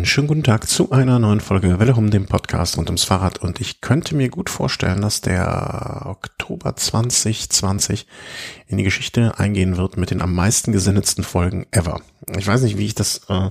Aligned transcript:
Einen 0.00 0.06
schönen 0.06 0.28
guten 0.28 0.44
Tag 0.44 0.66
zu 0.66 0.92
einer 0.92 1.18
neuen 1.18 1.40
Folge 1.40 1.78
Welle 1.78 1.94
um 1.94 2.10
den 2.10 2.24
Podcast 2.24 2.78
rund 2.78 2.88
ums 2.88 3.04
Fahrrad 3.04 3.36
und 3.42 3.60
ich 3.60 3.82
könnte 3.82 4.16
mir 4.16 4.30
gut 4.30 4.48
vorstellen, 4.48 5.02
dass 5.02 5.20
der 5.20 6.04
Oktober 6.06 6.74
2020 6.74 8.06
in 8.66 8.78
die 8.78 8.82
Geschichte 8.82 9.38
eingehen 9.38 9.76
wird 9.76 9.98
mit 9.98 10.10
den 10.10 10.22
am 10.22 10.34
meisten 10.34 10.72
gesendetsten 10.72 11.22
Folgen 11.22 11.66
ever. 11.70 12.00
Ich 12.38 12.46
weiß 12.46 12.62
nicht, 12.62 12.78
wie 12.78 12.86
ich 12.86 12.94
das 12.94 13.28
äh, 13.28 13.50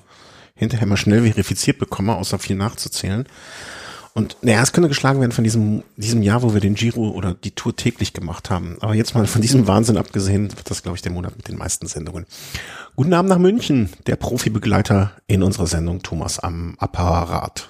hinterher 0.56 0.88
mal 0.88 0.98
schnell 0.98 1.22
verifiziert 1.22 1.78
bekomme, 1.78 2.16
außer 2.16 2.40
viel 2.40 2.56
nachzuzählen. 2.56 3.28
Und 4.20 4.36
naja, 4.42 4.62
es 4.62 4.74
könnte 4.74 4.90
geschlagen 4.90 5.22
werden 5.22 5.32
von 5.32 5.46
diesem, 5.46 5.82
diesem 5.96 6.22
Jahr, 6.22 6.44
wo 6.44 6.54
wir 6.54 6.60
den 6.60 6.76
Giro 6.76 7.12
oder 7.12 7.34
die 7.34 7.52
Tour 7.52 7.74
täglich 7.74 8.12
gemacht 8.12 8.50
haben. 8.50 8.76
Aber 8.82 8.94
jetzt 8.94 9.16
mal 9.16 9.26
von 9.28 9.42
diesem 9.42 9.66
Wahnsinn 9.66 9.96
abgesehen, 9.96 10.52
wird 10.58 10.70
das, 10.70 10.84
glaube 10.84 10.98
ich, 10.98 11.02
der 11.02 11.14
Monat 11.14 11.38
mit 11.38 11.48
den 11.48 11.58
meisten 11.58 11.88
Sendungen. 11.88 12.26
Guten 12.98 13.14
Abend 13.14 13.30
nach 13.30 13.38
München, 13.38 13.88
der 14.08 14.18
Profibegleiter 14.18 15.14
in 15.28 15.42
unserer 15.42 15.68
Sendung 15.68 16.02
Thomas 16.02 16.38
am 16.38 16.76
Apparat. 16.80 17.70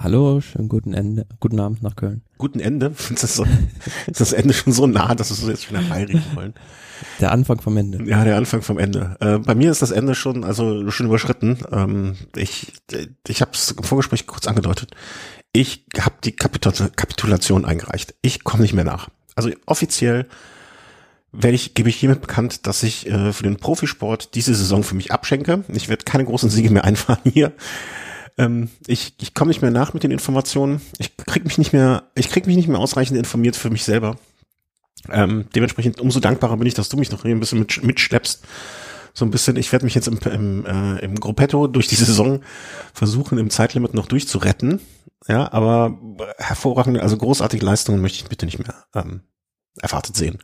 Hallo, 0.00 0.40
schönen 0.40 0.70
guten 0.70 0.94
Ende, 0.94 1.26
guten 1.40 1.60
Abend 1.60 1.82
nach 1.82 1.94
Köln. 1.94 2.22
Guten 2.38 2.60
Ende? 2.60 2.94
Ist 3.10 3.22
das, 3.22 3.36
so, 3.36 3.44
ist 4.06 4.20
das 4.20 4.32
Ende 4.32 4.54
schon 4.54 4.72
so 4.72 4.86
nah, 4.86 5.14
dass 5.14 5.30
wir 5.30 5.34
es 5.34 5.46
jetzt 5.46 5.64
schon 5.64 5.76
herbeireden 5.76 6.24
wollen? 6.34 6.54
Der 7.20 7.32
Anfang 7.32 7.60
vom 7.60 7.76
Ende. 7.76 8.02
Ja, 8.04 8.24
der 8.24 8.36
Anfang 8.36 8.62
vom 8.62 8.78
Ende. 8.78 9.16
Äh, 9.20 9.38
bei 9.38 9.54
mir 9.54 9.70
ist 9.70 9.82
das 9.82 9.90
Ende 9.90 10.14
schon, 10.14 10.44
also 10.44 10.90
schon 10.90 11.06
überschritten. 11.06 11.58
Ähm, 11.70 12.16
ich 12.36 12.72
ich 13.26 13.40
habe 13.40 13.52
es 13.54 13.72
im 13.72 13.84
Vorgespräch 13.84 14.26
kurz 14.26 14.46
angedeutet. 14.46 14.90
Ich 15.56 15.84
habe 15.96 16.16
die 16.24 16.32
Kapitul 16.32 16.90
Kapitulation 16.96 17.64
eingereicht. 17.64 18.16
Ich 18.22 18.42
komme 18.42 18.62
nicht 18.62 18.74
mehr 18.74 18.82
nach. 18.82 19.08
Also 19.36 19.50
offiziell 19.66 20.26
werde 21.30 21.54
ich, 21.54 21.74
gebe 21.74 21.88
ich 21.88 21.94
hiermit 21.94 22.20
bekannt, 22.20 22.66
dass 22.66 22.82
ich 22.82 23.08
äh, 23.08 23.32
für 23.32 23.44
den 23.44 23.56
Profisport 23.56 24.34
diese 24.34 24.52
Saison 24.52 24.82
für 24.82 24.96
mich 24.96 25.12
abschenke. 25.12 25.62
Ich 25.68 25.88
werde 25.88 26.02
keine 26.02 26.24
großen 26.24 26.50
Siege 26.50 26.70
mehr 26.70 26.82
einfahren 26.84 27.30
hier. 27.32 27.52
Ähm, 28.36 28.68
ich 28.88 29.14
ich 29.20 29.32
komme 29.32 29.50
nicht 29.50 29.62
mehr 29.62 29.70
nach 29.70 29.94
mit 29.94 30.02
den 30.02 30.10
Informationen. 30.10 30.80
Ich 30.98 31.16
krieg 31.16 31.44
mich 31.44 31.56
nicht 31.56 31.72
mehr, 31.72 32.02
ich 32.16 32.30
krieg 32.30 32.48
mich 32.48 32.56
nicht 32.56 32.66
mehr 32.66 32.80
ausreichend 32.80 33.16
informiert 33.16 33.54
für 33.54 33.70
mich 33.70 33.84
selber. 33.84 34.16
Ähm, 35.08 35.46
dementsprechend 35.54 36.00
umso 36.00 36.18
dankbarer 36.18 36.56
bin 36.56 36.66
ich, 36.66 36.74
dass 36.74 36.88
du 36.88 36.96
mich 36.96 37.12
noch 37.12 37.22
hier 37.22 37.30
ein 37.30 37.38
bisschen 37.38 37.60
mit, 37.60 37.80
mitschleppst. 37.84 38.42
So 39.14 39.24
ein 39.24 39.30
bisschen, 39.30 39.56
ich 39.56 39.70
werde 39.70 39.84
mich 39.84 39.94
jetzt 39.94 40.08
im, 40.08 40.18
im, 40.18 40.66
äh, 40.66 40.98
im 40.98 41.20
Gruppetto 41.20 41.68
durch 41.68 41.86
die 41.86 41.94
Saison 41.94 42.40
versuchen, 42.92 43.38
im 43.38 43.48
Zeitlimit 43.48 43.94
noch 43.94 44.06
durchzuretten. 44.06 44.80
Ja, 45.28 45.50
aber 45.52 45.98
hervorragende, 46.36 47.00
also 47.00 47.16
großartige 47.16 47.64
Leistungen 47.64 48.02
möchte 48.02 48.18
ich 48.18 48.28
bitte 48.28 48.44
nicht 48.44 48.58
mehr 48.58 48.74
ähm, 48.94 49.22
erwartet 49.80 50.16
sehen. 50.16 50.38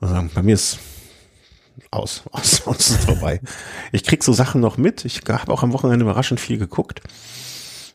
Also 0.00 0.14
bei 0.32 0.42
mir 0.42 0.54
ist 0.54 0.78
aus, 1.90 2.22
aus, 2.32 2.66
aus 2.66 2.90
ist 2.90 3.04
vorbei. 3.04 3.40
Ich 3.92 4.04
krieg 4.04 4.22
so 4.22 4.32
Sachen 4.32 4.60
noch 4.60 4.76
mit. 4.76 5.04
Ich 5.04 5.22
habe 5.28 5.52
auch 5.52 5.62
am 5.62 5.72
Wochenende 5.72 6.04
überraschend 6.04 6.40
viel 6.40 6.58
geguckt. 6.58 7.00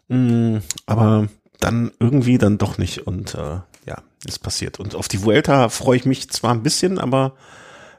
Mm, 0.09 0.57
aber 0.85 1.29
dann 1.59 1.91
irgendwie 1.99 2.37
dann 2.37 2.57
doch 2.57 2.77
nicht. 2.77 3.07
Und 3.07 3.35
äh, 3.35 3.59
ja, 3.85 4.03
ist 4.25 4.39
passiert. 4.39 4.79
Und 4.79 4.95
auf 4.95 5.07
die 5.07 5.23
Vuelta 5.23 5.69
freue 5.69 5.97
ich 5.97 6.05
mich 6.05 6.29
zwar 6.29 6.53
ein 6.53 6.63
bisschen, 6.63 6.99
aber 6.99 7.35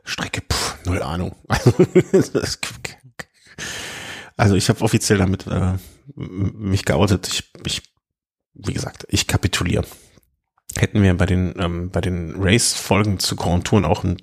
Strecke, 0.04 0.42
pff, 0.42 0.84
null 0.84 1.02
Ahnung. 1.02 1.36
also 4.36 4.54
ich 4.54 4.68
habe 4.68 4.82
offiziell 4.82 5.18
damit 5.18 5.46
äh, 5.46 5.74
mich 6.14 6.84
geoutet. 6.84 7.28
Ich, 7.28 7.52
ich, 7.64 7.82
wie 8.54 8.72
gesagt, 8.72 9.06
ich 9.08 9.26
kapituliere. 9.26 9.84
Hätten 10.76 11.02
wir 11.02 11.16
bei 11.16 11.26
den 11.26 11.54
ähm, 11.58 11.90
bei 11.90 12.00
den 12.00 12.34
Race-Folgen 12.36 13.18
zu 13.18 13.36
Grand 13.36 13.66
Touren 13.66 13.84
auch 13.84 14.04
einen 14.04 14.18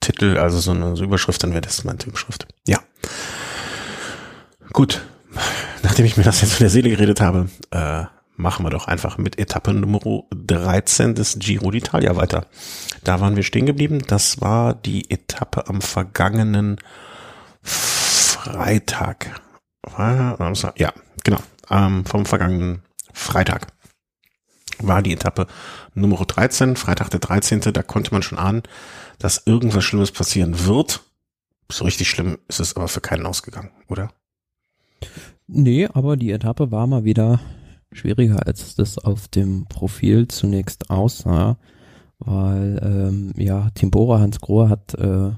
Titel, 0.00 0.36
also 0.36 0.58
so 0.58 0.72
eine 0.72 0.96
so 0.96 1.04
Überschrift, 1.04 1.42
dann 1.42 1.52
wäre 1.52 1.60
das 1.60 1.84
meine 1.84 2.02
Überschrift. 2.04 2.46
Ja. 2.66 2.80
Gut. 4.72 5.02
Nachdem 5.82 6.06
ich 6.06 6.16
mir 6.16 6.24
das 6.24 6.40
jetzt 6.40 6.54
von 6.54 6.64
der 6.64 6.70
Seele 6.70 6.90
geredet 6.90 7.20
habe, 7.20 7.48
äh, 7.70 8.04
machen 8.42 8.66
wir 8.66 8.70
doch 8.70 8.86
einfach 8.88 9.16
mit 9.16 9.38
Etappe 9.38 9.72
Nummer 9.72 10.24
13 10.34 11.14
des 11.14 11.38
Giro 11.38 11.70
d'Italia 11.70 12.16
weiter. 12.16 12.46
Da 13.04 13.20
waren 13.20 13.36
wir 13.36 13.44
stehen 13.44 13.66
geblieben. 13.66 14.02
Das 14.06 14.40
war 14.40 14.74
die 14.74 15.10
Etappe 15.10 15.68
am 15.68 15.80
vergangenen 15.80 16.76
Freitag. 17.62 19.40
Ja, 20.76 20.92
genau. 21.24 21.38
Ähm, 21.70 22.04
vom 22.04 22.26
vergangenen 22.26 22.82
Freitag 23.12 23.68
war 24.78 25.02
die 25.02 25.12
Etappe 25.12 25.46
Nummer 25.94 26.24
13, 26.24 26.76
Freitag 26.76 27.10
der 27.10 27.20
13. 27.20 27.60
Da 27.60 27.82
konnte 27.82 28.12
man 28.12 28.22
schon 28.22 28.38
ahnen, 28.38 28.62
dass 29.18 29.46
irgendwas 29.46 29.84
Schlimmes 29.84 30.10
passieren 30.10 30.66
wird. 30.66 31.02
So 31.70 31.84
richtig 31.84 32.10
schlimm 32.10 32.38
ist 32.48 32.60
es 32.60 32.76
aber 32.76 32.88
für 32.88 33.00
keinen 33.00 33.24
ausgegangen, 33.24 33.70
oder? 33.88 34.10
Nee, 35.46 35.88
aber 35.92 36.16
die 36.16 36.32
Etappe 36.32 36.70
war 36.70 36.86
mal 36.86 37.04
wieder 37.04 37.40
schwieriger, 37.92 38.46
als 38.46 38.74
das 38.74 38.98
auf 38.98 39.28
dem 39.28 39.66
Profil 39.66 40.28
zunächst 40.28 40.90
aussah, 40.90 41.58
weil 42.18 42.80
ähm, 42.82 43.32
ja, 43.36 43.70
Timbora 43.74 44.20
Hans 44.20 44.40
Grohe 44.40 44.68
hat 44.68 44.94
äh, 44.94 45.32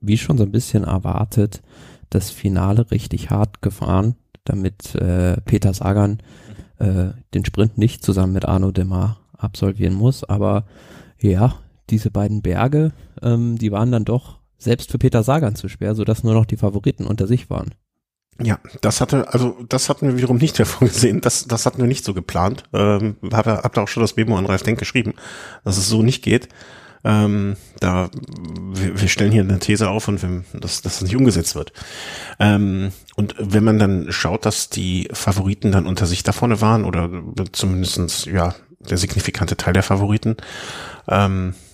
wie 0.00 0.18
schon 0.18 0.38
so 0.38 0.44
ein 0.44 0.52
bisschen 0.52 0.84
erwartet 0.84 1.62
das 2.08 2.30
Finale 2.30 2.90
richtig 2.90 3.30
hart 3.30 3.62
gefahren, 3.62 4.16
damit 4.44 4.94
äh, 4.96 5.40
Peter 5.42 5.72
Sagan 5.72 6.18
äh, 6.78 7.10
den 7.34 7.44
Sprint 7.44 7.78
nicht 7.78 8.04
zusammen 8.04 8.32
mit 8.32 8.44
Arno 8.44 8.72
Demar 8.72 9.18
absolvieren 9.36 9.94
muss. 9.94 10.24
Aber 10.24 10.64
ja, 11.20 11.54
diese 11.88 12.10
beiden 12.10 12.42
Berge, 12.42 12.92
ähm, 13.22 13.58
die 13.58 13.70
waren 13.70 13.92
dann 13.92 14.04
doch 14.04 14.40
selbst 14.58 14.90
für 14.90 14.98
Peter 14.98 15.22
Sagan 15.22 15.54
zu 15.54 15.68
schwer, 15.68 15.94
sodass 15.94 16.24
nur 16.24 16.34
noch 16.34 16.46
die 16.46 16.56
Favoriten 16.56 17.06
unter 17.06 17.26
sich 17.26 17.48
waren. 17.48 17.74
Ja, 18.42 18.58
das 18.80 19.00
hatte, 19.00 19.32
also 19.32 19.56
das 19.68 19.88
hatten 19.88 20.08
wir 20.08 20.16
wiederum 20.16 20.38
nicht 20.38 20.58
hervorgesehen. 20.58 21.20
Das, 21.20 21.46
das 21.46 21.66
hatten 21.66 21.78
wir 21.78 21.86
nicht 21.86 22.04
so 22.04 22.14
geplant. 22.14 22.64
Ähm, 22.72 23.16
hab, 23.32 23.46
hab 23.46 23.72
da 23.74 23.82
auch 23.82 23.88
schon 23.88 24.02
das 24.02 24.16
Memo 24.16 24.36
an 24.36 24.46
Ralf 24.46 24.62
Denk 24.62 24.78
geschrieben, 24.78 25.14
dass 25.64 25.76
es 25.76 25.88
so 25.88 26.02
nicht 26.02 26.22
geht. 26.22 26.48
Ähm, 27.02 27.56
da 27.80 28.10
wir, 28.72 29.00
wir 29.00 29.08
stellen 29.08 29.32
hier 29.32 29.42
eine 29.42 29.58
These 29.58 29.88
auf 29.88 30.06
und 30.08 30.22
wir, 30.22 30.44
dass, 30.52 30.82
dass 30.82 30.98
das 30.98 31.02
nicht 31.02 31.16
umgesetzt 31.16 31.54
wird. 31.54 31.72
Ähm, 32.38 32.92
und 33.16 33.34
wenn 33.38 33.64
man 33.64 33.78
dann 33.78 34.12
schaut, 34.12 34.44
dass 34.44 34.68
die 34.68 35.08
Favoriten 35.12 35.72
dann 35.72 35.86
unter 35.86 36.06
sich 36.06 36.22
da 36.22 36.32
vorne 36.32 36.60
waren 36.60 36.84
oder 36.84 37.10
zumindestens 37.52 38.26
ja 38.26 38.54
der 38.80 38.98
signifikante 38.98 39.56
Teil 39.56 39.72
der 39.72 39.82
Favoriten, 39.82 40.36
ähm, 41.08 41.54
äh, 41.54 41.69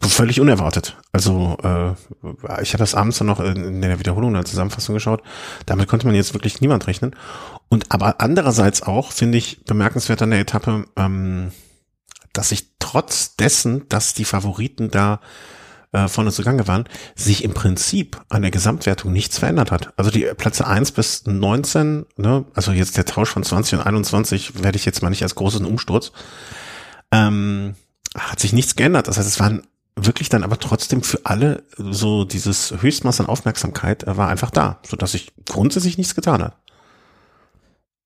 völlig 0.00 0.40
unerwartet. 0.40 0.96
Also 1.12 1.56
äh, 1.62 2.62
ich 2.62 2.72
habe 2.72 2.78
das 2.78 2.94
abends 2.94 3.18
dann 3.18 3.26
noch 3.26 3.40
in 3.40 3.80
der 3.80 3.98
Wiederholung 3.98 4.34
der 4.34 4.44
Zusammenfassung 4.44 4.94
geschaut. 4.94 5.22
Damit 5.66 5.88
konnte 5.88 6.06
man 6.06 6.14
jetzt 6.14 6.34
wirklich 6.34 6.60
niemand 6.60 6.86
rechnen. 6.86 7.16
Und 7.68 7.90
aber 7.90 8.20
andererseits 8.20 8.82
auch 8.82 9.12
finde 9.12 9.38
ich 9.38 9.64
bemerkenswert 9.64 10.22
an 10.22 10.30
der 10.30 10.40
Etappe, 10.40 10.84
ähm, 10.96 11.52
dass 12.32 12.50
sich 12.50 12.68
trotz 12.78 13.36
dessen, 13.36 13.88
dass 13.88 14.14
die 14.14 14.24
Favoriten 14.24 14.90
da 14.90 15.20
äh, 15.92 16.08
vorne 16.08 16.30
zugange 16.30 16.68
waren, 16.68 16.84
sich 17.14 17.42
im 17.42 17.54
Prinzip 17.54 18.20
an 18.28 18.42
der 18.42 18.50
Gesamtwertung 18.50 19.12
nichts 19.12 19.38
verändert 19.38 19.70
hat. 19.70 19.92
Also 19.96 20.10
die 20.10 20.24
Plätze 20.36 20.66
1 20.66 20.92
bis 20.92 21.26
19, 21.26 22.04
ne, 22.16 22.44
also 22.54 22.72
jetzt 22.72 22.98
der 22.98 23.06
Tausch 23.06 23.30
von 23.30 23.42
20 23.42 23.78
und 23.78 23.86
21 23.86 24.62
werde 24.62 24.76
ich 24.76 24.84
jetzt 24.84 25.02
mal 25.02 25.10
nicht 25.10 25.22
als 25.22 25.34
großen 25.34 25.64
Umsturz. 25.64 26.12
Ähm, 27.10 27.74
hat 28.16 28.40
sich 28.40 28.52
nichts 28.52 28.76
geändert. 28.76 29.08
Das 29.08 29.18
heißt, 29.18 29.28
es 29.28 29.40
waren 29.40 29.62
wirklich 29.96 30.28
dann 30.28 30.44
aber 30.44 30.58
trotzdem 30.58 31.02
für 31.02 31.20
alle 31.24 31.64
so 31.76 32.24
dieses 32.24 32.74
Höchstmaß 32.80 33.20
an 33.20 33.26
Aufmerksamkeit 33.26 34.04
äh, 34.04 34.16
war 34.16 34.28
einfach 34.28 34.50
da, 34.50 34.80
so 34.86 34.96
dass 34.96 35.12
sich 35.12 35.32
grundsätzlich 35.44 35.98
nichts 35.98 36.14
getan 36.14 36.42
hat. 36.42 36.56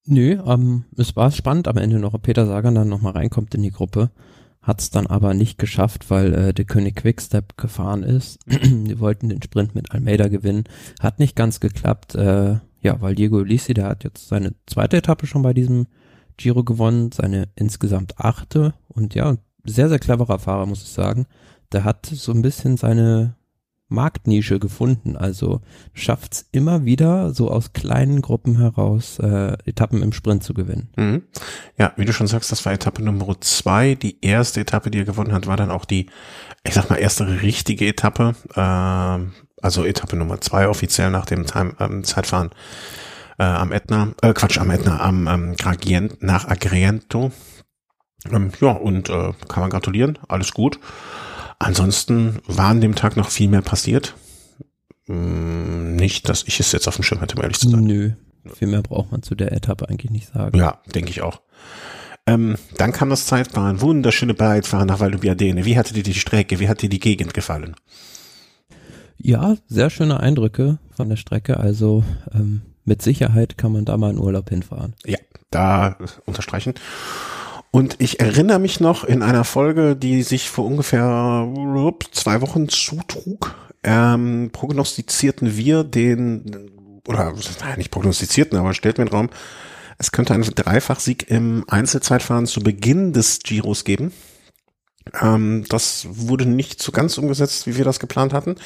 Nö, 0.05 0.43
ähm, 0.45 0.85
es 0.97 1.15
war 1.15 1.31
spannend 1.31 1.69
am 1.69 1.77
Ende 1.77 1.99
noch, 1.99 2.15
ob 2.15 2.23
Peter 2.23 2.47
Sagan 2.47 2.75
dann 2.75 2.89
nochmal 2.89 3.13
reinkommt 3.13 3.55
in 3.55 3.63
die 3.63 3.71
Gruppe. 3.71 4.11
Hat 4.61 4.81
es 4.81 4.91
dann 4.91 5.07
aber 5.07 5.35
nicht 5.35 5.59
geschafft, 5.59 6.11
weil 6.11 6.35
äh, 6.35 6.55
der 6.55 6.65
König 6.65 6.97
Quickstep 6.97 7.57
gefahren 7.57 8.03
ist. 8.03 8.39
Die 8.47 8.99
wollten 9.01 9.29
den 9.29 9.43
Sprint 9.43 9.75
mit 9.75 9.91
Almeida 9.93 10.29
gewinnen. 10.29 10.65
Hat 11.01 11.19
nicht 11.19 11.35
ganz 11.35 11.59
geklappt. 11.59 12.15
Äh, 12.15 12.59
ja, 12.81 13.01
weil 13.01 13.15
Diego 13.15 13.39
Ulisi, 13.39 13.75
der 13.75 13.87
hat 13.87 14.05
jetzt 14.05 14.29
seine 14.29 14.55
zweite 14.67 14.97
Etappe 14.97 15.27
schon 15.27 15.43
bei 15.43 15.53
diesem 15.53 15.87
Giro 16.37 16.63
gewonnen, 16.65 17.11
seine 17.13 17.49
insgesamt 17.57 18.19
achte. 18.19 18.75
Und 18.89 19.15
ja, 19.15 19.37
sehr, 19.65 19.89
sehr 19.89 19.99
cleverer 19.99 20.39
Fahrer, 20.39 20.67
muss 20.67 20.83
ich 20.83 20.91
sagen. 20.91 21.27
Der 21.73 21.85
hat 21.85 22.07
so 22.07 22.33
ein 22.33 22.43
bisschen 22.43 22.77
seine 22.77 23.37
Marktnische 23.93 24.59
gefunden. 24.59 25.17
Also 25.17 25.61
schafft 25.93 26.35
es 26.35 26.49
immer 26.51 26.85
wieder, 26.85 27.33
so 27.33 27.51
aus 27.51 27.73
kleinen 27.73 28.23
Gruppen 28.23 28.57
heraus 28.57 29.19
äh, 29.19 29.57
Etappen 29.65 30.03
im 30.03 30.13
Sprint 30.13 30.43
zu 30.43 30.55
gewinnen. 30.55 30.89
Mhm. 30.97 31.23
Ja, 31.79 31.93
wie 31.97 32.05
du 32.05 32.13
schon 32.13 32.27
sagst, 32.27 32.51
das 32.51 32.65
war 32.65 32.73
Etappe 32.73 33.03
Nummer 33.03 33.41
zwei. 33.41 33.95
Die 33.95 34.19
erste 34.25 34.61
Etappe, 34.61 34.91
die 34.91 34.99
er 34.99 35.05
gewonnen 35.05 35.33
hat, 35.33 35.47
war 35.47 35.57
dann 35.57 35.71
auch 35.71 35.85
die, 35.85 36.07
ich 36.65 36.75
sag 36.75 36.91
mal, 36.91 36.97
erste 36.97 37.43
richtige 37.43 37.87
Etappe. 37.87 38.35
Äh, 38.55 39.43
also 39.63 39.85
Etappe 39.85 40.17
Nummer 40.17 40.41
zwei 40.41 40.69
offiziell 40.69 41.11
nach 41.11 41.27
dem 41.27 41.47
Time, 41.47 41.77
ähm, 41.79 42.03
Zeitfahren 42.03 42.51
äh, 43.39 43.45
am 43.45 43.73
Etna, 43.73 44.13
äh, 44.23 44.33
Quatsch, 44.33 44.59
am 44.59 44.71
Etna, 44.71 45.01
am 45.01 45.29
ähm, 45.29 45.57
Gragient, 45.57 46.23
nach 46.23 46.49
Agrento. 46.49 47.31
Ähm, 48.31 48.51
ja, 48.61 48.73
und 48.73 49.09
äh, 49.09 49.33
kann 49.49 49.63
man 49.63 49.71
gratulieren, 49.71 50.19
alles 50.29 50.53
gut. 50.53 50.79
Ansonsten 51.59 52.39
war 52.47 52.67
an 52.71 52.81
dem 52.81 52.95
Tag 52.95 53.17
noch 53.17 53.31
viel 53.31 53.49
mehr 53.49 53.63
passiert. 53.63 54.15
Hm, 55.07 55.97
nicht, 55.97 56.29
dass 56.29 56.45
ich 56.45 56.61
es 56.61 56.73
jetzt 56.73 56.89
auf 56.89 56.97
dem 56.97 57.05
Schirm 57.05 57.21
hätte, 57.21 57.37
um 57.37 57.43
ehrlich 57.43 57.59
zu 57.59 57.69
sein. 57.69 57.85
Nö, 57.85 58.11
Viel 58.55 58.69
mehr 58.69 58.83
braucht 58.83 59.13
man 59.13 59.23
zu 59.23 59.35
der 59.35 59.53
Etappe 59.53 59.89
eigentlich 59.89 60.11
nicht 60.11 60.29
sagen. 60.33 60.57
Ja, 60.57 60.81
denke 60.95 61.11
ich 61.11 61.23
auch. 61.23 61.41
Ähm, 62.27 62.57
dann 62.77 62.93
kam 62.93 63.11
das 63.11 63.27
Zeitfahren, 63.27 63.81
wunderschöne 63.81 64.35
Beitfahren 64.35 64.87
nach 64.87 65.01
Valdobiadene. 65.01 65.65
Wie 65.65 65.77
hatte 65.77 65.93
dir 65.93 66.05
die 66.05 66.15
Strecke, 66.15 66.61
wie 66.61 66.69
hat 66.69 66.83
dir 66.83 66.89
die 66.89 67.01
Gegend 67.01 67.35
gefallen? 67.35 67.75
Ja, 69.19 69.57
sehr 69.67 69.91
schöne 69.91 70.21
Eindrücke 70.21 70.79
von 70.97 71.09
der 71.09 71.17
Strecke. 71.17 71.59
Also 71.59 72.05
ähm, 72.33 72.63
mit 72.85 73.03
Sicherheit 73.03 73.59
kann 73.59 73.73
man 73.73 73.85
da 73.85 73.97
mal 73.97 74.11
in 74.11 74.19
Urlaub 74.19 74.49
hinfahren. 74.51 74.95
Ja, 75.05 75.19
da 75.51 75.97
unterstreichen. 76.27 76.75
Und 77.75 77.97
ich 78.01 78.21
erinnere 78.21 78.59
mich 78.59 78.81
noch 78.81 79.03
in 79.03 79.23
einer 79.23 79.45
Folge, 79.45 79.97
die 79.97 80.23
sich 80.23 80.51
vor 80.51 80.67
ungefähr 80.67 81.49
zwei 82.11 82.43
Wochen 82.43 82.69
zutrug, 82.69 83.55
ähm, 83.83 84.51
prognostizierten 84.53 85.57
wir 85.57 85.83
den, 85.83 87.01
oder 87.09 87.33
nein, 87.61 87.79
nicht 87.79 87.91
prognostizierten, 87.91 88.59
aber 88.59 88.75
stellten 88.75 88.99
wir 88.99 89.05
in 89.05 89.09
den 89.09 89.17
Raum, 89.17 89.31
es 89.97 90.13
könnte 90.13 90.35
einen 90.35 90.43
Dreifachsieg 90.43 91.31
im 91.31 91.65
Einzelzeitfahren 91.67 92.47
zu 92.47 92.61
Beginn 92.61 93.15
des 93.15 93.39
Giros 93.39 93.85
geben. 93.85 94.13
Ähm, 95.19 95.65
das 95.71 96.07
wurde 96.11 96.45
nicht 96.45 96.83
so 96.83 96.93
ganz 96.93 97.17
umgesetzt, 97.17 97.67
wie 97.67 97.79
wir 97.79 97.87
das 97.87 98.01
geplant 98.01 98.35
hatten. 98.35 98.57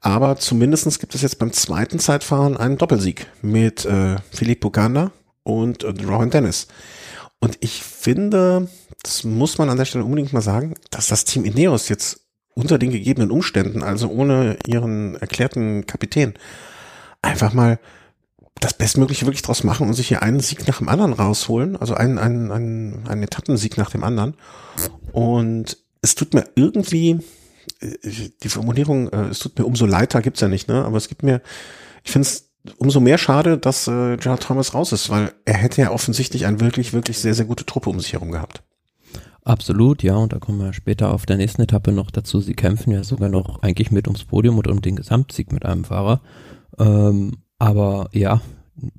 Aber 0.00 0.36
zumindestens 0.36 0.98
gibt 0.98 1.14
es 1.14 1.22
jetzt 1.22 1.38
beim 1.38 1.54
zweiten 1.54 1.98
Zeitfahren 1.98 2.58
einen 2.58 2.76
Doppelsieg 2.76 3.26
mit 3.40 3.86
äh, 3.86 4.16
Filippo 4.30 4.70
Ganna 4.70 5.12
und 5.44 5.82
äh, 5.82 5.94
Rowan 6.04 6.28
Dennis. 6.28 6.68
Und 7.40 7.58
ich 7.60 7.82
finde, 7.82 8.68
das 9.02 9.24
muss 9.24 9.58
man 9.58 9.70
an 9.70 9.78
der 9.78 9.84
Stelle 9.84 10.04
unbedingt 10.04 10.32
mal 10.32 10.42
sagen, 10.42 10.74
dass 10.90 11.06
das 11.06 11.24
Team 11.24 11.44
Ineos 11.44 11.88
jetzt 11.88 12.26
unter 12.54 12.78
den 12.78 12.90
gegebenen 12.90 13.30
Umständen, 13.30 13.82
also 13.82 14.08
ohne 14.08 14.58
ihren 14.66 15.14
erklärten 15.16 15.86
Kapitän, 15.86 16.34
einfach 17.22 17.52
mal 17.52 17.78
das 18.60 18.74
Bestmögliche 18.74 19.26
wirklich 19.26 19.42
draus 19.42 19.62
machen 19.62 19.86
und 19.86 19.94
sich 19.94 20.08
hier 20.08 20.22
einen 20.22 20.40
Sieg 20.40 20.66
nach 20.66 20.78
dem 20.78 20.88
anderen 20.88 21.12
rausholen, 21.12 21.76
also 21.76 21.94
einen, 21.94 22.18
einen, 22.18 22.50
einen, 22.50 23.06
einen 23.06 23.22
Etappensieg 23.22 23.76
nach 23.76 23.90
dem 23.90 24.02
anderen. 24.02 24.34
Und 25.12 25.78
es 26.02 26.16
tut 26.16 26.34
mir 26.34 26.48
irgendwie, 26.56 27.20
äh, 27.80 28.30
die 28.42 28.48
Formulierung, 28.48 29.08
äh, 29.10 29.28
es 29.28 29.38
tut 29.38 29.56
mir 29.56 29.64
umso 29.64 29.86
leiter 29.86 30.22
gibt's 30.22 30.40
ja 30.40 30.48
nicht, 30.48 30.66
ne? 30.66 30.84
Aber 30.84 30.96
es 30.96 31.08
gibt 31.08 31.22
mir, 31.22 31.40
ich 32.02 32.10
finde 32.10 32.26
es 32.26 32.47
umso 32.78 33.00
mehr 33.00 33.18
schade, 33.18 33.58
dass 33.58 33.88
äh, 33.88 34.16
Gerard 34.16 34.42
Thomas 34.42 34.74
raus 34.74 34.92
ist, 34.92 35.10
weil 35.10 35.32
er 35.44 35.54
hätte 35.54 35.80
ja 35.80 35.90
offensichtlich 35.90 36.46
eine 36.46 36.60
wirklich, 36.60 36.92
wirklich 36.92 37.18
sehr, 37.18 37.34
sehr 37.34 37.46
gute 37.46 37.66
Truppe 37.66 37.90
um 37.90 38.00
sich 38.00 38.12
herum 38.12 38.30
gehabt. 38.30 38.62
Absolut, 39.44 40.02
ja, 40.02 40.14
und 40.16 40.32
da 40.34 40.38
kommen 40.38 40.60
wir 40.60 40.74
später 40.74 41.12
auf 41.12 41.24
der 41.24 41.38
nächsten 41.38 41.62
Etappe 41.62 41.90
noch 41.90 42.10
dazu. 42.10 42.40
Sie 42.40 42.54
kämpfen 42.54 42.92
ja 42.92 43.02
sogar 43.02 43.30
noch 43.30 43.62
eigentlich 43.62 43.90
mit 43.90 44.06
ums 44.06 44.24
Podium 44.24 44.58
und 44.58 44.68
um 44.68 44.82
den 44.82 44.96
Gesamtsieg 44.96 45.52
mit 45.52 45.64
einem 45.64 45.84
Fahrer. 45.84 46.20
Ähm, 46.78 47.38
aber 47.58 48.10
ja, 48.12 48.42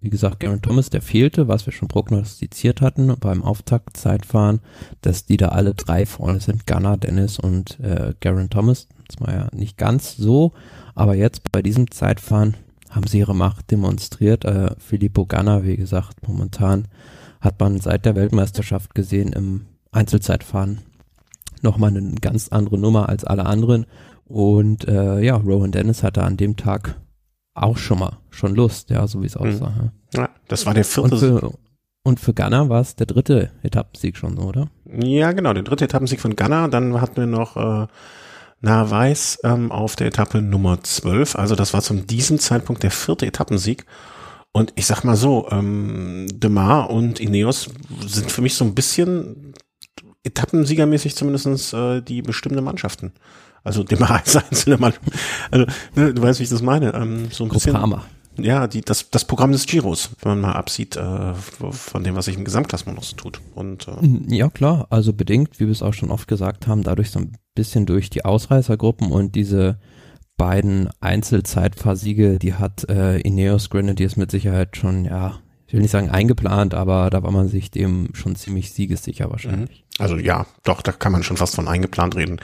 wie 0.01 0.09
gesagt, 0.09 0.39
Garen 0.39 0.61
Thomas, 0.61 0.89
der 0.89 1.01
fehlte, 1.01 1.47
was 1.47 1.65
wir 1.65 1.73
schon 1.73 1.87
prognostiziert 1.87 2.81
hatten 2.81 3.15
beim 3.19 3.43
Auftaktzeitfahren, 3.43 4.61
dass 5.01 5.25
die 5.25 5.37
da 5.37 5.49
alle 5.49 5.73
drei 5.73 6.05
vorne 6.05 6.39
sind, 6.39 6.67
Gunnar, 6.67 6.97
Dennis 6.97 7.39
und 7.39 7.79
äh, 7.79 8.13
Garen 8.19 8.49
Thomas. 8.49 8.87
Das 9.07 9.21
war 9.21 9.33
ja 9.33 9.47
nicht 9.53 9.77
ganz 9.77 10.15
so, 10.15 10.53
aber 10.95 11.15
jetzt 11.15 11.51
bei 11.51 11.61
diesem 11.61 11.91
Zeitfahren 11.91 12.55
haben 12.89 13.07
sie 13.07 13.19
ihre 13.19 13.35
Macht 13.35 13.71
demonstriert. 13.71 14.45
Äh, 14.45 14.71
Filippo 14.79 15.25
Ganna, 15.25 15.63
wie 15.63 15.77
gesagt, 15.77 16.27
momentan 16.27 16.87
hat 17.39 17.59
man 17.59 17.79
seit 17.79 18.05
der 18.05 18.15
Weltmeisterschaft 18.15 18.95
gesehen 18.95 19.33
im 19.33 19.65
Einzelzeitfahren 19.91 20.79
nochmal 21.61 21.95
eine 21.95 22.15
ganz 22.15 22.49
andere 22.49 22.77
Nummer 22.77 23.09
als 23.09 23.23
alle 23.23 23.45
anderen. 23.45 23.85
Und 24.25 24.87
äh, 24.87 25.21
ja, 25.21 25.35
Rowan 25.35 25.71
Dennis 25.71 26.03
hatte 26.03 26.23
an 26.23 26.37
dem 26.37 26.55
Tag 26.55 26.99
auch 27.53 27.77
schon 27.77 27.99
mal 27.99 28.17
schon 28.29 28.55
Lust, 28.55 28.89
ja, 28.89 29.07
so 29.07 29.21
wie 29.21 29.27
es 29.27 29.35
mhm. 29.35 29.47
aussah. 29.47 29.69
Mhm. 29.69 29.91
Ja, 30.13 30.29
das 30.47 30.65
war 30.65 30.73
der 30.73 30.85
vierte. 30.85 31.15
Und 31.15 31.19
für, 31.19 31.53
und 32.03 32.19
für 32.19 32.33
Ghana 32.33 32.69
war 32.69 32.81
es 32.81 32.95
der 32.95 33.07
dritte 33.07 33.51
Etappensieg 33.63 34.17
schon, 34.17 34.37
oder? 34.37 34.69
Ja, 34.85 35.31
genau, 35.31 35.53
der 35.53 35.63
dritte 35.63 35.85
Etappensieg 35.85 36.21
von 36.21 36.35
Ghana. 36.35 36.67
Dann 36.67 37.01
hatten 37.01 37.17
wir 37.17 37.27
noch 37.27 37.57
äh, 37.57 37.87
Narweis 38.61 39.39
ähm, 39.43 39.71
auf 39.71 39.95
der 39.95 40.07
Etappe 40.07 40.41
Nummer 40.41 40.83
12. 40.83 41.35
Also 41.35 41.55
das 41.55 41.73
war 41.73 41.81
zum 41.81 42.07
diesem 42.07 42.39
Zeitpunkt 42.39 42.83
der 42.83 42.91
vierte 42.91 43.25
Etappensieg. 43.25 43.85
Und 44.51 44.73
ich 44.75 44.85
sag 44.85 45.03
mal 45.03 45.15
so, 45.15 45.47
ähm, 45.51 46.27
Demar 46.33 46.89
und 46.89 47.19
Ineos 47.19 47.69
sind 48.05 48.31
für 48.31 48.41
mich 48.41 48.55
so 48.55 48.65
ein 48.65 48.75
bisschen 48.75 49.53
Etappensiegermäßig 50.23 51.15
zumindestens 51.15 51.71
äh, 51.71 52.01
die 52.01 52.21
bestimmte 52.21 52.61
Mannschaften. 52.61 53.13
Also 53.63 53.83
Demar 53.83 54.11
als 54.25 54.35
einzelne 54.35 54.77
Mann. 54.77 54.93
Also, 55.51 55.65
ne, 55.95 56.13
du 56.13 56.21
weißt, 56.21 56.39
wie 56.39 56.43
ich 56.43 56.49
das 56.49 56.61
meine. 56.61 56.93
Ähm, 56.93 57.29
so 57.31 57.45
ein 57.45 57.49
bisschen. 57.49 57.75
Ja, 58.37 58.67
die, 58.67 58.81
das, 58.81 59.09
das 59.09 59.25
Programm 59.25 59.51
des 59.51 59.65
Giros, 59.65 60.11
wenn 60.21 60.33
man 60.33 60.41
mal 60.41 60.53
absieht 60.53 60.95
äh, 60.95 61.33
von 61.33 62.03
dem, 62.03 62.15
was 62.15 62.25
sich 62.25 62.35
im 62.35 62.45
Gesamtklassement 62.45 62.97
noch 62.97 63.03
so 63.03 63.15
tut. 63.15 63.41
Und, 63.55 63.87
äh, 63.87 64.35
ja, 64.35 64.49
klar, 64.49 64.87
also 64.89 65.13
bedingt, 65.13 65.59
wie 65.59 65.65
wir 65.65 65.71
es 65.71 65.81
auch 65.81 65.93
schon 65.93 66.11
oft 66.11 66.27
gesagt 66.27 66.67
haben, 66.67 66.83
dadurch 66.83 67.11
so 67.11 67.19
ein 67.19 67.37
bisschen 67.55 67.85
durch 67.85 68.09
die 68.09 68.25
Ausreißergruppen 68.25 69.11
und 69.11 69.35
diese 69.35 69.79
beiden 70.37 70.89
Einzelzeitfahrsiege, 71.01 72.39
die 72.39 72.53
hat 72.53 72.89
äh, 72.89 73.19
Ineos 73.19 73.69
Grenadiers 73.69 74.15
mit 74.15 74.31
Sicherheit 74.31 74.77
schon, 74.77 75.05
ja, 75.05 75.39
ich 75.67 75.73
will 75.73 75.81
nicht 75.81 75.91
sagen 75.91 76.09
eingeplant, 76.09 76.73
aber 76.73 77.09
da 77.09 77.21
war 77.21 77.31
man 77.31 77.47
sich 77.47 77.69
dem 77.69 78.09
schon 78.13 78.35
ziemlich 78.35 78.71
siegessicher 78.71 79.29
wahrscheinlich. 79.29 79.81
Mhm. 79.81 79.88
Also 79.99 80.17
ja, 80.17 80.45
doch, 80.63 80.81
da 80.81 80.91
kann 80.91 81.11
man 81.11 81.23
schon 81.23 81.37
fast 81.37 81.55
von 81.55 81.67
eingeplant 81.67 82.15
reden. 82.15 82.39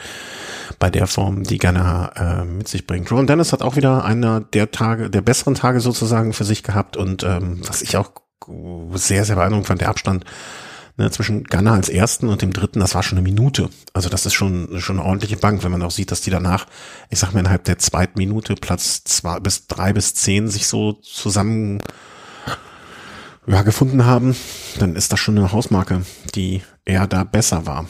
Bei 0.79 0.89
der 0.89 1.07
Form, 1.07 1.43
die 1.43 1.57
Ghana 1.57 2.41
äh, 2.41 2.45
mit 2.45 2.67
sich 2.67 2.85
bringt. 2.85 3.11
Ron 3.11 3.27
Dennis 3.27 3.53
hat 3.53 3.61
auch 3.61 3.75
wieder 3.75 4.03
einer 4.03 4.41
der 4.41 4.71
Tage, 4.71 5.09
der 5.09 5.21
besseren 5.21 5.55
Tage 5.55 5.79
sozusagen 5.79 6.33
für 6.33 6.43
sich 6.43 6.63
gehabt 6.63 6.97
und 6.97 7.23
ähm, 7.23 7.61
was 7.65 7.81
ich 7.81 7.97
auch 7.97 8.11
sehr, 8.93 9.25
sehr 9.25 9.35
beeindruckend 9.35 9.67
fand, 9.67 9.81
der 9.81 9.89
Abstand 9.89 10.25
ne, 10.97 11.09
zwischen 11.11 11.43
Ghana 11.43 11.73
als 11.73 11.89
ersten 11.89 12.29
und 12.29 12.41
dem 12.41 12.53
dritten, 12.53 12.79
das 12.79 12.95
war 12.95 13.03
schon 13.03 13.17
eine 13.17 13.27
Minute. 13.27 13.69
Also 13.93 14.09
das 14.09 14.25
ist 14.25 14.33
schon, 14.33 14.79
schon 14.79 14.99
eine 14.99 15.07
ordentliche 15.07 15.37
Bank, 15.37 15.63
wenn 15.63 15.71
man 15.71 15.81
auch 15.81 15.91
sieht, 15.91 16.11
dass 16.11 16.21
die 16.21 16.29
danach, 16.29 16.67
ich 17.09 17.19
sag 17.19 17.33
mal, 17.33 17.39
innerhalb 17.39 17.63
der 17.63 17.79
zweiten 17.79 18.19
Minute 18.19 18.55
Platz 18.55 19.03
zwei 19.03 19.39
bis 19.39 19.67
drei 19.67 19.93
bis 19.93 20.13
zehn 20.13 20.47
sich 20.47 20.67
so 20.67 20.93
zusammen 20.93 21.81
ja, 23.47 23.61
gefunden 23.61 24.05
haben, 24.05 24.35
dann 24.79 24.95
ist 24.95 25.11
das 25.11 25.19
schon 25.19 25.37
eine 25.37 25.51
Hausmarke, 25.51 26.01
die 26.33 26.61
eher 26.85 27.07
da 27.07 27.23
besser 27.23 27.65
war. 27.65 27.85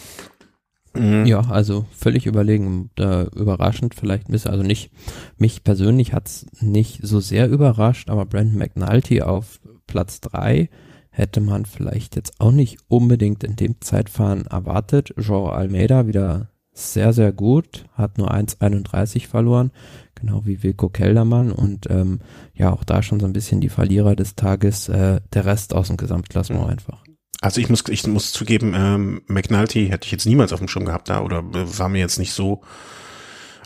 Mhm. 0.93 1.25
Ja, 1.25 1.41
also 1.41 1.85
völlig 1.91 2.25
überlegen, 2.25 2.89
äh, 2.97 3.23
überraschend 3.35 3.95
vielleicht 3.95 4.29
ein 4.29 4.31
bisschen, 4.31 4.51
also 4.51 4.63
nicht, 4.63 4.91
mich 5.37 5.63
persönlich 5.63 6.13
hat's 6.13 6.45
nicht 6.61 6.99
so 7.03 7.19
sehr 7.19 7.49
überrascht, 7.49 8.09
aber 8.09 8.25
Brandon 8.25 8.57
McNulty 8.57 9.21
auf 9.21 9.59
Platz 9.87 10.21
drei 10.21 10.69
hätte 11.09 11.41
man 11.41 11.65
vielleicht 11.65 12.15
jetzt 12.15 12.39
auch 12.39 12.51
nicht 12.51 12.77
unbedingt 12.87 13.43
in 13.43 13.55
dem 13.55 13.79
Zeitfahren 13.81 14.47
erwartet. 14.47 15.13
Joao 15.17 15.49
Almeida 15.49 16.07
wieder 16.07 16.49
sehr, 16.73 17.13
sehr 17.13 17.31
gut, 17.31 17.85
hat 17.93 18.17
nur 18.17 18.33
1,31 18.33 19.27
verloren, 19.27 19.71
genau 20.15 20.45
wie 20.45 20.63
Wilko 20.63 20.89
Keldermann 20.89 21.51
und 21.51 21.89
ähm, 21.89 22.19
ja, 22.53 22.71
auch 22.71 22.83
da 22.83 23.03
schon 23.03 23.19
so 23.19 23.25
ein 23.25 23.33
bisschen 23.33 23.61
die 23.61 23.69
Verlierer 23.69 24.15
des 24.15 24.35
Tages, 24.35 24.89
äh, 24.89 25.21
der 25.33 25.45
Rest 25.45 25.73
aus 25.73 25.87
dem 25.87 25.97
Gesamtklassement 25.97 26.63
mhm. 26.63 26.69
einfach. 26.69 27.03
Also 27.41 27.61
ich 27.61 27.69
muss, 27.69 27.83
ich 27.89 28.07
muss 28.07 28.31
zugeben, 28.31 28.73
ähm, 28.75 29.21
McNulty 29.27 29.87
hätte 29.87 30.05
ich 30.05 30.11
jetzt 30.11 30.25
niemals 30.25 30.53
auf 30.53 30.59
dem 30.59 30.67
Schirm 30.67 30.85
gehabt 30.85 31.09
da 31.09 31.21
oder 31.21 31.39
äh, 31.39 31.77
war 31.77 31.89
mir 31.89 31.99
jetzt 31.99 32.17
nicht 32.17 32.33
so 32.33 32.61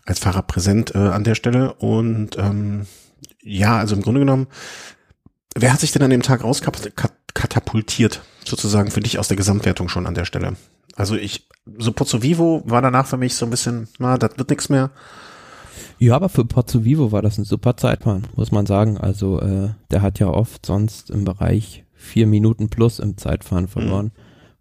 als 0.05 0.19
Fahrer 0.19 0.41
präsent 0.41 0.95
äh, 0.95 0.97
an 0.97 1.23
der 1.23 1.35
Stelle 1.35 1.73
und 1.75 2.37
ähm, 2.37 2.87
ja, 3.41 3.77
also 3.77 3.95
im 3.95 4.01
Grunde 4.01 4.19
genommen, 4.19 4.47
wer 5.55 5.71
hat 5.71 5.79
sich 5.79 5.91
denn 5.91 6.01
an 6.01 6.09
dem 6.09 6.23
Tag 6.23 6.43
rauskatapultiert, 6.43 8.21
sozusagen 8.43 8.91
für 8.91 8.99
dich 9.01 9.19
aus 9.19 9.27
der 9.27 9.37
Gesamtwertung 9.37 9.87
schon 9.87 10.07
an 10.07 10.15
der 10.15 10.25
Stelle? 10.25 10.55
Also 10.95 11.15
ich, 11.15 11.47
so 11.77 11.91
Pozzo 11.93 12.21
Vivo 12.21 12.61
war 12.65 12.81
danach 12.81 13.07
für 13.07 13.17
mich 13.17 13.35
so 13.35 13.45
ein 13.45 13.51
bisschen, 13.51 13.87
na, 13.99 14.17
das 14.17 14.37
wird 14.37 14.49
nichts 14.49 14.69
mehr. 14.69 14.91
Ja, 15.99 16.15
aber 16.15 16.29
für 16.29 16.45
Pozzo 16.45 16.85
Vivo 16.85 17.11
war 17.11 17.21
das 17.21 17.37
ein 17.37 17.43
super 17.43 17.75
Zeitplan, 17.75 18.23
muss 18.35 18.51
man 18.51 18.65
sagen. 18.65 18.97
Also 18.97 19.39
äh, 19.41 19.69
der 19.91 20.01
hat 20.01 20.19
ja 20.19 20.27
oft 20.27 20.65
sonst 20.65 21.09
im 21.09 21.25
Bereich 21.25 21.83
vier 21.93 22.25
Minuten 22.25 22.69
plus 22.69 22.99
im 22.99 23.17
Zeitfahren 23.17 23.67
verloren. 23.67 24.05
Mhm. 24.05 24.11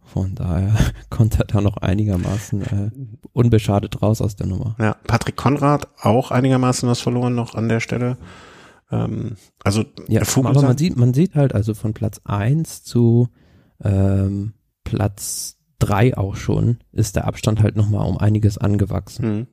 Von 0.03 0.35
daher 0.35 0.75
konnte 1.11 1.41
er 1.41 1.45
da 1.45 1.61
noch 1.61 1.77
einigermaßen 1.77 2.63
äh, 2.63 2.91
unbeschadet 3.33 4.03
raus 4.03 4.21
aus 4.21 4.37
der 4.37 4.47
Nummer. 4.47 4.75
Ja, 4.79 4.97
Patrick 5.07 5.37
Konrad 5.37 5.89
auch 6.01 6.31
einigermaßen 6.31 6.89
was 6.89 7.01
verloren 7.01 7.35
noch 7.35 7.55
an 7.55 7.69
der 7.69 7.81
Stelle. 7.81 8.17
Ähm, 8.91 9.37
also 9.63 9.85
ja, 10.09 10.23
aber 10.37 10.63
man 10.63 10.79
sieht, 10.79 10.97
man 10.97 11.15
sieht 11.15 11.35
halt 11.35 11.55
also 11.55 11.75
von 11.75 11.95
Platz 11.95 12.21
eins 12.25 12.83
zu 12.83 13.29
ähm, 13.85 14.55
Platz 14.83 15.59
drei 15.79 16.17
auch 16.17 16.37
schon, 16.37 16.79
ist 16.93 17.15
der 17.15 17.27
Abstand 17.27 17.63
halt 17.63 17.77
nochmal 17.77 18.09
um 18.09 18.19
einiges 18.19 18.59
angewachsen. 18.59 19.37
Mhm. 19.37 19.47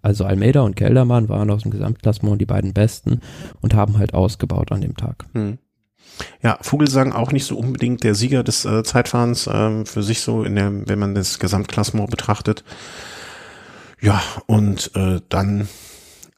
Also 0.00 0.24
Almeida 0.24 0.62
und 0.62 0.76
Keldermann 0.76 1.28
waren 1.28 1.50
aus 1.50 1.62
dem 1.62 1.70
Gesamtklassement 1.70 2.40
die 2.40 2.46
beiden 2.46 2.72
Besten 2.72 3.20
und 3.60 3.74
haben 3.74 3.98
halt 3.98 4.14
ausgebaut 4.14 4.72
an 4.72 4.80
dem 4.80 4.96
Tag. 4.96 5.26
Mhm. 5.34 5.58
Ja, 6.42 6.58
Vogelsang 6.60 7.12
auch 7.12 7.32
nicht 7.32 7.44
so 7.44 7.56
unbedingt 7.56 8.04
der 8.04 8.14
Sieger 8.14 8.42
des 8.42 8.64
äh, 8.64 8.82
Zeitfahrens 8.82 9.48
ähm, 9.52 9.86
für 9.86 10.02
sich 10.02 10.20
so 10.20 10.44
in 10.44 10.56
der, 10.56 10.86
wenn 10.86 10.98
man 10.98 11.14
das 11.14 11.38
Gesamtklassement 11.38 12.10
betrachtet. 12.10 12.64
Ja, 14.00 14.20
und 14.46 14.90
äh, 14.94 15.20
dann 15.28 15.68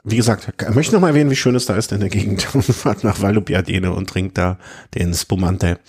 wie 0.05 0.17
gesagt, 0.17 0.53
möchte 0.73 0.93
noch 0.93 1.01
mal 1.01 1.09
erwähnen, 1.09 1.31
wie 1.31 1.35
schön 1.35 1.55
es 1.55 1.65
da 1.65 1.75
ist 1.75 1.91
in 1.91 1.99
der 1.99 2.09
Gegend 2.09 2.43
fahrt 2.43 3.03
nach 3.03 3.21
Vallupiadene 3.21 3.91
und 3.91 4.07
trinkt 4.07 4.37
da 4.37 4.59
den 4.93 5.13
Spumante 5.15 5.79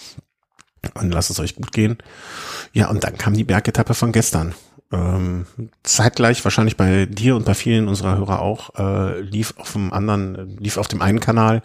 und 0.94 1.11
lasst 1.11 1.30
es 1.30 1.38
euch 1.38 1.54
gut 1.54 1.73
gehen. 1.73 1.99
Ja, 2.73 2.88
und 2.88 3.04
dann 3.04 3.18
kam 3.18 3.35
die 3.35 3.44
Bergetappe 3.44 3.92
von 3.92 4.12
gestern. 4.12 4.54
Ähm, 4.93 5.47
zeitgleich 5.83 6.45
wahrscheinlich 6.45 6.76
bei 6.76 7.07
dir 7.07 7.35
und 7.35 7.45
bei 7.45 7.55
vielen 7.55 7.88
unserer 7.88 8.19
Hörer 8.19 8.40
auch 8.40 8.71
äh, 8.78 9.21
lief 9.21 9.55
auf 9.57 9.73
dem 9.73 9.93
anderen 9.93 10.57
lief 10.59 10.76
auf 10.76 10.87
dem 10.87 11.02
einen 11.02 11.19
Kanal 11.19 11.62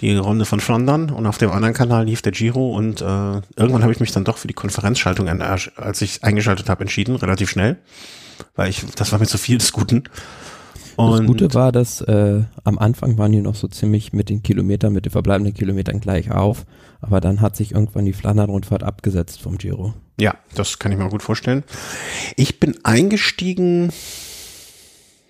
die 0.00 0.16
Runde 0.16 0.44
von 0.44 0.60
Flandern 0.60 1.10
und 1.10 1.26
auf 1.26 1.38
dem 1.38 1.50
anderen 1.50 1.74
Kanal 1.74 2.06
lief 2.06 2.22
der 2.22 2.32
Giro 2.32 2.74
und 2.74 3.02
äh, 3.02 3.04
irgendwann 3.04 3.82
habe 3.82 3.92
ich 3.92 4.00
mich 4.00 4.12
dann 4.12 4.24
doch 4.24 4.38
für 4.38 4.48
die 4.48 4.54
Konferenzschaltung, 4.54 5.28
als 5.28 6.02
ich 6.02 6.24
eingeschaltet 6.24 6.68
habe, 6.68 6.82
entschieden, 6.82 7.16
relativ 7.16 7.50
schnell, 7.50 7.76
weil 8.54 8.70
ich 8.70 8.84
das 8.94 9.12
war 9.12 9.18
mir 9.18 9.26
zu 9.26 9.38
viel 9.38 9.58
des 9.58 9.72
Guten. 9.72 10.04
Und 10.96 11.18
das 11.18 11.26
Gute 11.26 11.54
war, 11.54 11.70
dass 11.70 12.00
äh, 12.00 12.42
am 12.64 12.78
Anfang 12.78 13.18
waren 13.18 13.30
die 13.30 13.40
noch 13.40 13.54
so 13.54 13.68
ziemlich 13.68 14.12
mit 14.12 14.30
den 14.30 14.42
Kilometern, 14.42 14.92
mit 14.92 15.04
den 15.04 15.12
verbleibenden 15.12 15.54
Kilometern 15.54 16.00
gleich 16.00 16.30
auf, 16.32 16.64
aber 17.00 17.20
dann 17.20 17.40
hat 17.40 17.56
sich 17.56 17.72
irgendwann 17.72 18.04
die 18.04 18.12
Flandern-Rundfahrt 18.12 18.82
abgesetzt 18.82 19.40
vom 19.40 19.58
Giro. 19.58 19.94
Ja, 20.20 20.34
das 20.54 20.78
kann 20.78 20.92
ich 20.92 20.98
mir 20.98 21.08
gut 21.08 21.22
vorstellen. 21.22 21.64
Ich 22.36 22.58
bin 22.58 22.84
eingestiegen, 22.84 23.92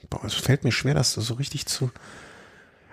boah, 0.08 0.24
es 0.24 0.34
fällt 0.34 0.64
mir 0.64 0.72
schwer, 0.72 0.94
das 0.94 1.12
so 1.12 1.34
richtig 1.34 1.66
zu, 1.66 1.90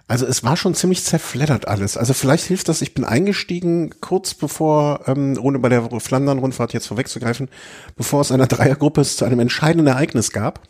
also 0.08 0.28
es 0.28 0.44
war 0.44 0.56
schon 0.56 0.76
ziemlich 0.76 1.04
zerfleddert 1.04 1.68
alles. 1.68 1.98
Also 1.98 2.14
vielleicht 2.14 2.46
hilft 2.46 2.70
das, 2.70 2.82
ich 2.82 2.94
bin 2.94 3.06
eingestiegen 3.06 3.92
kurz 4.02 4.36
bevor, 4.36 5.08
ähm, 5.08 5.38
ohne 5.42 5.58
bei 5.58 5.70
der 5.70 5.90
Flandern-Rundfahrt 6.00 6.74
jetzt 6.74 6.88
vorwegzugreifen, 6.88 7.50
bevor 7.96 8.22
es 8.22 8.32
einer 8.32 8.48
Dreiergruppe 8.48 9.04
zu 9.04 9.26
einem 9.26 9.40
entscheidenden 9.40 9.88
Ereignis 9.88 10.32
gab, 10.32 10.62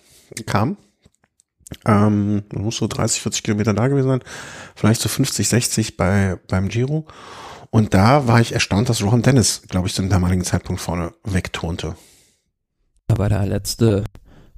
kam. 0.46 0.78
Ähm, 1.84 2.44
muss 2.54 2.78
so 2.78 2.88
30, 2.88 3.22
40 3.24 3.44
Kilometer 3.44 3.74
da 3.74 3.88
gewesen 3.88 4.08
sein, 4.08 4.24
vielleicht 4.76 5.02
so 5.02 5.10
50, 5.10 5.50
60 5.50 5.98
bei, 5.98 6.38
beim 6.48 6.70
Giro. 6.70 7.06
Und 7.76 7.94
da 7.94 8.26
war 8.26 8.40
ich 8.40 8.54
erstaunt, 8.54 8.88
dass 8.88 9.04
Rohan 9.04 9.22
Dennis, 9.22 9.64
glaube 9.68 9.90
ich, 9.90 9.94
zum 9.94 10.08
damaligen 10.08 10.46
Zeitpunkt 10.46 10.80
vorne 10.80 11.12
wegturnte. 11.26 11.98
Da 13.08 13.18
war 13.18 13.28
der 13.28 13.46
letzte 13.46 14.06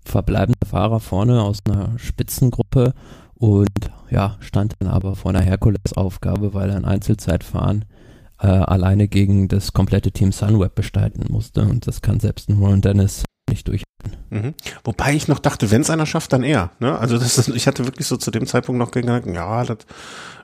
verbleibende 0.05 0.67
Fahrer 0.69 0.99
vorne 0.99 1.41
aus 1.41 1.57
einer 1.65 1.97
Spitzengruppe 1.97 2.93
und 3.33 3.71
ja, 4.11 4.37
stand 4.39 4.75
dann 4.77 4.89
aber 4.89 5.15
vor 5.15 5.31
einer 5.31 5.41
Herkulesaufgabe, 5.41 6.53
weil 6.53 6.69
er 6.69 6.75
ein 6.75 6.85
Einzelzeitfahren 6.85 7.85
äh, 8.39 8.45
alleine 8.45 9.07
gegen 9.07 9.47
das 9.47 9.73
komplette 9.73 10.11
Team 10.11 10.31
Sunweb 10.31 10.75
bestreiten 10.75 11.25
musste. 11.27 11.61
Und 11.61 11.87
das 11.87 12.03
kann 12.03 12.19
selbst 12.19 12.49
ein 12.49 12.59
Rowan 12.59 12.81
Dennis 12.81 13.23
nicht 13.49 13.67
durchhalten. 13.67 13.87
Mhm. 14.29 14.53
Wobei 14.83 15.15
ich 15.15 15.27
noch 15.27 15.39
dachte, 15.39 15.71
wenn 15.71 15.81
es 15.81 15.89
einer 15.89 16.05
schafft, 16.05 16.33
dann 16.33 16.43
er. 16.43 16.69
Ne? 16.79 16.95
Also 16.97 17.17
das 17.17 17.39
ist, 17.39 17.47
ich 17.47 17.65
hatte 17.65 17.85
wirklich 17.85 18.05
so 18.05 18.17
zu 18.17 18.29
dem 18.29 18.45
Zeitpunkt 18.45 18.77
noch 18.77 18.91
gedacht, 18.91 19.25
ja, 19.25 19.63
das 19.63 19.77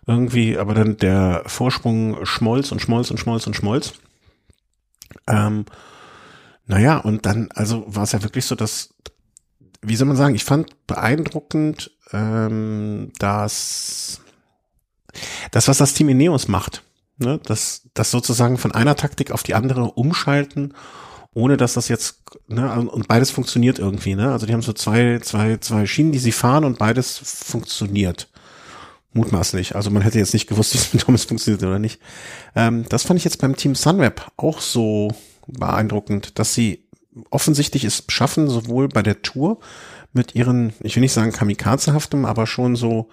irgendwie, 0.05 0.57
aber 0.57 0.73
dann 0.73 0.97
der 0.97 1.43
Vorsprung 1.45 2.25
schmolz 2.25 2.71
und 2.71 2.81
schmolz 2.81 3.11
und 3.11 3.19
schmolz 3.19 3.47
und 3.47 3.55
schmolz. 3.55 3.93
Ähm, 5.27 5.65
naja, 6.65 6.97
und 6.97 7.25
dann, 7.25 7.49
also 7.53 7.83
war 7.87 8.03
es 8.03 8.11
ja 8.11 8.23
wirklich 8.23 8.45
so, 8.45 8.55
dass, 8.55 8.93
wie 9.81 9.95
soll 9.95 10.07
man 10.07 10.17
sagen, 10.17 10.35
ich 10.35 10.43
fand 10.43 10.87
beeindruckend, 10.87 11.91
ähm, 12.11 13.11
dass 13.19 14.21
das, 15.51 15.67
was 15.67 15.77
das 15.77 15.93
Team 15.93 16.09
Ineos 16.09 16.47
macht, 16.47 16.83
ne, 17.17 17.39
das, 17.43 17.89
das 17.93 18.11
sozusagen 18.11 18.57
von 18.57 18.71
einer 18.71 18.95
Taktik 18.95 19.31
auf 19.31 19.43
die 19.43 19.55
andere 19.55 19.83
umschalten 19.83 20.73
ohne 21.33 21.57
dass 21.57 21.73
das 21.73 21.87
jetzt, 21.87 22.21
ne, 22.47 22.79
und 22.79 23.07
beides 23.07 23.31
funktioniert 23.31 23.79
irgendwie, 23.79 24.15
ne? 24.15 24.31
Also 24.31 24.45
die 24.45 24.53
haben 24.53 24.61
so 24.61 24.73
zwei, 24.73 25.19
zwei, 25.19 25.57
zwei 25.57 25.85
Schienen, 25.85 26.11
die 26.11 26.19
sie 26.19 26.31
fahren 26.31 26.63
und 26.63 26.77
beides 26.77 27.17
funktioniert. 27.17 28.29
Mutmaßlich. 29.13 29.75
Also 29.75 29.91
man 29.91 30.01
hätte 30.01 30.19
jetzt 30.19 30.33
nicht 30.33 30.47
gewusst, 30.47 30.73
wie 30.73 30.77
es 30.77 30.93
mit 30.93 31.03
Thomas 31.03 31.25
funktioniert 31.25 31.63
oder 31.63 31.79
nicht. 31.79 32.01
Ähm, 32.55 32.85
das 32.89 33.03
fand 33.03 33.19
ich 33.19 33.23
jetzt 33.23 33.39
beim 33.39 33.55
Team 33.55 33.75
Sunweb 33.75 34.27
auch 34.37 34.59
so 34.59 35.11
beeindruckend, 35.47 36.39
dass 36.39 36.53
sie 36.53 36.87
offensichtlich 37.29 37.83
es 37.83 38.03
schaffen, 38.07 38.49
sowohl 38.49 38.87
bei 38.89 39.03
der 39.03 39.21
Tour 39.21 39.59
mit 40.13 40.35
ihren, 40.35 40.73
ich 40.81 40.95
will 40.95 41.01
nicht 41.01 41.13
sagen 41.13 41.31
kamikazehaftem, 41.31 42.25
aber 42.25 42.47
schon 42.47 42.75
so 42.75 43.09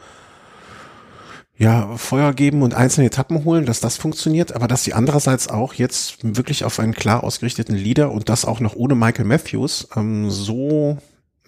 ja, 1.56 1.94
Feuer 1.98 2.32
geben 2.32 2.62
und 2.62 2.72
einzelne 2.72 3.08
Etappen 3.08 3.44
holen, 3.44 3.66
dass 3.66 3.80
das 3.80 3.98
funktioniert, 3.98 4.52
aber 4.52 4.66
dass 4.66 4.82
sie 4.82 4.94
andererseits 4.94 5.48
auch 5.48 5.74
jetzt 5.74 6.16
wirklich 6.22 6.64
auf 6.64 6.78
einen 6.80 6.94
klar 6.94 7.22
ausgerichteten 7.22 7.76
Leader 7.76 8.10
und 8.12 8.30
das 8.30 8.46
auch 8.46 8.60
noch 8.60 8.76
ohne 8.76 8.94
Michael 8.94 9.26
Matthews 9.26 9.88
ähm, 9.94 10.30
so 10.30 10.96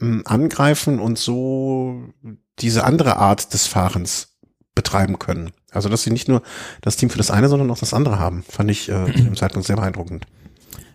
ähm, 0.02 0.22
angreifen 0.26 0.98
und 1.00 1.18
so 1.18 2.02
diese 2.58 2.84
andere 2.84 3.16
Art 3.16 3.54
des 3.54 3.66
Fahrens 3.66 4.31
betreiben 4.74 5.18
können. 5.18 5.50
Also 5.70 5.88
dass 5.88 6.02
sie 6.02 6.10
nicht 6.10 6.28
nur 6.28 6.42
das 6.80 6.96
Team 6.96 7.10
für 7.10 7.18
das 7.18 7.30
eine, 7.30 7.48
sondern 7.48 7.70
auch 7.70 7.78
das 7.78 7.94
andere 7.94 8.18
haben, 8.18 8.42
fand 8.42 8.70
ich 8.70 8.88
äh, 8.88 9.10
im 9.12 9.36
Zeitpunkt 9.36 9.66
sehr 9.66 9.76
beeindruckend. 9.76 10.26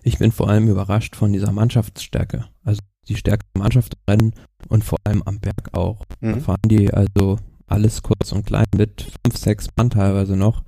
Ich 0.04 0.20
bin 0.20 0.32
vor 0.32 0.50
allem 0.50 0.68
überrascht 0.68 1.16
von 1.16 1.34
dieser 1.34 1.52
Mannschaftsstärke. 1.52 2.46
Also 2.64 2.82
die 3.08 3.16
Stärke 3.16 3.46
der 3.56 3.64
Mannschaft 3.64 3.98
rennen 4.10 4.34
und 4.70 4.84
vor 4.84 5.00
allem 5.04 5.22
am 5.24 5.40
Berg 5.40 5.70
auch. 5.74 6.06
Mhm. 6.22 6.34
Da 6.34 6.40
fahren 6.40 6.62
die 6.66 6.94
also 6.94 7.38
alles 7.68 8.02
kurz 8.02 8.32
und 8.32 8.46
klein 8.46 8.66
mit 8.76 9.06
fünf, 9.26 9.38
sechs 9.38 9.68
Mann 9.76 9.90
teilweise 9.90 10.38
noch. 10.38 10.64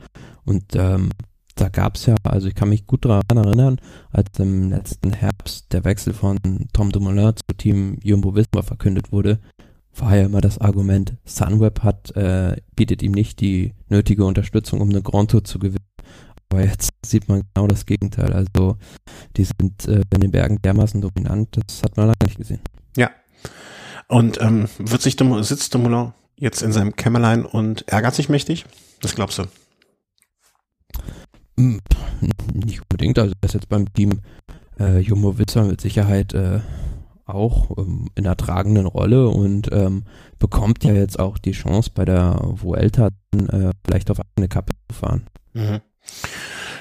Und 0.46 0.76
ähm, 0.76 1.10
da 1.56 1.70
gab's 1.70 2.06
ja, 2.06 2.16
also 2.24 2.48
ich 2.48 2.56
kann 2.56 2.70
mich 2.70 2.86
gut 2.86 3.06
daran 3.06 3.24
erinnern, 3.38 3.80
als 4.12 4.40
im 4.40 4.70
letzten 4.70 5.14
Herbst 5.14 5.72
der 5.74 5.84
Wechsel 5.84 6.14
von 6.14 6.38
Tom 6.74 6.92
Dumoulin 6.92 7.34
zu 7.36 7.56
Team 7.58 7.98
Jumbo 8.04 8.36
Visma 8.36 8.62
verkündet 8.62 9.12
wurde, 9.12 9.40
war 10.02 10.16
ja 10.16 10.26
immer 10.26 10.42
das 10.42 10.58
Argument, 10.60 11.14
Sunweb 11.26 11.84
hat, 11.84 12.16
äh, 12.16 12.58
bietet 12.76 13.02
ihm 13.02 13.12
nicht 13.12 13.40
die 13.40 13.74
nötige 13.88 14.26
Unterstützung, 14.26 14.82
um 14.82 14.90
eine 14.90 15.02
Grand 15.02 15.32
Tour 15.32 15.44
zu 15.44 15.60
gewinnen. 15.60 15.86
Aber 16.52 16.64
jetzt 16.64 16.92
sieht 17.06 17.30
man 17.30 17.44
genau 17.54 17.68
das 17.68 17.86
Gegenteil. 17.86 18.34
Also 18.34 18.78
die 19.38 19.44
sind 19.44 19.88
äh, 19.88 20.02
in 20.14 20.22
den 20.22 20.32
Bergen 20.32 20.62
dermaßen 20.62 21.02
dominant, 21.02 21.58
das 21.66 21.84
hat 21.84 21.96
man 21.98 22.08
lange 22.08 22.18
nicht 22.24 22.38
gesehen. 22.38 22.62
Ja. 22.98 23.12
Und 24.08 24.42
ähm, 24.42 24.68
wird 24.80 25.02
sich 25.02 25.16
sitzt 25.42 25.74
Dumoulin 25.76 26.14
jetzt 26.36 26.64
in 26.64 26.72
seinem 26.72 26.96
Kämmerlein 26.96 27.46
und 27.46 27.88
ärgert 27.88 28.16
sich 28.16 28.30
mächtig? 28.30 28.66
Was 29.02 29.14
glaubst 29.14 29.38
du? 29.38 29.44
Hm, 31.58 31.80
nicht 32.54 32.82
unbedingt. 32.82 33.20
Also 33.20 33.34
er 33.40 33.46
ist 33.46 33.54
jetzt 33.54 33.70
beim 33.70 33.92
Team 33.94 34.22
äh, 34.80 35.00
Jumbo 35.00 35.38
Witzer 35.38 35.66
mit 35.66 35.82
Sicherheit 35.82 36.34
äh, 36.34 36.62
auch 37.30 37.78
ähm, 37.78 38.10
in 38.16 38.26
einer 38.26 38.38
tragenden 38.38 38.86
Rolle 38.86 39.30
und 39.30 39.70
ähm, 39.72 40.04
bekommt 40.38 40.84
ja 40.84 40.94
jetzt 40.94 41.20
auch 41.20 41.38
die 41.38 41.52
Chance 41.52 41.92
bei 41.94 42.06
der 42.06 42.40
Vuelta 42.42 43.10
äh, 43.34 43.72
vielleicht 43.86 44.12
auf 44.12 44.20
eine 44.36 44.48
Kappe 44.48 44.74
zu 44.90 44.96
fahren. 44.96 45.28
Mhm. 45.54 45.82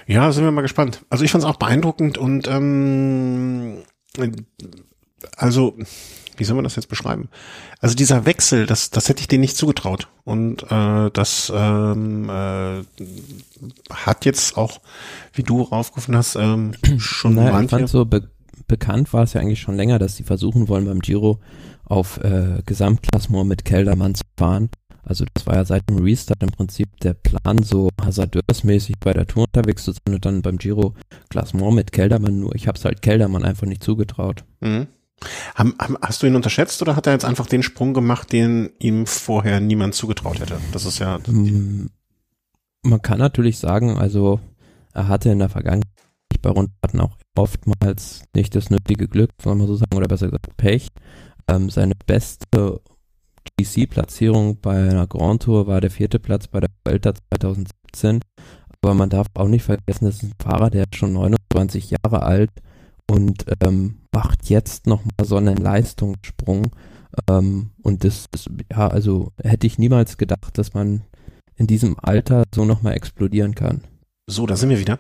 Ja, 0.07 0.33
sind 0.33 0.45
wir 0.45 0.51
mal 0.51 0.63
gespannt. 0.63 1.05
Also 1.11 1.25
ich 1.25 1.31
fand 1.31 1.45
es 1.45 1.51
auch 1.51 1.57
beeindruckend 1.57 2.17
und 2.19 2.49
ähm, 2.49 3.79
also 5.37 5.77
wie 6.39 6.45
soll 6.45 6.55
man 6.55 6.65
das 6.65 6.77
jetzt 6.77 6.89
beschreiben? 6.89 7.29
Also 7.81 7.97
dieser 7.97 8.25
Wechsel, 8.25 8.67
das, 8.67 8.91
das 8.91 9.09
hätte 9.09 9.21
ich 9.21 9.29
denen 9.29 9.41
nicht 9.41 9.57
zugetraut. 9.57 10.09
Und 10.25 10.63
äh, 10.71 11.11
das 11.13 11.53
ähm, 11.55 12.31
äh, 12.31 12.85
hat 13.91 14.25
jetzt 14.25 14.57
auch, 14.57 14.81
wie 15.33 15.43
du 15.43 15.63
raufgerufen 15.63 16.17
hast, 16.17 16.37
ähm, 16.37 16.73
schon 16.99 17.35
naja, 17.35 17.61
ich 17.61 17.71
fand 17.71 17.89
so 17.89 18.05
be 18.05 18.31
bekannt 18.67 19.13
war 19.13 19.23
es 19.23 19.33
ja 19.33 19.41
eigentlich 19.41 19.61
schon 19.61 19.77
länger, 19.77 19.99
dass 19.99 20.17
sie 20.17 20.25
versuchen 20.25 20.69
wollen 20.69 20.87
beim 20.87 21.01
Giro 21.01 21.41
auf 21.85 22.19
äh, 22.19 22.63
Gesamtklassement 22.67 23.49
mit 23.49 23.65
Keldermann 23.65 24.15
zu 24.15 24.25
fahren. 24.37 24.71
Also 25.03 25.25
das 25.33 25.47
war 25.47 25.55
ja 25.55 25.65
seit 25.65 25.89
dem 25.89 25.99
Restart 25.99 26.43
im 26.43 26.51
Prinzip 26.51 26.89
der 27.01 27.15
Plan, 27.15 27.63
so 27.63 27.89
hasardeursmäßig 28.01 28.97
bei 29.01 29.15
der 29.15 29.27
Tour 29.27 29.45
unterwegs 29.45 29.85
zu 29.85 29.93
sein 29.93 30.15
und 30.15 30.25
dann 30.27 30.43
beim 30.43 30.59
Giro 30.59 30.95
Klassement 31.31 31.75
mit 31.75 31.93
Keldermann. 31.93 32.41
Nur 32.41 32.55
ich 32.55 32.69
habe 32.69 32.77
es 32.77 32.85
halt 32.85 33.01
Keldermann 33.01 33.45
einfach 33.45 33.67
nicht 33.67 33.83
zugetraut. 33.83 34.45
Mhm. 34.61 34.89
Hast 35.55 36.23
du 36.23 36.27
ihn 36.27 36.37
unterschätzt 36.37 36.81
oder 36.83 36.95
hat 36.95 37.07
er 37.07 37.15
jetzt 37.15 37.25
einfach 37.25 37.47
den 37.47 37.63
Sprung 37.63 37.95
gemacht, 37.95 38.33
den 38.33 38.71
ihm 38.79 39.07
vorher 39.07 39.61
niemand 39.61 39.95
zugetraut 39.95 40.41
hätte? 40.41 40.59
Das 40.73 40.85
ist 40.85 40.99
ja. 41.01 41.19
Man 42.83 43.03
kann 43.03 43.19
natürlich 43.19 43.59
sagen, 43.59 43.97
also 43.99 44.41
er 44.93 45.09
hatte 45.09 45.31
in 45.31 45.39
der 45.39 45.49
Vergangenheit 45.49 45.88
bei 46.41 46.51
Rundfahrten 46.51 47.01
auch 47.01 47.17
oftmals 47.37 48.23
nicht 48.35 48.55
das 48.55 48.71
nötige 48.71 49.09
Glück, 49.09 49.31
soll 49.43 49.55
man 49.55 49.67
so 49.67 49.77
sagen, 49.77 49.97
oder 49.97 50.09
besser 50.09 50.27
gesagt 50.27 50.57
Pech. 50.57 50.89
Ähm, 51.49 51.71
seine 51.71 51.95
beste 52.07 52.81
GC-Platzierung 53.59 54.61
bei 54.61 54.91
einer 54.91 55.07
Grand 55.07 55.43
Tour 55.43 55.67
war 55.67 55.81
der 55.81 55.91
vierte 55.91 56.19
Platz 56.19 56.47
bei 56.47 56.61
der 56.61 56.71
Vuelta 56.85 57.15
2017. 57.15 58.21
Aber 58.83 58.95
man 58.95 59.11
darf 59.11 59.27
auch 59.35 59.49
nicht 59.49 59.65
vergessen, 59.65 60.05
das 60.05 60.17
ist 60.17 60.23
ein 60.25 60.33
Fahrer, 60.41 60.71
der 60.71 60.85
ist 60.85 60.97
schon 60.97 61.13
29 61.13 61.91
Jahre 61.91 62.23
alt 62.23 62.51
und 63.11 63.45
ähm, 63.61 63.99
macht 64.13 64.49
jetzt 64.49 64.87
nochmal 64.87 65.25
so 65.25 65.37
einen 65.37 65.57
Leistungssprung. 65.57 66.71
Ähm, 67.29 67.71
und 67.83 68.05
das 68.05 68.27
ist, 68.33 68.51
ja, 68.71 68.89
also 68.89 69.33
hätte 69.43 69.67
ich 69.67 69.79
niemals 69.79 70.17
gedacht, 70.17 70.57
dass 70.59 70.75
man 70.75 71.03
in 71.57 71.67
diesem 71.67 71.97
Alter 72.01 72.45
so 72.55 72.65
nochmal 72.65 72.95
explodieren 72.95 73.55
kann. 73.55 73.83
So, 74.31 74.45
da 74.45 74.57
sind 74.57 74.69
wir 74.69 74.79
wieder. 74.79 74.99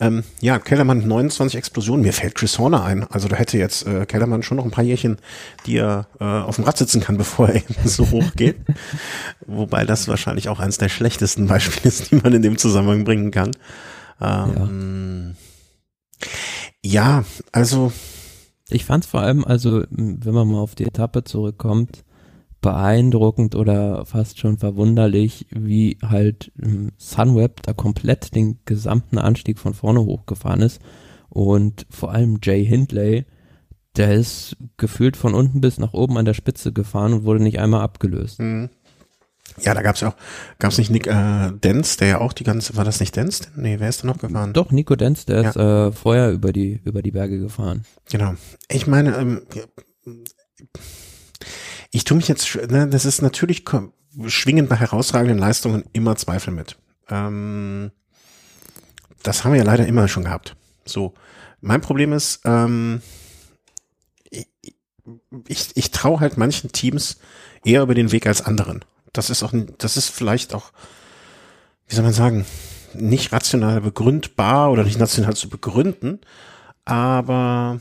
Ähm, 0.00 0.22
ja, 0.42 0.58
Kellermann 0.58 1.08
29 1.08 1.56
Explosionen. 1.56 2.02
Mir 2.02 2.12
fällt 2.12 2.34
Chris 2.34 2.58
Horner 2.58 2.84
ein. 2.84 3.04
Also 3.04 3.26
da 3.26 3.36
hätte 3.36 3.56
jetzt 3.56 3.86
äh, 3.86 4.04
Kellermann 4.04 4.42
schon 4.42 4.58
noch 4.58 4.66
ein 4.66 4.70
paar 4.70 4.84
Jährchen, 4.84 5.16
die 5.64 5.78
er 5.78 6.08
äh, 6.20 6.24
auf 6.24 6.56
dem 6.56 6.64
Rad 6.64 6.76
sitzen 6.76 7.00
kann, 7.00 7.16
bevor 7.18 7.48
er 7.48 7.56
eben 7.56 7.74
so 7.88 8.10
hoch 8.10 8.32
geht. 8.36 8.56
Wobei 9.46 9.86
das 9.86 10.08
wahrscheinlich 10.08 10.50
auch 10.50 10.60
eines 10.60 10.76
der 10.76 10.90
schlechtesten 10.90 11.46
Beispiele 11.48 11.88
ist, 11.88 12.10
die 12.10 12.16
man 12.16 12.34
in 12.34 12.42
dem 12.42 12.58
Zusammenhang 12.58 13.04
bringen 13.04 13.30
kann. 13.30 13.52
Ähm, 14.20 15.36
ja. 16.82 17.20
ja, 17.20 17.24
also 17.52 17.92
ich 18.68 18.84
fand 18.84 19.04
es 19.04 19.10
vor 19.10 19.20
allem, 19.20 19.42
also 19.42 19.84
wenn 19.88 20.34
man 20.34 20.48
mal 20.48 20.60
auf 20.60 20.74
die 20.74 20.84
Etappe 20.84 21.24
zurückkommt, 21.24 22.04
beeindruckend 22.60 23.54
oder 23.54 24.04
fast 24.06 24.38
schon 24.38 24.58
verwunderlich, 24.58 25.46
wie 25.50 25.98
halt 26.02 26.52
ähm, 26.62 26.92
Sunweb 26.96 27.62
da 27.62 27.72
komplett 27.72 28.34
den 28.34 28.58
gesamten 28.64 29.18
Anstieg 29.18 29.58
von 29.58 29.74
vorne 29.74 30.00
hochgefahren 30.00 30.62
ist. 30.62 30.80
Und 31.28 31.86
vor 31.90 32.12
allem 32.12 32.38
Jay 32.42 32.64
Hindley, 32.64 33.26
der 33.96 34.14
ist 34.14 34.56
gefühlt 34.76 35.16
von 35.16 35.34
unten 35.34 35.60
bis 35.60 35.78
nach 35.78 35.92
oben 35.92 36.18
an 36.18 36.24
der 36.24 36.34
Spitze 36.34 36.72
gefahren 36.72 37.12
und 37.12 37.24
wurde 37.24 37.42
nicht 37.42 37.58
einmal 37.58 37.82
abgelöst. 37.82 38.40
Mhm. 38.40 38.70
Ja, 39.60 39.72
da 39.72 39.82
gab's 39.82 40.00
ja 40.00 40.08
auch, 40.08 40.16
gab's 40.58 40.76
nicht 40.76 40.90
Nick 40.90 41.06
äh, 41.06 41.52
Denz, 41.52 41.96
der 41.96 42.08
ja 42.08 42.20
auch 42.20 42.32
die 42.32 42.44
ganze, 42.44 42.76
war 42.76 42.84
das 42.84 43.00
nicht 43.00 43.16
Denz? 43.16 43.48
Nee, 43.56 43.76
wer 43.78 43.88
ist 43.88 44.02
da 44.02 44.06
noch 44.06 44.18
gefahren? 44.18 44.52
Doch, 44.52 44.70
Nico 44.70 44.96
Denz, 44.96 45.24
der 45.24 45.42
ja. 45.42 45.48
ist 45.48 45.56
äh, 45.56 45.92
vorher 45.92 46.32
über 46.32 46.52
die, 46.52 46.80
über 46.84 47.00
die 47.00 47.12
Berge 47.12 47.38
gefahren. 47.38 47.84
Genau. 48.10 48.34
Ich 48.68 48.86
meine, 48.86 49.16
ähm, 49.16 49.42
ich 51.96 52.04
tue 52.04 52.18
mich 52.18 52.28
jetzt, 52.28 52.54
ne, 52.54 52.88
das 52.88 53.06
ist 53.06 53.22
natürlich, 53.22 53.64
schwingen 54.26 54.68
bei 54.68 54.76
herausragenden 54.76 55.38
Leistungen 55.38 55.84
immer 55.94 56.14
Zweifel 56.16 56.52
mit. 56.52 56.76
Ähm, 57.08 57.90
das 59.22 59.44
haben 59.44 59.52
wir 59.52 59.58
ja 59.58 59.64
leider 59.64 59.86
immer 59.86 60.06
schon 60.06 60.24
gehabt. 60.24 60.56
So, 60.84 61.14
mein 61.62 61.80
Problem 61.80 62.12
ist, 62.12 62.40
ähm, 62.44 63.00
ich, 64.28 64.46
ich, 65.48 65.70
ich 65.74 65.90
traue 65.90 66.20
halt 66.20 66.36
manchen 66.36 66.70
Teams 66.70 67.18
eher 67.64 67.82
über 67.82 67.94
den 67.94 68.12
Weg 68.12 68.26
als 68.26 68.42
anderen. 68.42 68.84
Das 69.14 69.30
ist 69.30 69.42
auch, 69.42 69.54
das 69.78 69.96
ist 69.96 70.10
vielleicht 70.10 70.54
auch, 70.54 70.72
wie 71.88 71.94
soll 71.94 72.04
man 72.04 72.12
sagen, 72.12 72.44
nicht 72.92 73.32
rational 73.32 73.80
begründbar 73.80 74.70
oder 74.70 74.84
nicht 74.84 74.98
national 74.98 75.34
zu 75.34 75.48
begründen, 75.48 76.20
aber 76.84 77.80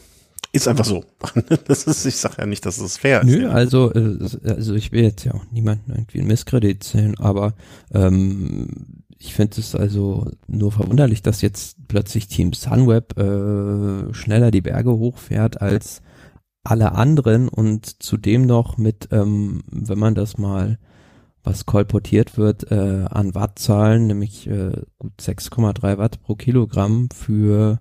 ist 0.56 0.68
einfach 0.68 0.86
so. 0.86 1.04
Das 1.68 1.84
ist, 1.84 2.06
ich 2.06 2.18
sage 2.18 2.36
ja 2.40 2.46
nicht, 2.46 2.66
dass 2.66 2.80
es 2.80 2.98
fair 2.98 3.22
ist. 3.22 3.28
Nö, 3.28 3.50
also, 3.50 3.94
äh, 3.94 4.18
also 4.48 4.74
ich 4.74 4.92
will 4.92 5.04
jetzt 5.04 5.24
ja 5.24 5.34
auch 5.34 5.46
niemanden 5.52 5.92
irgendwie 5.92 6.20
in 6.20 6.28
Misskredit 6.28 6.84
zählen, 6.84 7.18
aber 7.20 7.54
ähm, 7.94 9.04
ich 9.18 9.34
finde 9.34 9.60
es 9.60 9.76
also 9.76 10.30
nur 10.48 10.72
verwunderlich, 10.72 11.22
dass 11.22 11.42
jetzt 11.42 11.88
plötzlich 11.88 12.28
Team 12.28 12.54
Sunweb 12.54 13.18
äh, 13.18 14.14
schneller 14.14 14.52
die 14.52 14.62
Berge 14.62 14.92
hochfährt 14.92 15.62
als 15.62 16.02
alle 16.64 16.94
anderen 16.94 17.48
und 17.48 18.02
zudem 18.04 18.46
noch 18.46 18.78
mit, 18.78 19.10
ähm, 19.12 19.64
wenn 19.72 20.00
man 20.00 20.16
das 20.16 20.38
mal 20.38 20.80
was 21.44 21.66
kolportiert 21.66 22.38
wird 22.38 22.72
äh, 22.72 23.06
an 23.10 23.36
Wattzahlen, 23.36 24.08
nämlich 24.08 24.48
äh, 24.48 24.72
gut 24.98 25.14
6,3 25.22 25.98
Watt 25.98 26.22
pro 26.24 26.36
Kilogramm 26.36 27.10
für 27.14 27.80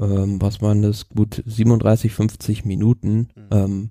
ähm, 0.00 0.40
was 0.40 0.62
waren 0.62 0.82
das, 0.82 1.08
gut 1.08 1.42
37, 1.46 2.12
50 2.12 2.64
Minuten. 2.64 3.28
Mhm. 3.34 3.48
Ähm, 3.50 3.90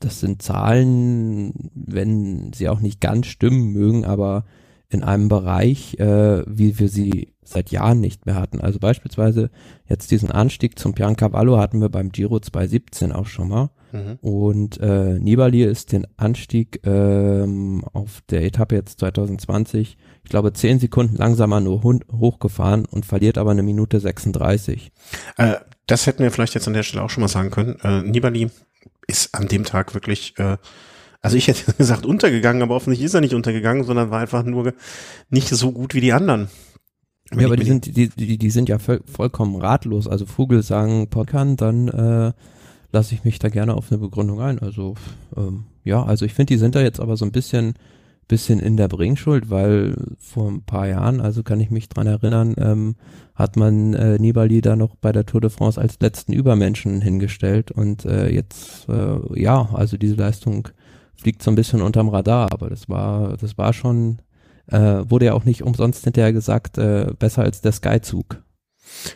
das 0.00 0.20
sind 0.20 0.42
Zahlen, 0.42 1.70
wenn 1.74 2.52
sie 2.52 2.68
auch 2.68 2.80
nicht 2.80 3.00
ganz 3.00 3.26
stimmen 3.26 3.72
mögen, 3.72 4.04
aber 4.04 4.44
in 4.88 5.02
einem 5.02 5.28
Bereich, 5.28 5.98
äh, 5.98 6.44
wie 6.46 6.78
wir 6.78 6.88
sie 6.88 7.34
seit 7.42 7.70
Jahren 7.70 8.00
nicht 8.00 8.26
mehr 8.26 8.34
hatten. 8.34 8.60
Also 8.60 8.78
beispielsweise 8.78 9.50
jetzt 9.88 10.10
diesen 10.10 10.30
Anstieg 10.30 10.78
zum 10.78 10.94
Piancavallo 10.94 11.58
hatten 11.58 11.80
wir 11.80 11.88
beim 11.88 12.10
Giro 12.10 12.38
2017 12.40 13.12
auch 13.12 13.26
schon 13.26 13.48
mal. 13.48 13.70
Mhm. 13.92 14.18
Und 14.20 14.80
äh, 14.80 15.18
Nibali 15.18 15.62
ist 15.64 15.92
den 15.92 16.06
Anstieg 16.16 16.80
ähm, 16.84 17.84
auf 17.92 18.22
der 18.30 18.44
Etappe 18.44 18.74
jetzt 18.74 19.00
2020, 19.00 19.96
ich 20.24 20.30
glaube, 20.30 20.52
zehn 20.52 20.78
Sekunden 20.78 21.16
langsamer 21.16 21.60
nur 21.60 21.82
hochgefahren 21.82 22.86
und 22.86 23.06
verliert 23.06 23.38
aber 23.38 23.50
eine 23.50 23.62
Minute 23.62 24.00
36. 24.00 24.92
Äh, 25.36 25.56
das 25.86 26.06
hätten 26.06 26.22
wir 26.22 26.30
vielleicht 26.30 26.54
jetzt 26.54 26.66
an 26.66 26.74
der 26.74 26.82
Stelle 26.82 27.02
auch 27.04 27.10
schon 27.10 27.20
mal 27.20 27.28
sagen 27.28 27.50
können. 27.50 27.76
Äh, 27.82 28.02
Nibali 28.02 28.50
ist 29.06 29.34
an 29.34 29.48
dem 29.48 29.64
Tag 29.64 29.94
wirklich, 29.94 30.38
äh, 30.38 30.56
also 31.20 31.36
ich 31.36 31.48
hätte 31.48 31.72
gesagt 31.78 32.06
untergegangen, 32.06 32.62
aber 32.62 32.74
offensichtlich 32.76 33.06
ist 33.06 33.14
er 33.14 33.20
nicht 33.20 33.34
untergegangen, 33.34 33.84
sondern 33.84 34.10
war 34.10 34.20
einfach 34.20 34.42
nur 34.42 34.72
nicht 35.28 35.48
so 35.48 35.72
gut 35.72 35.94
wie 35.94 36.00
die 36.00 36.12
anderen. 36.12 36.48
Ja, 37.34 37.46
aber 37.46 37.56
die 37.56 37.64
sind, 37.64 37.96
die, 37.96 38.08
die, 38.08 38.36
die 38.36 38.50
sind 38.50 38.68
ja 38.68 38.78
voll, 38.78 39.00
vollkommen 39.10 39.56
ratlos. 39.56 40.06
Also 40.06 40.26
Vogel 40.26 40.62
sagen 40.62 41.08
Pockern, 41.08 41.56
dann 41.56 41.88
äh, 41.88 42.32
lasse 42.92 43.14
ich 43.14 43.24
mich 43.24 43.38
da 43.38 43.48
gerne 43.48 43.74
auf 43.74 43.90
eine 43.90 43.98
Begründung 43.98 44.40
ein. 44.40 44.58
Also 44.58 44.94
ähm, 45.36 45.64
ja, 45.84 46.02
also 46.02 46.24
ich 46.24 46.34
finde, 46.34 46.54
die 46.54 46.58
sind 46.58 46.74
da 46.74 46.80
jetzt 46.80 47.00
aber 47.00 47.16
so 47.16 47.24
ein 47.24 47.32
bisschen 47.32 47.74
bisschen 48.28 48.60
in 48.60 48.76
der 48.76 48.88
Bringschuld, 48.88 49.50
weil 49.50 49.94
vor 50.18 50.48
ein 50.50 50.62
paar 50.62 50.86
Jahren, 50.86 51.20
also 51.20 51.42
kann 51.42 51.60
ich 51.60 51.70
mich 51.70 51.88
dran 51.88 52.06
erinnern, 52.06 52.54
ähm, 52.56 52.96
hat 53.34 53.56
man 53.56 53.92
äh, 53.94 54.18
Nibali 54.18 54.60
da 54.60 54.76
noch 54.76 54.96
bei 54.96 55.12
der 55.12 55.26
Tour 55.26 55.40
de 55.40 55.50
France 55.50 55.78
als 55.78 55.98
letzten 56.00 56.32
Übermenschen 56.32 57.02
hingestellt 57.02 57.70
und 57.72 58.04
äh, 58.04 58.30
jetzt 58.30 58.88
äh, 58.88 59.18
ja, 59.38 59.68
also 59.74 59.96
diese 59.96 60.14
Leistung 60.14 60.68
fliegt 61.14 61.42
so 61.42 61.50
ein 61.50 61.56
bisschen 61.56 61.82
unterm 61.82 62.08
Radar, 62.08 62.52
aber 62.52 62.70
das 62.70 62.88
war 62.88 63.36
das 63.36 63.58
war 63.58 63.72
schon 63.72 64.22
äh, 64.68 65.02
wurde 65.06 65.26
ja 65.26 65.34
auch 65.34 65.44
nicht 65.44 65.62
umsonst 65.62 66.04
hinterher 66.04 66.32
gesagt, 66.32 66.78
äh, 66.78 67.12
besser 67.18 67.42
als 67.42 67.60
der 67.60 67.72
Sky-Zug. 67.72 68.42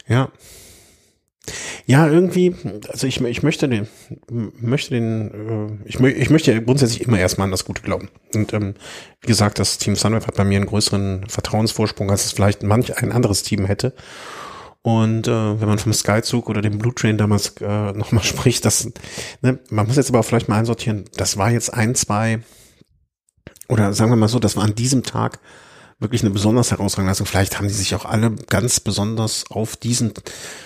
Ja, 0.06 0.28
ja, 1.86 2.08
irgendwie, 2.08 2.54
also 2.88 3.06
ich, 3.06 3.20
ich 3.20 3.42
möchte 3.42 3.68
den, 3.68 3.86
möchte 4.30 4.90
den, 4.90 5.80
äh, 5.84 5.88
ich, 5.88 6.00
ich 6.00 6.30
möchte 6.30 6.60
grundsätzlich 6.62 7.02
immer 7.02 7.18
erstmal 7.18 7.46
an 7.46 7.52
das 7.52 7.64
Gute 7.64 7.82
glauben. 7.82 8.08
Und 8.34 8.52
ähm, 8.52 8.74
wie 9.20 9.26
gesagt, 9.26 9.58
das 9.58 9.78
Team 9.78 9.96
Sunweb 9.96 10.26
hat 10.26 10.36
bei 10.36 10.44
mir 10.44 10.56
einen 10.56 10.66
größeren 10.66 11.26
Vertrauensvorsprung, 11.28 12.10
als 12.10 12.24
es 12.24 12.32
vielleicht 12.32 12.62
manch 12.62 12.96
ein 13.02 13.12
anderes 13.12 13.42
Team 13.42 13.66
hätte. 13.66 13.94
Und 14.82 15.26
äh, 15.26 15.60
wenn 15.60 15.68
man 15.68 15.78
vom 15.78 15.92
Skyzug 15.92 16.48
oder 16.48 16.62
dem 16.62 16.78
Blue 16.78 16.94
Train 16.94 17.18
damals 17.18 17.54
äh, 17.60 17.92
nochmal 17.92 18.24
spricht, 18.24 18.64
das, 18.64 18.88
ne, 19.42 19.58
man 19.70 19.86
muss 19.86 19.96
jetzt 19.96 20.10
aber 20.10 20.22
vielleicht 20.22 20.48
mal 20.48 20.58
einsortieren, 20.58 21.04
das 21.16 21.36
war 21.36 21.50
jetzt 21.50 21.74
ein, 21.74 21.94
zwei, 21.94 22.40
oder 23.68 23.92
sagen 23.92 24.10
wir 24.10 24.16
mal 24.16 24.28
so, 24.28 24.38
das 24.38 24.56
war 24.56 24.64
an 24.64 24.74
diesem 24.74 25.02
Tag 25.02 25.40
wirklich 25.98 26.22
eine 26.22 26.30
besonders 26.30 26.70
herausragende 26.70 27.10
Leistung. 27.10 27.26
Vielleicht 27.26 27.58
haben 27.58 27.68
die 27.68 27.74
sich 27.74 27.94
auch 27.94 28.04
alle 28.04 28.32
ganz 28.48 28.80
besonders 28.80 29.44
auf 29.50 29.76
diesen, 29.76 30.12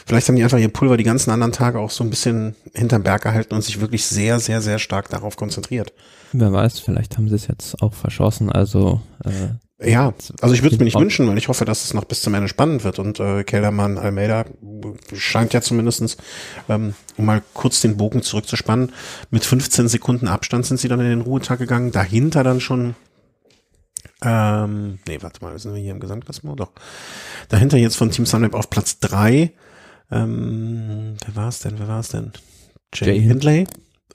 vielleicht 0.07 0.29
haben 0.29 0.37
die 0.37 0.43
einfach 0.43 0.59
ihr 0.59 0.69
Pulver 0.69 0.97
die 0.97 1.05
ganzen 1.05 1.31
anderen 1.31 1.53
Tage 1.53 1.79
auch 1.79 1.91
so 1.91 2.03
ein 2.03 2.11
bisschen 2.11 2.57
hinterm 2.75 3.03
Berg 3.03 3.23
gehalten 3.23 3.55
und 3.55 3.63
sich 3.63 3.81
wirklich 3.81 4.07
sehr, 4.07 4.41
sehr, 4.41 4.61
sehr 4.61 4.79
stark 4.79 5.09
darauf 5.09 5.37
konzentriert. 5.37 5.93
Wer 6.33 6.53
weiß, 6.53 6.81
vielleicht 6.81 7.17
haben 7.17 7.29
sie 7.29 7.37
es 7.37 7.47
jetzt 7.47 7.81
auch 7.83 7.95
verschossen. 7.95 8.51
Also 8.51 9.01
äh, 9.25 9.55
ja, 9.83 10.13
also 10.43 10.55
ich 10.55 10.63
würde 10.63 10.75
es 10.75 10.79
mir 10.79 10.85
nicht 10.85 10.99
wünschen, 10.99 11.27
weil 11.27 11.39
ich 11.39 11.49
hoffe, 11.49 11.65
dass 11.65 11.85
es 11.85 11.95
noch 11.95 12.05
bis 12.05 12.21
zum 12.21 12.35
Ende 12.35 12.49
spannend 12.49 12.85
wird. 12.85 12.99
Und 12.99 13.19
äh, 13.19 13.45
Kellermann, 13.45 13.97
Almeida 13.97 14.45
scheint 15.15 15.55
ja 15.55 15.63
zumindestens, 15.63 16.19
ähm, 16.69 16.95
um 17.17 17.25
mal 17.25 17.43
kurz 17.55 17.81
den 17.81 17.97
Bogen 17.97 18.23
zurückzuspannen, 18.23 18.93
mit 19.31 19.45
15 19.45 19.89
Sekunden 19.89 20.29
Abstand 20.29 20.67
sind 20.67 20.79
sie 20.79 20.89
dann 20.89 21.01
in 21.01 21.09
den 21.09 21.21
Ruhetag 21.23 21.59
gegangen. 21.59 21.93
Dahinter 21.93 22.45
dann 22.45 22.61
schon 22.61 22.95
ähm, 24.23 24.99
nee, 25.07 25.19
warte 25.21 25.43
mal, 25.43 25.59
sind 25.59 25.75
wir 25.75 25.81
hier 25.81 25.93
im 25.93 26.01
Gesamtklassement? 26.01 26.61
Doch. 26.61 26.73
Dahinter 27.49 27.79
jetzt 27.79 27.97
von 27.97 28.11
Team 28.11 28.27
Sunweb 28.27 28.55
auf 28.55 28.71
Platz 28.71 28.99
drei. 28.99 29.53
Ähm, 30.11 31.17
wer 31.25 31.37
war 31.37 31.49
es 31.49 31.61
denn? 31.61 31.79
Wer 31.79 31.89
war 31.89 32.01
es 32.01 32.09
denn? 32.09 32.33
Jay, 32.95 33.07
Jay 33.07 33.21
Hindley. 33.21 33.67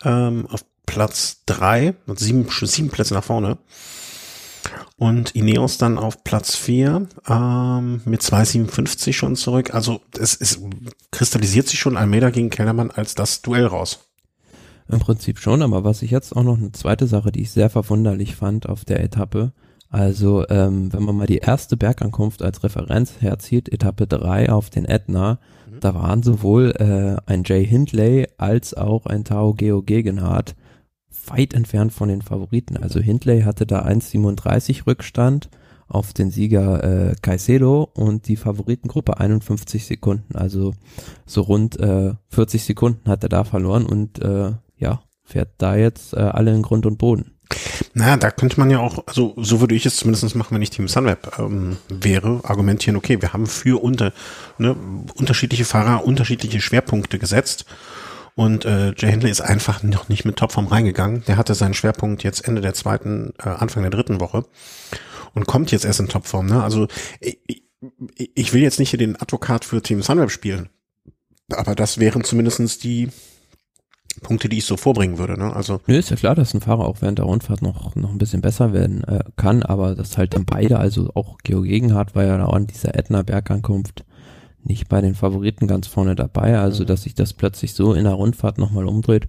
Ähm, 0.04 0.48
auf 0.52 0.66
Platz 0.86 1.42
drei, 1.46 1.96
mit 2.06 2.20
sieben, 2.20 2.48
sieben 2.50 2.90
Plätze 2.90 3.14
nach 3.14 3.24
vorne. 3.24 3.58
Und 4.98 5.32
Ineos 5.36 5.78
dann 5.78 5.98
auf 5.98 6.24
Platz 6.24 6.56
vier 6.56 7.08
ähm, 7.28 8.02
mit 8.06 8.22
2,57 8.22 9.14
schon 9.14 9.36
zurück. 9.36 9.74
Also 9.74 10.02
es, 10.18 10.36
es 10.40 10.60
kristallisiert 11.12 11.68
sich 11.68 11.80
schon 11.80 11.98
Almeida 11.98 12.30
gegen 12.30 12.50
Kellermann 12.50 12.92
als 12.92 13.14
das 13.14 13.42
Duell 13.42 13.66
raus. 13.66 14.00
Im 14.88 15.00
Prinzip 15.00 15.40
schon, 15.40 15.64
aber 15.64 15.84
was 15.84 16.02
ich 16.02 16.12
jetzt 16.12 16.36
auch 16.36 16.44
noch 16.44 16.58
eine 16.58 16.72
zweite 16.72 17.08
Sache, 17.08 17.32
die 17.32 17.42
ich 17.42 17.52
sehr 17.52 17.70
verwunderlich 17.70 18.36
fand 18.36 18.70
auf 18.70 18.86
der 18.86 19.02
Etappe, 19.02 19.52
also 19.96 20.46
ähm, 20.50 20.92
wenn 20.92 21.04
man 21.04 21.16
mal 21.16 21.26
die 21.26 21.38
erste 21.38 21.78
Bergankunft 21.78 22.42
als 22.42 22.66
Referenz 22.66 23.22
herzieht, 23.22 23.72
Etappe 23.72 24.08
3 24.08 24.52
auf 24.52 24.70
den 24.70 24.84
Ätna, 24.84 25.40
mhm. 25.72 25.80
da 25.80 25.96
waren 25.96 26.22
sowohl 26.22 26.72
äh, 26.72 27.16
ein 27.32 27.44
Jay 27.46 27.66
Hindley 27.66 28.28
als 28.38 28.74
auch 28.74 29.06
ein 29.06 29.24
Tao 29.24 29.54
Geo 29.54 29.82
Gegenhardt 29.82 30.58
weit 31.28 31.54
entfernt 31.54 31.94
von 31.94 32.10
den 32.10 32.22
Favoriten. 32.22 32.76
Also 32.76 33.00
Hindley 33.00 33.44
hatte 33.44 33.66
da 33.66 33.86
1,37 33.86 34.86
Rückstand 34.86 35.50
auf 35.88 36.12
den 36.12 36.30
Sieger 36.30 36.84
äh, 36.84 37.16
Caicedo 37.22 37.90
und 37.94 38.28
die 38.28 38.36
Favoritengruppe 38.36 39.22
51 39.22 39.86
Sekunden. 39.86 40.36
Also 40.36 40.74
so 41.26 41.40
rund 41.40 41.80
äh, 41.80 42.16
40 42.28 42.66
Sekunden 42.66 43.10
hat 43.10 43.24
er 43.24 43.30
da 43.30 43.46
verloren 43.46 43.86
und 43.86 44.22
äh, 44.22 44.52
ja, 44.78 45.04
fährt 45.24 45.54
da 45.58 45.78
jetzt 45.78 46.14
äh, 46.14 46.18
alle 46.20 46.54
in 46.54 46.64
Grund 46.64 46.86
und 46.86 46.98
Boden. 46.98 47.35
Naja, 47.94 48.18
da 48.18 48.32
könnte 48.32 48.60
man 48.60 48.70
ja 48.70 48.80
auch, 48.80 49.08
also 49.08 49.34
so 49.38 49.62
würde 49.62 49.76
ich 49.76 49.86
es 49.86 49.98
zumindest 49.98 50.36
machen, 50.36 50.56
wenn 50.56 50.62
ich 50.62 50.70
Team 50.70 50.88
Sunweb 50.88 51.40
ähm, 51.40 51.78
wäre, 51.90 52.42
argumentieren, 52.44 52.98
okay, 52.98 53.22
wir 53.22 53.34
haben 53.34 53.48
für 53.48 53.82
unter, 53.82 54.14
ne, 54.58 54.76
unterschiedliche 55.16 55.66
Fahrer 55.66 56.06
unterschiedliche 56.06 56.62
Schwerpunkte 56.62 57.20
gesetzt 57.20 57.66
und 58.36 58.66
äh, 58.66 58.94
Jay 58.98 59.12
Hindley 59.12 59.32
ist 59.32 59.42
einfach 59.42 59.82
noch 59.82 60.10
nicht 60.10 60.26
mit 60.26 60.36
Topform 60.36 60.68
reingegangen. 60.68 61.24
Der 61.26 61.38
hatte 61.38 61.56
seinen 61.56 61.74
Schwerpunkt 61.74 62.24
jetzt 62.24 62.46
Ende 62.46 62.62
der 62.62 62.74
zweiten, 62.74 63.34
äh, 63.40 63.48
Anfang 63.48 63.84
der 63.84 63.92
dritten 63.92 64.20
Woche 64.20 64.46
und 65.34 65.48
kommt 65.48 65.72
jetzt 65.72 65.86
erst 65.86 66.02
in 66.02 66.10
Topform. 66.10 66.48
Ne? 66.48 66.62
Also 66.62 66.88
ich, 67.22 67.64
ich 68.18 68.54
will 68.54 68.62
jetzt 68.62 68.80
nicht 68.80 68.90
hier 68.90 69.00
den 69.00 69.20
Advokat 69.20 69.64
für 69.64 69.82
Team 69.82 70.02
Sunweb 70.02 70.32
spielen, 70.32 70.70
aber 71.52 71.76
das 71.76 72.00
wären 72.00 72.26
zumindestens 72.26 72.78
die 72.78 73.10
Punkte, 74.22 74.50
die 74.50 74.58
ich 74.58 74.66
so 74.66 74.78
vorbringen 74.78 75.18
würde. 75.18 75.38
Ne? 75.38 75.56
Also 75.56 75.82
Nö, 75.88 75.98
ist 75.98 76.10
ja 76.10 76.16
klar, 76.16 76.36
dass 76.36 76.54
ein 76.54 76.62
Fahrer 76.62 76.86
auch 76.86 77.02
während 77.02 77.20
der 77.20 77.26
Rundfahrt 77.26 77.62
noch, 77.62 77.96
noch 77.96 78.12
ein 78.12 78.18
bisschen 78.18 78.42
besser 78.42 78.74
werden 78.74 79.04
äh, 79.04 79.24
kann, 79.36 79.64
aber 79.64 79.96
dass 79.96 80.18
halt 80.18 80.34
dann 80.34 80.46
beide, 80.46 80.80
also 80.80 81.10
auch 81.14 81.38
Geo 81.44 81.62
Gegenhardt 81.62 82.16
war 82.16 82.24
ja 82.24 82.46
auch 82.46 82.54
an 82.54 82.68
dieser 82.68 82.96
Ätna-Bergankunft 82.96 84.06
nicht 84.64 84.90
bei 84.90 85.02
den 85.02 85.16
Favoriten 85.16 85.68
ganz 85.68 85.88
vorne 85.88 86.16
dabei, 86.16 86.58
also 86.58 86.84
mhm. 86.84 86.88
dass 86.88 87.04
sich 87.04 87.16
das 87.16 87.34
plötzlich 87.34 87.74
so 87.74 87.94
in 87.94 88.06
der 88.06 88.14
Rundfahrt 88.14 88.58
nochmal 88.58 88.88
umdreht, 88.88 89.28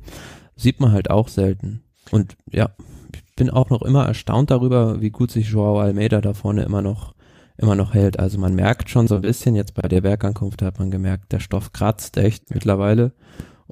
sieht 0.56 0.80
man 0.80 0.92
halt 0.92 1.10
auch 1.10 1.28
selten. 1.28 1.82
Und 2.10 2.36
ja, 2.50 2.70
ich 3.14 3.34
bin 3.34 3.50
auch 3.50 3.70
noch 3.70 3.82
immer 3.82 4.06
erstaunt 4.06 4.50
darüber, 4.50 5.00
wie 5.00 5.10
gut 5.10 5.30
sich 5.30 5.50
Joao 5.50 5.78
Almeida 5.78 6.20
da 6.20 6.32
vorne 6.32 6.62
immer 6.62 6.82
noch 6.82 7.14
immer 7.58 7.74
noch 7.74 7.94
hält. 7.94 8.18
Also 8.18 8.38
man 8.38 8.54
merkt 8.54 8.90
schon 8.90 9.08
so 9.08 9.16
ein 9.16 9.22
bisschen, 9.22 9.54
jetzt 9.54 9.74
bei 9.74 9.88
der 9.88 10.02
Bergankunft 10.02 10.62
hat 10.62 10.78
man 10.78 10.90
gemerkt, 10.90 11.32
der 11.32 11.40
Stoff 11.40 11.72
kratzt 11.72 12.16
echt 12.18 12.50
mittlerweile 12.52 13.12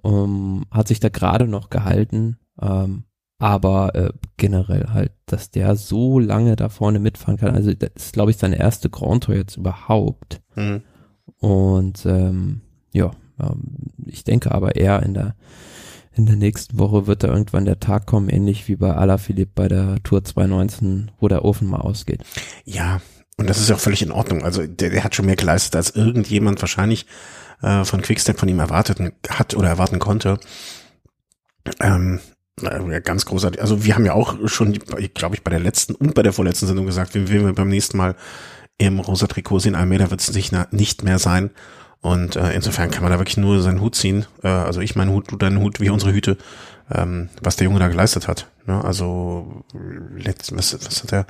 um, 0.05 0.67
hat 0.71 0.89
sich 0.89 1.01
da 1.01 1.09
gerade 1.09 1.49
noch 1.49 1.71
gehalten, 1.71 2.37
ähm, 2.61 3.05
aber 3.39 3.95
äh, 3.95 4.11
generell 4.37 4.89
halt, 4.93 5.13
dass 5.27 5.51
der 5.51 5.77
so 5.77 6.19
lange 6.19 6.57
da 6.57 6.69
vorne 6.69 6.99
mitfahren 6.99 7.39
kann. 7.39 7.55
Also 7.55 7.73
das 7.73 7.91
ist, 7.97 8.13
glaube 8.13 8.31
ich, 8.31 8.37
seine 8.37 8.59
erste 8.59 8.91
Grand 8.91 9.25
Tour 9.25 9.35
jetzt 9.35 9.57
überhaupt. 9.57 10.43
Mhm. 10.57 10.83
Und 11.41 12.05
ähm, 12.07 12.61
ja, 12.93 13.13
ähm, 13.41 13.93
ich 14.07 14.25
denke 14.25 14.53
aber 14.53 14.77
eher 14.77 15.03
in 15.03 15.15
der 15.15 15.35
in 16.17 16.27
der 16.27 16.37
nächsten 16.37 16.79
Woche 16.79 17.09
wird 17.09 17.25
da 17.25 17.29
irgendwann 17.29 17.65
der 17.65 17.81
Tag 17.81 18.07
kommen, 18.07 18.29
ähnlich 18.29 18.69
wie 18.69 18.77
bei 18.77 18.95
Alaphilippe 18.95 19.51
bei 19.53 19.67
der 19.67 20.01
Tour 20.05 20.23
2019, 20.23 21.11
wo 21.19 21.27
der 21.27 21.45
Ofen 21.45 21.67
mal 21.67 21.81
ausgeht. 21.81 22.23
Ja, 22.65 23.01
und 23.37 23.51
das 23.51 23.59
ist 23.59 23.69
ja 23.69 23.75
auch 23.75 23.81
völlig 23.81 24.03
in 24.03 24.13
Ordnung. 24.13 24.45
Also 24.45 24.65
der, 24.65 24.91
der 24.91 25.03
hat 25.03 25.17
schon 25.17 25.27
mehr 25.27 25.35
geleistet 25.35 25.75
als 25.75 25.91
irgendjemand 25.91 26.63
wahrscheinlich 26.63 27.07
äh, 27.65 27.85
von 27.85 28.03
Quickstep 28.03 28.39
von 28.39 28.49
ihm 28.49 28.61
erwartet 28.61 28.99
hat 29.29 29.55
oder 29.55 29.69
erwarten 29.69 29.99
konnte. 29.99 30.39
Ähm, 31.81 32.21
äh, 32.63 33.01
ganz 33.01 33.25
großartig. 33.25 33.61
Also 33.61 33.85
wir 33.85 33.95
haben 33.95 34.05
ja 34.05 34.13
auch 34.13 34.37
schon, 34.47 34.73
glaube 34.73 35.35
ich, 35.35 35.43
bei 35.43 35.51
der 35.51 35.61
letzten 35.61 35.95
und 35.95 36.15
bei 36.15 36.23
der 36.23 36.33
vorletzten 36.33 36.67
Sendung 36.67 36.87
gesagt, 36.87 37.15
wenn 37.15 37.29
wir 37.29 37.53
beim 37.53 37.69
nächsten 37.69 37.97
Mal 37.97 38.17
im 38.79 39.01
rosa 39.01 39.27
Trikot 39.27 39.61
sehen, 39.61 39.75
Almeida 39.75 40.11
wird 40.11 40.21
es 40.21 40.53
nicht 40.73 41.05
mehr 41.05 41.19
sein. 41.19 41.51
Und 42.01 42.37
äh, 42.37 42.53
insofern 42.53 42.91
kann 42.91 43.03
man 43.03 43.13
da 43.13 43.19
wirklich 43.19 43.39
nur 43.39 43.63
seinen 43.63 43.81
Hut 43.81 43.95
ziehen. 43.95 44.27
Äh, 44.43 44.49
also 44.49 44.81
ich 44.81 44.95
meinen 44.95 45.11
Hut, 45.11 45.31
du 45.31 45.37
deinen 45.37 45.61
Hut, 45.61 45.81
wie 45.81 45.89
unsere 45.89 46.13
Hüte, 46.13 46.37
ähm, 46.93 47.31
was 47.43 47.57
der 47.57 47.67
Junge 47.67 47.79
da 47.79 47.89
geleistet 47.89 48.29
hat. 48.29 48.51
Ne? 48.67 48.85
Also 48.85 49.65
letzt, 50.15 50.55
was, 50.55 50.75
was 50.85 51.03
hat 51.03 51.13
er? 51.13 51.27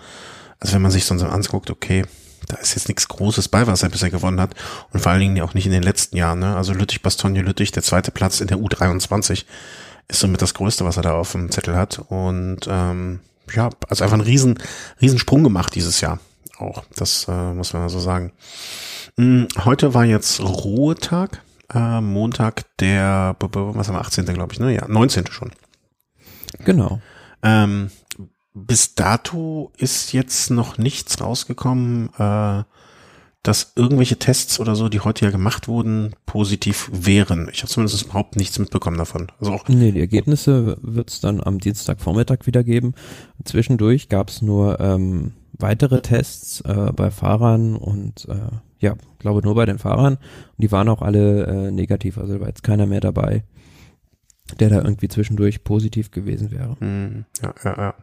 Also 0.59 0.75
wenn 0.75 0.83
man 0.83 0.91
sich 0.91 1.05
sonst 1.05 1.23
anguckt, 1.23 1.71
okay, 1.71 2.05
da 2.49 2.57
ist 2.57 2.75
jetzt 2.75 2.89
nichts 2.89 3.09
Großes 3.09 3.49
bei, 3.49 3.67
was 3.67 3.83
er 3.83 3.89
bisher 3.89 4.11
gewonnen 4.11 4.41
hat. 4.41 4.55
Und 4.93 5.01
vor 5.01 5.13
allen 5.13 5.21
Dingen 5.21 5.41
auch 5.41 5.55
nicht 5.55 5.67
in 5.67 5.73
den 5.73 5.83
letzten 5.83 6.17
Jahren. 6.17 6.41
Ne? 6.41 6.57
Also 6.57 6.73
Lüttich, 6.73 7.03
Bastogne, 7.03 7.43
Lüttich, 7.43 7.73
der 7.73 7.83
zweite 7.83 8.11
Platz 8.11 8.41
in 8.41 8.49
der 8.49 8.59
U23 8.59 9.45
ist 10.09 10.21
somit 10.21 10.43
das 10.43 10.55
Größte, 10.55 10.85
was 10.85 10.97
er 10.97 11.03
da 11.03 11.15
auf 11.15 11.33
dem 11.33 11.51
Zettel 11.51 11.77
hat. 11.77 12.01
Und 12.09 12.61
ähm, 12.69 13.21
ja, 13.55 13.71
also 13.89 14.05
einfach 14.05 14.15
einen 14.15 14.27
riesen, 14.27 14.59
riesen 15.01 15.19
Sprung 15.19 15.43
gemacht 15.43 15.75
dieses 15.75 16.01
Jahr. 16.01 16.19
Auch, 16.59 16.85
das 16.95 17.27
äh, 17.29 17.53
muss 17.53 17.73
man 17.73 17.89
so 17.89 17.99
sagen. 17.99 18.33
Hm, 19.17 19.49
heute 19.65 19.95
war 19.95 20.05
jetzt 20.05 20.41
Ruhetag. 20.41 21.43
Äh, 21.73 22.01
Montag 22.01 22.65
der, 22.79 23.37
was 23.39 23.89
haben 23.89 23.95
wir, 23.95 24.01
18. 24.01 24.27
glaube 24.27 24.53
ich, 24.53 24.61
ne? 24.61 24.75
Ja, 24.75 24.87
19. 24.87 25.27
schon. 25.29 25.51
Genau. 26.65 27.01
Ähm, 27.43 27.91
bis 28.55 28.95
dato 28.95 29.73
ist 29.77 30.13
jetzt 30.13 30.51
noch 30.51 30.79
nichts 30.79 31.21
rausgekommen, 31.21 32.11
äh, 32.17 32.63
dass 33.43 33.73
irgendwelche 33.77 34.19
Tests 34.19 34.59
oder 34.59 34.75
so, 34.75 34.89
die 34.89 35.01
heute 35.01 35.27
ja 35.27 35.31
gemacht 35.31 35.69
wurden, 35.69 36.15
positiv 36.25 36.89
wären. 36.91 37.49
Ich 37.53 37.61
habe 37.61 37.69
zumindest 37.69 38.03
überhaupt 38.05 38.37
nichts 38.37 38.59
mitbekommen 38.59 38.97
davon. 38.97 39.31
Also 39.39 39.53
auch 39.53 39.69
nee, 39.69 39.93
die 39.93 40.01
Ergebnisse 40.01 40.79
wird 40.81 41.11
es 41.11 41.21
dann 41.21 41.43
am 41.43 41.59
Dienstagvormittag 41.59 42.47
wieder 42.47 42.65
geben. 42.65 42.95
Zwischendurch 43.45 44.09
gab 44.09 44.31
es 44.31 44.41
nur 44.41 44.81
ähm, 44.81 45.33
weitere 45.53 46.01
Tests 46.01 46.63
äh, 46.63 46.91
bei 46.97 47.11
Fahrern 47.11 47.77
und 47.77 48.27
äh, 48.31 48.57
ja, 48.79 48.95
glaube 49.19 49.43
nur 49.43 49.55
bei 49.55 49.67
den 49.67 49.79
Fahrern. 49.79 50.15
Und 50.15 50.59
die 50.59 50.73
waren 50.73 50.89
auch 50.89 51.03
alle 51.03 51.47
äh, 51.47 51.71
negativ, 51.71 52.17
also 52.17 52.41
war 52.41 52.49
jetzt 52.49 52.63
keiner 52.63 52.87
mehr 52.87 53.01
dabei, 53.01 53.45
der 54.59 54.71
da 54.71 54.77
irgendwie 54.77 55.09
zwischendurch 55.09 55.65
positiv 55.65 56.11
gewesen 56.13 56.51
wäre. 56.51 56.77
Hm, 56.81 57.27
ja, 57.43 57.55
ja, 57.63 57.77
ja. 57.77 57.95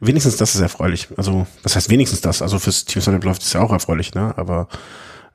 Wenigstens 0.00 0.36
das 0.36 0.54
ist 0.54 0.60
erfreulich. 0.60 1.08
Also, 1.16 1.46
was 1.62 1.76
heißt 1.76 1.90
wenigstens 1.90 2.20
das? 2.20 2.42
Also 2.42 2.58
fürs 2.58 2.84
Team 2.84 3.02
Solid 3.02 3.24
läuft 3.24 3.42
es 3.42 3.52
ja 3.52 3.60
auch 3.60 3.72
erfreulich, 3.72 4.14
ne? 4.14 4.36
Aber 4.36 4.68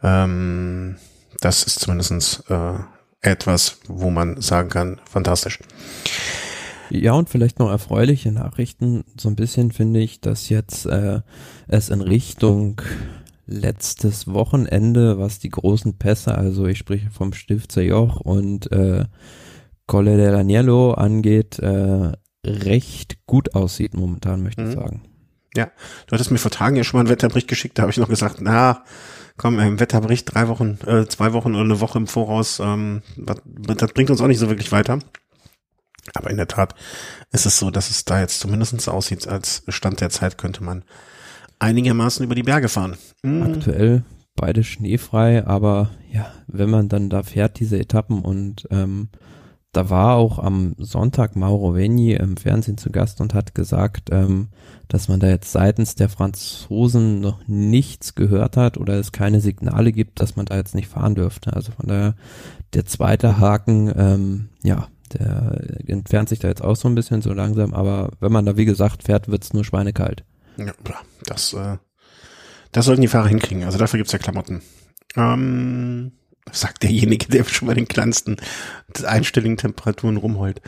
ähm, 0.03 0.97
das 1.39 1.63
ist 1.63 1.79
zumindestens 1.79 2.43
äh, 2.49 2.73
etwas, 3.21 3.77
wo 3.87 4.09
man 4.09 4.41
sagen 4.41 4.69
kann, 4.69 5.01
fantastisch. 5.09 5.59
Ja, 6.89 7.13
und 7.13 7.29
vielleicht 7.29 7.59
noch 7.59 7.69
erfreuliche 7.69 8.31
Nachrichten. 8.31 9.05
So 9.17 9.29
ein 9.29 9.35
bisschen 9.35 9.71
finde 9.71 10.01
ich, 10.01 10.19
dass 10.19 10.49
jetzt 10.49 10.85
äh, 10.85 11.21
es 11.67 11.89
in 11.89 12.01
Richtung 12.01 12.81
letztes 13.47 14.27
Wochenende, 14.27 15.17
was 15.17 15.39
die 15.39 15.49
großen 15.49 15.97
Pässe, 15.97 16.35
also 16.35 16.65
ich 16.67 16.77
spreche 16.77 17.09
vom 17.09 17.33
Stifter 17.33 17.81
Joch 17.81 18.19
und 18.19 18.71
äh, 18.71 19.05
Colle 19.87 20.15
dell'Agnello 20.15 20.93
angeht, 20.93 21.59
äh, 21.59 22.11
recht 22.45 23.25
gut 23.25 23.55
aussieht 23.55 23.93
momentan, 23.93 24.43
möchte 24.43 24.61
mhm. 24.61 24.69
ich 24.69 24.75
sagen. 24.75 25.01
Ja, 25.55 25.69
du 26.07 26.13
hattest 26.13 26.31
mir 26.31 26.37
vor 26.37 26.51
Tagen 26.51 26.75
ja 26.75 26.83
schon 26.83 26.97
mal 26.97 27.01
einen 27.01 27.09
Wetterbericht 27.09 27.47
geschickt, 27.47 27.77
da 27.77 27.83
habe 27.83 27.91
ich 27.91 27.97
noch 27.97 28.07
gesagt, 28.07 28.37
na, 28.39 28.83
komm, 29.37 29.59
im 29.59 29.79
Wetterbericht 29.79 30.33
drei 30.33 30.47
Wochen, 30.47 30.77
äh, 30.85 31.05
zwei 31.07 31.33
Wochen 31.33 31.53
oder 31.53 31.63
eine 31.63 31.81
Woche 31.81 31.97
im 31.97 32.07
Voraus, 32.07 32.59
ähm, 32.59 33.01
das 33.17 33.93
bringt 33.93 34.09
uns 34.09 34.21
auch 34.21 34.27
nicht 34.27 34.39
so 34.39 34.49
wirklich 34.49 34.71
weiter. 34.71 34.99
Aber 36.13 36.29
in 36.29 36.37
der 36.37 36.47
Tat 36.47 36.73
ist 37.31 37.45
es 37.45 37.59
so, 37.59 37.69
dass 37.69 37.89
es 37.89 38.05
da 38.05 38.19
jetzt 38.19 38.39
zumindest 38.39 38.89
aussieht, 38.89 39.27
als 39.27 39.63
Stand 39.67 40.01
der 40.01 40.09
Zeit 40.09 40.37
könnte 40.37 40.63
man 40.63 40.83
einigermaßen 41.59 42.25
über 42.25 42.35
die 42.35 42.43
Berge 42.43 42.69
fahren. 42.69 42.97
Mhm. 43.21 43.43
Aktuell 43.43 44.03
beide 44.35 44.63
schneefrei, 44.63 45.45
aber 45.45 45.91
ja, 46.11 46.31
wenn 46.47 46.69
man 46.69 46.89
dann 46.89 47.09
da 47.09 47.23
fährt, 47.23 47.59
diese 47.59 47.77
Etappen 47.77 48.21
und 48.21 48.67
ähm, 48.71 49.09
da 49.71 49.89
war 49.89 50.15
auch 50.15 50.37
am 50.37 50.75
Sonntag 50.77 51.35
Mauro 51.35 51.75
Vegni 51.75 52.13
im 52.13 52.35
Fernsehen 52.35 52.77
zu 52.77 52.91
Gast 52.91 53.21
und 53.21 53.33
hat 53.33 53.55
gesagt, 53.55 54.09
ähm, 54.11 54.49
dass 54.89 55.07
man 55.07 55.21
da 55.21 55.29
jetzt 55.29 55.51
seitens 55.51 55.95
der 55.95 56.09
Franzosen 56.09 57.21
noch 57.21 57.47
nichts 57.47 58.15
gehört 58.15 58.57
hat 58.57 58.77
oder 58.77 58.95
es 58.95 59.13
keine 59.13 59.39
Signale 59.39 59.93
gibt, 59.93 60.19
dass 60.19 60.35
man 60.35 60.45
da 60.45 60.57
jetzt 60.57 60.75
nicht 60.75 60.89
fahren 60.89 61.15
dürfte. 61.15 61.53
Also 61.53 61.71
von 61.71 61.87
daher 61.87 62.15
der 62.73 62.85
zweite 62.85 63.39
Haken, 63.39 63.93
ähm, 63.95 64.49
ja, 64.61 64.87
der 65.13 65.61
entfernt 65.87 66.29
sich 66.29 66.39
da 66.39 66.49
jetzt 66.49 66.63
auch 66.63 66.75
so 66.75 66.89
ein 66.89 66.95
bisschen 66.95 67.21
so 67.21 67.33
langsam, 67.33 67.73
aber 67.73 68.11
wenn 68.19 68.31
man 68.31 68.45
da 68.45 68.57
wie 68.57 68.65
gesagt 68.65 69.03
fährt, 69.03 69.29
wird's 69.29 69.53
nur 69.53 69.63
schweinekalt. 69.63 70.25
Ja, 70.57 70.73
das, 71.25 71.53
äh, 71.53 71.77
das 72.73 72.85
sollten 72.85 73.01
die 73.01 73.07
Fahrer 73.07 73.27
hinkriegen. 73.27 73.63
Also 73.63 73.77
dafür 73.77 73.97
gibt's 73.97 74.13
ja 74.13 74.19
Klamotten. 74.19 74.61
Ähm, 75.15 76.11
sagt 76.51 76.83
derjenige, 76.83 77.27
der 77.27 77.43
schon 77.45 77.67
bei 77.67 77.73
den 77.73 77.87
kleinsten 77.87 78.37
einstelligen 79.03 79.57
Temperaturen 79.57 80.17
rumheult. 80.17 80.61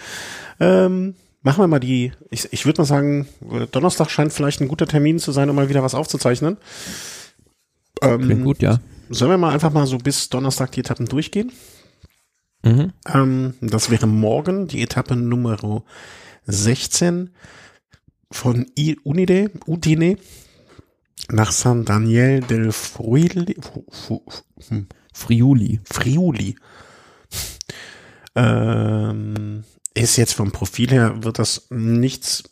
Ähm, 0.60 1.16
machen 1.42 1.62
wir 1.62 1.68
mal 1.68 1.80
die, 1.80 2.14
ich, 2.30 2.52
ich 2.52 2.66
würde 2.66 2.82
mal 2.82 2.86
sagen, 2.86 3.28
Donnerstag 3.72 4.10
scheint 4.10 4.34
vielleicht 4.34 4.62
ein 4.62 4.68
guter 4.68 4.88
Termin 4.88 5.20
zu 5.20 5.32
sein, 5.32 5.50
um 5.50 5.56
mal 5.56 5.70
wieder 5.70 5.84
was 5.84 5.96
aufzuzeichnen. 5.96 6.58
Ähm, 8.02 8.22
Klingt 8.22 8.44
gut, 8.44 8.62
ja. 8.62 8.80
Sollen 9.10 9.32
wir 9.32 9.38
mal 9.38 9.54
einfach 9.54 9.72
mal 9.72 9.86
so 9.86 9.98
bis 9.98 10.30
Donnerstag 10.30 10.72
die 10.72 10.80
Etappen 10.80 11.08
durchgehen? 11.08 11.52
Mhm. 12.64 12.94
Ähm, 13.14 13.54
das 13.62 13.90
wäre 13.90 14.08
morgen 14.08 14.68
die 14.68 14.82
Etappe 14.82 15.16
Nummer 15.16 15.84
16 16.46 17.32
von 18.32 18.66
I 18.78 18.98
Unide, 19.04 19.52
Udine 19.68 20.18
nach 21.30 21.52
San 21.52 21.86
Daniel 21.86 22.42
del 22.42 22.72
Friuli, 22.72 23.58
hm. 24.68 24.88
Friuli. 25.14 25.80
Friuli. 25.86 26.56
Ähm, 28.36 29.64
ist 29.94 30.18
jetzt 30.18 30.34
vom 30.34 30.52
Profil 30.52 30.90
her, 30.90 31.24
wird 31.24 31.40
das 31.40 31.68
nichts, 31.70 32.44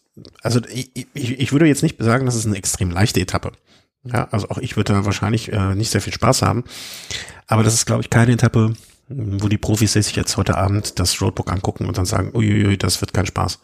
also 0.43 0.59
ich, 0.69 1.07
ich, 1.13 1.51
würde 1.51 1.65
jetzt 1.65 1.81
nicht 1.81 1.97
sagen, 1.99 2.25
das 2.25 2.35
ist 2.35 2.45
eine 2.45 2.57
extrem 2.57 2.91
leichte 2.91 3.19
Etappe. 3.19 3.53
Ja, 4.03 4.27
also 4.31 4.49
auch 4.49 4.57
ich 4.57 4.75
würde 4.75 4.93
da 4.93 5.05
wahrscheinlich 5.05 5.51
äh, 5.51 5.75
nicht 5.75 5.91
sehr 5.91 6.01
viel 6.01 6.13
Spaß 6.13 6.41
haben. 6.41 6.63
Aber 7.47 7.63
das 7.63 7.73
ist, 7.73 7.85
glaube 7.85 8.01
ich, 8.01 8.09
keine 8.09 8.33
Etappe, 8.33 8.73
wo 9.09 9.47
die 9.47 9.57
Profis 9.57 9.93
sich 9.93 10.15
jetzt 10.15 10.37
heute 10.37 10.57
Abend 10.57 10.99
das 10.99 11.21
Roadbook 11.21 11.51
angucken 11.51 11.85
und 11.87 11.97
dann 11.97 12.05
sagen, 12.05 12.31
uiuiui, 12.33 12.77
das 12.77 13.01
wird 13.01 13.13
kein 13.13 13.25
Spaß. 13.25 13.59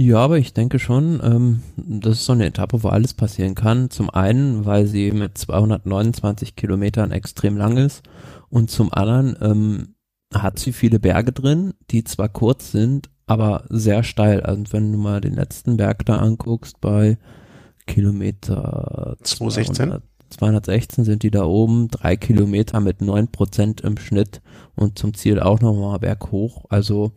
Ja, 0.00 0.18
aber 0.18 0.38
ich 0.38 0.52
denke 0.52 0.78
schon, 0.78 1.20
ähm, 1.24 1.62
das 1.76 2.20
ist 2.20 2.26
so 2.26 2.32
eine 2.32 2.46
Etappe, 2.46 2.84
wo 2.84 2.88
alles 2.88 3.14
passieren 3.14 3.56
kann. 3.56 3.90
Zum 3.90 4.10
einen, 4.10 4.64
weil 4.64 4.86
sie 4.86 5.10
mit 5.10 5.36
229 5.36 6.54
Kilometern 6.54 7.10
extrem 7.10 7.56
lang 7.56 7.76
ist 7.78 8.04
und 8.48 8.70
zum 8.70 8.92
anderen 8.92 9.36
ähm, 9.40 9.96
hat 10.32 10.60
sie 10.60 10.70
viele 10.72 11.00
Berge 11.00 11.32
drin, 11.32 11.74
die 11.90 12.04
zwar 12.04 12.28
kurz 12.28 12.70
sind, 12.70 13.10
aber 13.26 13.64
sehr 13.70 14.04
steil. 14.04 14.40
Also 14.42 14.66
wenn 14.70 14.92
du 14.92 14.98
mal 14.98 15.20
den 15.20 15.34
letzten 15.34 15.76
Berg 15.76 16.06
da 16.06 16.18
anguckst, 16.18 16.80
bei 16.80 17.18
Kilometer 17.88 19.16
216, 19.20 20.00
216 20.30 21.04
sind 21.04 21.22
die 21.22 21.30
da 21.30 21.44
oben, 21.44 21.88
drei 21.88 22.16
Kilometer 22.16 22.80
mit 22.80 23.00
neun 23.00 23.28
Prozent 23.28 23.80
im 23.80 23.98
Schnitt 23.98 24.40
und 24.74 24.98
zum 24.98 25.14
Ziel 25.14 25.40
auch 25.40 25.60
nochmal 25.60 25.98
berghoch. 25.98 26.64
Also 26.68 27.12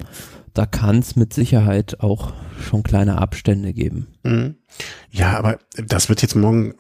da 0.54 0.66
kann 0.66 1.00
es 1.00 1.16
mit 1.16 1.34
Sicherheit 1.34 2.00
auch 2.02 2.34
schon 2.60 2.84
kleine 2.84 3.18
Abstände 3.18 3.74
geben. 3.74 4.08
Mhm. 4.24 4.56
Ja, 5.10 5.38
aber 5.38 5.60
das 5.76 6.10
wird 6.10 6.22
jetzt 6.22 6.36
morgen, 6.36 6.74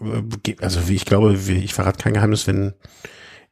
äh, 0.45 0.55
also 0.61 0.79
ich 0.89 1.05
glaube, 1.05 1.33
ich 1.33 1.73
verrate 1.73 2.01
kein 2.01 2.13
Geheimnis, 2.13 2.47
wenn 2.47 2.73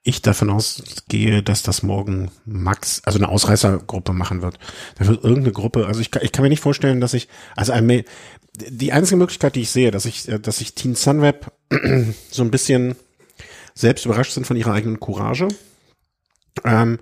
ich 0.02 0.22
davon 0.22 0.50
ausgehe, 0.50 1.44
dass 1.44 1.62
das 1.62 1.84
morgen 1.84 2.32
Max, 2.46 3.02
also 3.04 3.20
eine 3.20 3.28
Ausreißergruppe 3.28 4.14
machen 4.14 4.42
wird. 4.42 4.58
Da 4.98 5.08
wird 5.08 5.24
irgendeine 5.24 5.52
Gruppe, 5.52 5.88
also 5.88 6.00
ich, 6.00 6.10
ich 6.22 6.32
kann 6.32 6.44
mir 6.44 6.50
nicht 6.50 6.62
vorstellen, 6.62 7.02
dass 7.02 7.14
ich, 7.14 7.28
also 7.56 7.74
ein, 7.74 8.04
die 8.68 8.92
einzige 8.92 9.18
Möglichkeit, 9.18 9.56
die 9.56 9.62
ich 9.62 9.72
sehe, 9.72 9.92
dass 9.92 10.06
ich, 10.06 10.28
äh, 10.28 10.40
dass 10.40 10.62
ich 10.62 10.76
Teen 10.76 10.96
Sunweb 10.96 11.52
so 12.32 12.44
ein 12.44 12.52
bisschen 12.52 12.96
selbst 13.74 14.06
überrascht 14.06 14.34
sind 14.34 14.46
von 14.46 14.58
ihrer 14.58 14.74
eigenen 14.74 15.00
Courage, 15.00 15.48
ähm, 16.66 17.00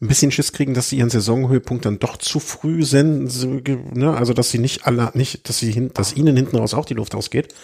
ein 0.00 0.08
bisschen 0.08 0.32
Schiss 0.32 0.52
kriegen, 0.52 0.74
dass 0.74 0.88
sie 0.88 0.98
ihren 0.98 1.10
Saisonhöhepunkt 1.10 1.84
dann 1.84 2.00
doch 2.00 2.16
zu 2.16 2.40
früh 2.40 2.84
senden, 2.84 3.62
ne? 3.94 4.16
also 4.16 4.32
dass 4.32 4.50
sie 4.50 4.58
nicht 4.58 4.86
alle, 4.86 5.10
nicht, 5.14 5.48
dass 5.48 5.58
sie 5.58 5.70
hin, 5.70 5.90
dass 5.94 6.16
ihnen 6.16 6.36
hinten 6.36 6.56
raus 6.56 6.74
auch 6.74 6.84
die 6.84 6.94
Luft 6.94 7.14
ausgeht. 7.14 7.54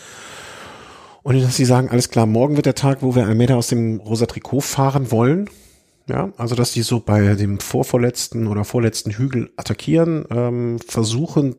Und 1.25 1.43
dass 1.43 1.57
sie 1.57 1.65
sagen, 1.65 1.91
alles 1.91 2.11
klar, 2.11 2.27
morgen 2.27 2.57
wird 2.57 2.67
der 2.67 2.77
Tag, 2.77 3.03
wo 3.03 3.15
wir 3.15 3.27
Almeida 3.27 3.57
aus 3.57 3.67
dem 3.67 4.01
rosa 4.01 4.27
Trikot 4.27 4.61
fahren 4.61 5.11
wollen. 5.11 5.51
Ja, 6.07 6.33
also 6.39 6.55
dass 6.55 6.73
die 6.73 6.83
so 6.83 7.01
bei 7.01 7.35
dem 7.35 7.61
vorvorletzten 7.61 8.47
oder 8.47 8.65
vorletzten 8.65 9.11
Hügel 9.11 9.51
attackieren, 9.57 10.25
ähm, 10.31 10.79
versuchen 10.79 11.57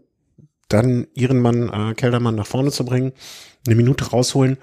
dann 0.69 1.07
ihren 1.13 1.39
Mann, 1.39 1.69
äh, 1.69 1.93
Keldermann 1.93 2.35
nach 2.35 2.47
vorne 2.47 2.71
zu 2.71 2.85
bringen, 2.85 3.11
eine 3.65 3.75
Minute 3.75 4.09
rausholen 4.09 4.57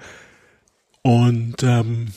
und 1.03 1.61
ähm, 1.63 2.07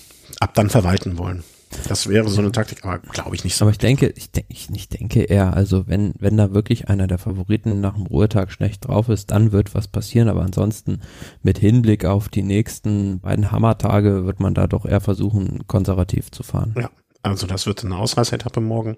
ab 0.40 0.54
dann 0.54 0.70
verwalten 0.70 1.18
wollen. 1.18 1.44
Das 1.86 2.08
wäre 2.08 2.28
so 2.28 2.40
eine 2.40 2.50
Taktik, 2.50 2.84
aber 2.84 2.98
glaube 2.98 3.36
ich 3.36 3.44
nicht 3.44 3.54
so. 3.54 3.64
Aber 3.64 3.70
ich 3.70 3.78
denke, 3.78 4.12
ich 4.16 4.32
denke, 4.32 4.48
ich, 4.50 4.68
ich 4.70 4.88
denke 4.88 5.22
eher, 5.22 5.54
also 5.54 5.86
wenn, 5.86 6.14
wenn 6.18 6.36
da 6.36 6.52
wirklich 6.52 6.88
einer 6.88 7.06
der 7.06 7.18
Favoriten 7.18 7.80
nach 7.80 7.94
dem 7.94 8.06
Ruhetag 8.06 8.50
schlecht 8.50 8.88
drauf 8.88 9.08
ist, 9.08 9.30
dann 9.30 9.52
wird 9.52 9.72
was 9.74 9.86
passieren, 9.86 10.28
aber 10.28 10.42
ansonsten 10.42 11.00
mit 11.42 11.58
Hinblick 11.58 12.04
auf 12.04 12.28
die 12.28 12.42
nächsten 12.42 13.20
beiden 13.20 13.52
Hammertage 13.52 14.26
wird 14.26 14.40
man 14.40 14.54
da 14.54 14.66
doch 14.66 14.84
eher 14.84 15.00
versuchen, 15.00 15.66
konservativ 15.68 16.32
zu 16.32 16.42
fahren. 16.42 16.74
Ja, 16.76 16.90
also 17.22 17.46
das 17.46 17.66
wird 17.66 17.84
eine 17.84 17.96
Ausreißetappe 17.96 18.60
morgen. 18.60 18.96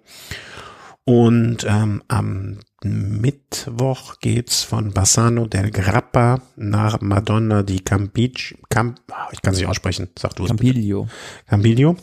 Und 1.05 1.67
ähm, 1.69 2.03
am 2.07 2.59
Mittwoch 2.85 4.21
geht's 4.21 4.63
von 4.63 4.93
Bassano 4.93 5.47
del 5.47 5.71
Grappa 5.71 6.41
nach 6.57 7.01
Madonna 7.01 7.63
di 7.65 7.81
Campic, 7.81 8.57
Camp, 8.71 9.01
ich 9.33 9.43
kann 9.43 9.53
es 9.53 9.59
nicht 9.59 9.69
aussprechen, 9.69 10.09
sag 10.17 10.35
du 10.37 10.45
es 10.45 10.49
Campiglio. 10.49 11.09
Campiglio. 11.47 11.97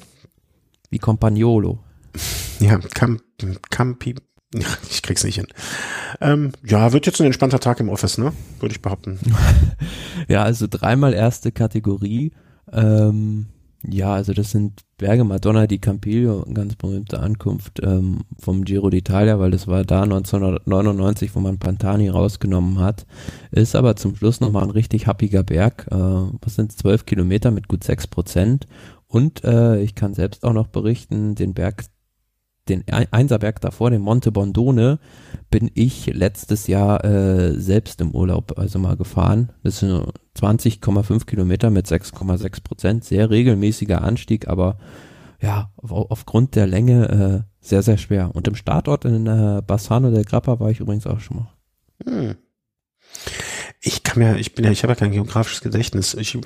Wie 0.89 0.99
Compagnolo. 0.99 1.79
Ja, 2.61 2.77
Camp, 2.77 3.21
Campi, 3.69 4.15
ich 4.89 5.01
krieg's 5.01 5.23
nicht 5.23 5.35
hin. 5.35 5.47
Ähm, 6.19 6.51
ja, 6.65 6.91
wird 6.91 7.05
jetzt 7.05 7.21
ein 7.21 7.25
entspannter 7.25 7.61
Tag 7.61 7.79
im 7.79 7.87
Office, 7.87 8.17
ne? 8.17 8.33
Würde 8.59 8.73
ich 8.73 8.81
behaupten. 8.81 9.17
ja, 10.27 10.43
also 10.43 10.67
dreimal 10.69 11.13
erste 11.13 11.53
Kategorie. 11.53 12.33
Ähm, 12.69 13.45
ja, 13.83 14.13
also 14.13 14.33
das 14.33 14.51
sind 14.51 14.81
Berge 14.97 15.23
Madonna 15.23 15.65
di 15.65 15.79
Campiglio, 15.79 16.45
ganz 16.53 16.75
berühmte 16.75 17.19
Ankunft 17.19 17.79
ähm, 17.81 18.21
vom 18.37 18.65
Giro 18.65 18.87
d'Italia, 18.87 19.39
weil 19.39 19.51
das 19.51 19.67
war 19.67 19.85
da 19.85 20.03
1999, 20.03 21.33
wo 21.33 21.39
man 21.39 21.59
Pantani 21.59 22.09
rausgenommen 22.09 22.79
hat. 22.79 23.05
Ist 23.51 23.75
aber 23.75 23.95
zum 23.95 24.15
Schluss 24.15 24.41
nochmal 24.41 24.63
ein 24.63 24.71
richtig 24.71 25.07
happiger 25.07 25.43
Berg. 25.43 25.87
Äh, 25.91 25.95
was 25.95 26.55
sind 26.55 26.73
zwölf 26.73 27.05
Kilometer 27.05 27.51
mit 27.51 27.69
gut 27.69 27.83
sechs 27.83 28.07
Prozent 28.07 28.67
und 29.07 29.43
äh, 29.43 29.81
ich 29.81 29.95
kann 29.95 30.13
selbst 30.13 30.43
auch 30.43 30.53
noch 30.53 30.67
berichten, 30.67 31.35
den 31.35 31.53
Berg, 31.53 31.85
den 32.69 32.83
Einserberg 32.87 33.59
davor, 33.61 33.89
den 33.89 34.01
Monte 34.01 34.31
Bondone, 34.31 34.99
bin 35.49 35.71
ich 35.73 36.07
letztes 36.07 36.67
Jahr 36.67 37.03
äh, 37.03 37.59
selbst 37.59 38.01
im 38.01 38.11
Urlaub 38.11 38.57
also 38.57 38.79
mal 38.79 38.95
gefahren. 38.95 39.51
Das 39.63 39.79
sind 39.79 40.05
20,5 40.37 41.25
Kilometer 41.25 41.69
mit 41.69 41.87
6,6 41.87 42.63
Prozent. 42.63 43.03
Sehr 43.03 43.29
regelmäßiger 43.29 44.01
Anstieg, 44.01 44.47
aber 44.47 44.77
ja, 45.41 45.71
auf, 45.77 45.91
aufgrund 45.91 46.55
der 46.55 46.67
Länge 46.67 47.09
äh, 47.09 47.65
sehr, 47.65 47.81
sehr 47.81 47.97
schwer. 47.97 48.31
Und 48.33 48.47
im 48.47 48.55
Startort 48.55 49.05
in 49.05 49.25
äh, 49.27 49.61
Bassano 49.65 50.11
del 50.11 50.23
Grappa 50.23 50.59
war 50.59 50.69
ich 50.69 50.79
übrigens 50.79 51.07
auch 51.07 51.19
schon 51.19 51.37
mal. 51.37 51.49
Hm. 52.05 52.35
Ich 53.81 54.03
kann 54.03 54.19
mir, 54.19 54.37
ich 54.37 54.55
bin 54.55 54.65
ja, 54.65 54.71
ich 54.71 54.83
habe 54.83 54.91
ja 54.91 54.95
kein 54.95 55.11
geografisches 55.11 55.61
Gedächtnis. 55.61 56.13
Ich, 56.13 56.37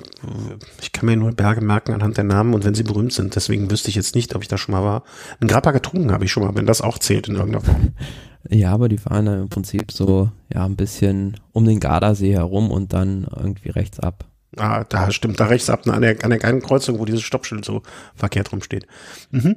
ich 0.80 0.92
kann 0.92 1.06
mir 1.06 1.16
nur 1.16 1.32
Berge 1.32 1.60
merken 1.60 1.92
anhand 1.92 2.16
der 2.16 2.24
Namen 2.24 2.54
und 2.54 2.64
wenn 2.64 2.74
sie 2.74 2.84
berühmt 2.84 3.12
sind. 3.12 3.34
Deswegen 3.34 3.70
wüsste 3.70 3.88
ich 3.88 3.96
jetzt 3.96 4.14
nicht, 4.14 4.36
ob 4.36 4.42
ich 4.42 4.48
da 4.48 4.56
schon 4.56 4.72
mal 4.72 4.84
war. 4.84 5.02
Ein 5.40 5.48
Grappa 5.48 5.72
getrunken 5.72 6.12
habe 6.12 6.24
ich 6.24 6.32
schon 6.32 6.44
mal, 6.44 6.54
wenn 6.54 6.66
das 6.66 6.80
auch 6.80 6.98
zählt 6.98 7.28
in 7.28 7.34
irgendeiner 7.34 7.64
Form. 7.64 7.92
Ja, 8.50 8.72
aber 8.72 8.90
die 8.90 8.98
fahren 8.98 9.24
dann 9.24 9.40
im 9.40 9.48
Prinzip 9.48 9.90
so, 9.90 10.30
ja, 10.52 10.66
ein 10.66 10.76
bisschen 10.76 11.40
um 11.52 11.64
den 11.64 11.80
Gardasee 11.80 12.34
herum 12.34 12.70
und 12.70 12.92
dann 12.92 13.26
irgendwie 13.34 13.70
rechts 13.70 13.98
ab. 14.00 14.26
Ah, 14.58 14.84
da 14.84 15.10
stimmt, 15.10 15.40
da 15.40 15.46
rechts 15.46 15.70
ab, 15.70 15.88
an 15.88 16.02
der, 16.02 16.22
an 16.22 16.28
der 16.28 16.38
geilen 16.38 16.60
Kreuzung, 16.60 16.98
wo 16.98 17.06
dieses 17.06 17.22
Stoppschild 17.22 17.64
so 17.64 17.82
verkehrt 18.14 18.52
rumsteht. 18.52 18.86
Mhm. 19.30 19.56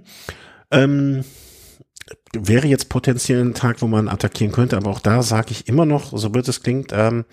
Ähm, 0.72 1.26
wäre 2.34 2.68
jetzt 2.68 2.90
potenziell 2.90 3.44
ein 3.44 3.54
Tag, 3.54 3.82
wo 3.82 3.88
man 3.88 4.08
attackieren 4.08 4.54
könnte, 4.54 4.78
aber 4.78 4.90
auch 4.90 5.02
da 5.02 5.22
sage 5.22 5.52
ich 5.52 5.68
immer 5.68 5.86
noch, 5.86 6.18
so 6.18 6.30
blöd 6.30 6.48
es 6.48 6.64
klingt, 6.64 6.92
ähm, 6.94 7.26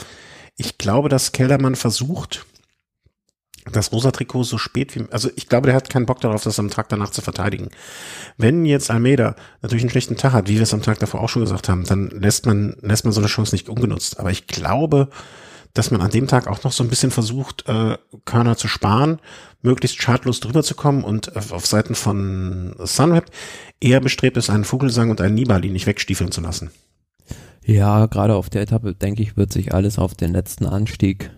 ich 0.56 0.78
glaube, 0.78 1.08
dass 1.08 1.32
Kellermann 1.32 1.76
versucht, 1.76 2.46
das 3.72 3.92
rosa 3.92 4.10
Trikot 4.10 4.44
so 4.44 4.58
spät 4.58 4.94
wie, 4.94 5.06
also 5.10 5.30
ich 5.36 5.48
glaube, 5.48 5.66
der 5.66 5.74
hat 5.74 5.88
keinen 5.88 6.06
Bock 6.06 6.20
darauf, 6.20 6.42
das 6.42 6.58
am 6.58 6.70
Tag 6.70 6.88
danach 6.90 7.10
zu 7.10 7.22
verteidigen. 7.22 7.70
Wenn 8.36 8.66
jetzt 8.66 8.90
Almeida 8.90 9.36
natürlich 9.62 9.84
einen 9.84 9.90
schlechten 9.90 10.16
Tag 10.16 10.32
hat, 10.32 10.48
wie 10.48 10.56
wir 10.56 10.62
es 10.62 10.74
am 10.74 10.82
Tag 10.82 10.98
davor 10.98 11.20
auch 11.20 11.28
schon 11.28 11.42
gesagt 11.42 11.68
haben, 11.68 11.84
dann 11.84 12.10
lässt 12.10 12.46
man, 12.46 12.76
lässt 12.82 13.04
man 13.04 13.12
so 13.12 13.20
eine 13.20 13.28
Chance 13.28 13.54
nicht 13.54 13.68
ungenutzt. 13.68 14.20
Aber 14.20 14.30
ich 14.30 14.46
glaube, 14.46 15.08
dass 15.72 15.90
man 15.90 16.02
an 16.02 16.10
dem 16.10 16.28
Tag 16.28 16.46
auch 16.46 16.62
noch 16.62 16.72
so 16.72 16.84
ein 16.84 16.90
bisschen 16.90 17.10
versucht, 17.10 17.66
äh, 17.66 17.96
Körner 18.26 18.56
zu 18.56 18.68
sparen, 18.68 19.18
möglichst 19.62 20.00
schadlos 20.00 20.40
drüber 20.40 20.62
zu 20.62 20.74
kommen 20.74 21.02
und 21.02 21.34
auf 21.34 21.66
Seiten 21.66 21.94
von 21.94 22.76
Sunweb 22.78 23.24
eher 23.80 24.00
bestrebt 24.00 24.36
ist, 24.36 24.50
einen 24.50 24.64
Vogelsang 24.64 25.10
und 25.10 25.20
einen 25.20 25.34
Nibali 25.34 25.70
nicht 25.70 25.86
wegstiefeln 25.86 26.30
zu 26.30 26.42
lassen. 26.42 26.70
Ja, 27.64 28.06
gerade 28.06 28.34
auf 28.34 28.50
der 28.50 28.62
Etappe, 28.62 28.94
denke 28.94 29.22
ich, 29.22 29.36
wird 29.36 29.52
sich 29.52 29.72
alles 29.72 29.98
auf 29.98 30.14
den 30.14 30.32
letzten 30.32 30.66
Anstieg 30.66 31.30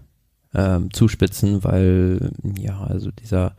ähm, 0.54 0.92
zuspitzen, 0.92 1.62
weil 1.62 2.30
ja, 2.58 2.80
also 2.80 3.10
dieser 3.10 3.54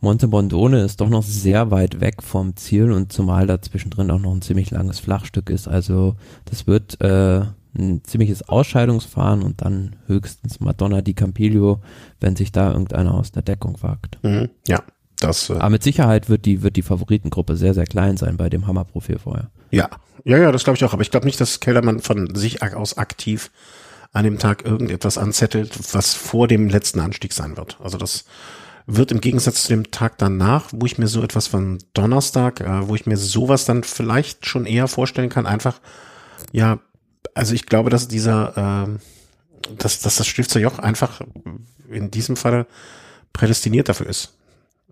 Monte 0.00 0.28
Bondone 0.28 0.82
ist 0.84 1.00
doch 1.00 1.08
noch 1.08 1.22
sehr 1.24 1.70
weit 1.70 2.00
weg 2.00 2.22
vom 2.22 2.56
Ziel 2.56 2.92
und 2.92 3.12
zumal 3.12 3.46
da 3.46 3.60
zwischendrin 3.60 4.10
auch 4.10 4.20
noch 4.20 4.32
ein 4.32 4.42
ziemlich 4.42 4.70
langes 4.70 5.00
Flachstück 5.00 5.50
ist. 5.50 5.66
Also 5.66 6.14
das 6.44 6.66
wird 6.66 7.00
äh, 7.00 7.42
ein 7.76 8.04
ziemliches 8.04 8.48
Ausscheidungsfahren 8.48 9.42
und 9.42 9.62
dann 9.62 9.96
höchstens 10.06 10.60
Madonna 10.60 11.00
di 11.00 11.14
Campiglio, 11.14 11.80
wenn 12.20 12.36
sich 12.36 12.52
da 12.52 12.72
irgendeiner 12.72 13.14
aus 13.14 13.32
der 13.32 13.42
Deckung 13.42 13.76
wagt. 13.80 14.18
Mhm, 14.22 14.50
ja, 14.66 14.82
das. 15.20 15.50
Äh 15.50 15.54
Aber 15.54 15.70
mit 15.70 15.82
Sicherheit 15.82 16.28
wird 16.28 16.44
die 16.44 16.62
wird 16.62 16.76
die 16.76 16.82
Favoritengruppe 16.82 17.56
sehr 17.56 17.74
sehr 17.74 17.86
klein 17.86 18.16
sein 18.16 18.36
bei 18.36 18.48
dem 18.48 18.66
Hammerprofil 18.66 19.18
vorher. 19.18 19.50
Ja, 19.70 19.90
ja, 20.24 20.38
ja, 20.38 20.52
das 20.52 20.64
glaube 20.64 20.76
ich 20.76 20.84
auch. 20.84 20.92
Aber 20.92 21.02
ich 21.02 21.10
glaube 21.10 21.26
nicht, 21.26 21.40
dass 21.40 21.60
Kellermann 21.60 22.00
von 22.00 22.34
sich 22.34 22.62
aus 22.62 22.98
aktiv 22.98 23.50
an 24.12 24.24
dem 24.24 24.38
Tag 24.38 24.64
irgendetwas 24.64 25.18
anzettelt, 25.18 25.94
was 25.94 26.14
vor 26.14 26.48
dem 26.48 26.68
letzten 26.68 27.00
Anstieg 27.00 27.32
sein 27.32 27.56
wird. 27.56 27.78
Also 27.82 27.98
das 27.98 28.24
wird 28.86 29.12
im 29.12 29.20
Gegensatz 29.20 29.64
zu 29.64 29.68
dem 29.68 29.90
Tag 29.90 30.16
danach, 30.16 30.66
wo 30.72 30.86
ich 30.86 30.96
mir 30.96 31.08
so 31.08 31.22
etwas 31.22 31.46
von 31.46 31.78
Donnerstag, 31.92 32.60
äh, 32.60 32.88
wo 32.88 32.94
ich 32.94 33.06
mir 33.06 33.18
sowas 33.18 33.66
dann 33.66 33.84
vielleicht 33.84 34.46
schon 34.46 34.64
eher 34.64 34.88
vorstellen 34.88 35.28
kann, 35.28 35.46
einfach, 35.46 35.80
ja, 36.52 36.78
also 37.34 37.54
ich 37.54 37.66
glaube, 37.66 37.90
dass 37.90 38.08
dieser, 38.08 38.88
äh, 38.88 39.74
dass, 39.76 40.00
dass 40.00 40.16
das 40.16 40.26
Stifter 40.26 40.58
Joch 40.58 40.78
einfach 40.78 41.20
in 41.90 42.10
diesem 42.10 42.36
Fall 42.36 42.66
prädestiniert 43.34 43.90
dafür 43.90 44.06
ist 44.06 44.37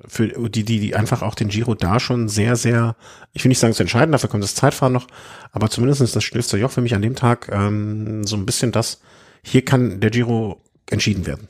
für 0.07 0.29
die, 0.49 0.65
die, 0.65 0.79
die 0.79 0.95
einfach 0.95 1.23
auch 1.23 1.35
den 1.35 1.49
Giro 1.49 1.75
da 1.75 1.99
schon 2.01 2.29
sehr, 2.29 2.57
sehr, 2.57 2.97
ich 3.33 3.45
will 3.45 3.49
nicht 3.49 3.59
sagen 3.59 3.75
zu 3.75 3.83
entscheiden, 3.83 4.13
dafür 4.13 4.29
kommt 4.29 4.45
das 4.45 4.55
Zeitfahren 4.55 4.93
noch, 4.93 5.07
aber 5.53 5.71
zumindest 5.71 6.01
ist 6.03 6.17
das 6.17 6.25
Stilfster 6.25 6.59
Joch 6.59 6.71
für 6.71 6.83
mich 6.83 6.95
an 6.95 7.03
dem 7.03 7.15
Tag 7.15 7.49
ähm, 7.51 8.25
so 8.25 8.37
ein 8.37 8.47
bisschen 8.47 8.73
das, 8.73 9.01
hier 9.43 9.65
kann 9.65 10.01
der 10.01 10.11
Giro 10.11 10.61
entschieden 10.91 11.27
werden. 11.27 11.49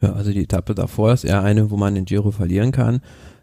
Ja, 0.00 0.12
also 0.12 0.30
die 0.30 0.44
Etappe 0.44 0.74
davor 0.74 1.12
ist 1.12 1.24
eher 1.24 1.42
eine, 1.42 1.70
wo 1.70 1.76
man 1.76 1.94
den 1.94 2.04
Giro 2.04 2.30
verlieren 2.30 2.70
kann. 2.70 3.00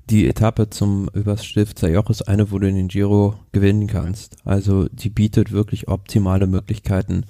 Die 0.10 0.28
Etappe 0.28 0.70
zum 0.70 1.10
übers 1.14 1.44
Stifter 1.44 1.90
Joch 1.90 2.10
ist 2.10 2.22
eine, 2.28 2.52
wo 2.52 2.60
du 2.60 2.72
den 2.72 2.88
Giro 2.88 3.36
gewinnen 3.52 3.88
kannst. 3.88 4.38
Also 4.46 4.88
die 4.90 5.10
bietet 5.10 5.52
wirklich 5.52 5.88
optimale 5.88 6.48
Möglichkeiten, 6.48 7.26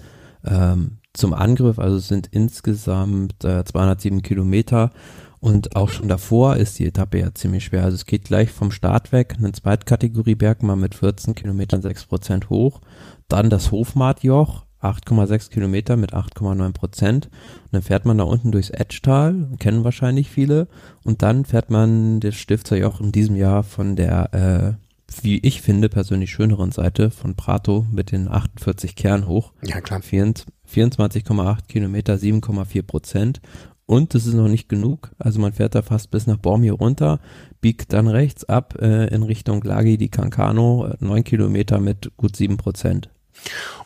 Ähm, 0.47 0.99
zum 1.15 1.33
Angriff, 1.33 1.79
also 1.79 1.97
es 1.97 2.07
sind 2.07 2.27
insgesamt 2.31 3.43
äh, 3.43 3.63
207 3.63 4.21
Kilometer 4.21 4.91
und 5.39 5.75
auch 5.75 5.89
schon 5.89 6.07
davor 6.07 6.57
ist 6.57 6.79
die 6.79 6.85
Etappe 6.85 7.19
ja 7.19 7.33
ziemlich 7.33 7.65
schwer. 7.65 7.83
Also 7.83 7.95
es 7.95 8.05
geht 8.05 8.25
gleich 8.25 8.49
vom 8.51 8.71
Start 8.71 9.11
weg, 9.11 9.35
eine 9.37 9.51
Zweitkategorie 9.51 10.35
Bergmann 10.35 10.79
mit 10.79 10.95
14 10.95 11.35
Kilometern 11.35 11.81
6 11.81 12.05
Prozent 12.05 12.49
hoch, 12.49 12.81
dann 13.27 13.49
das 13.49 13.71
Hofmartjoch, 13.71 14.65
8,6 14.85 15.49
Kilometer 15.49 15.97
mit 15.97 16.13
8,9 16.13 16.71
Prozent. 16.73 17.25
Und 17.65 17.73
dann 17.73 17.81
fährt 17.81 18.05
man 18.05 18.17
da 18.17 18.23
unten 18.23 18.51
durchs 18.51 18.69
Edgetal, 18.69 19.49
kennen 19.59 19.83
wahrscheinlich 19.83 20.29
viele. 20.29 20.67
Und 21.03 21.21
dann 21.21 21.45
fährt 21.45 21.69
man 21.69 22.19
das 22.19 22.35
Stifterjoch 22.35 23.01
in 23.01 23.11
diesem 23.11 23.35
Jahr 23.35 23.63
von 23.63 23.95
der, 23.95 24.33
äh, 24.33 25.23
wie 25.23 25.39
ich 25.39 25.61
finde, 25.61 25.89
persönlich 25.89 26.31
schöneren 26.31 26.71
Seite 26.71 27.09
von 27.09 27.35
Prato 27.35 27.85
mit 27.91 28.11
den 28.11 28.27
48 28.27 28.95
Kern 28.95 29.27
hoch. 29.27 29.53
Ja, 29.63 29.81
klar. 29.81 30.01
24,8 30.01 31.67
Kilometer, 31.67 32.15
7,4 32.17 32.83
Prozent. 32.83 33.41
Und 33.87 34.15
das 34.15 34.25
ist 34.25 34.33
noch 34.33 34.47
nicht 34.47 34.67
genug. 34.67 35.11
Also 35.19 35.39
man 35.39 35.53
fährt 35.53 35.75
da 35.75 35.81
fast 35.83 36.09
bis 36.09 36.25
nach 36.25 36.37
Bormio 36.37 36.75
runter, 36.75 37.19
biegt 37.61 37.93
dann 37.93 38.07
rechts 38.07 38.43
ab 38.43 38.75
äh, 38.81 39.07
in 39.13 39.21
Richtung 39.23 39.61
Lagi 39.63 39.97
di 39.97 40.09
Cancano, 40.09 40.93
neun 40.99 41.23
Kilometer 41.23 41.79
mit 41.79 42.11
gut 42.17 42.35
sieben 42.35 42.57
Prozent. 42.57 43.09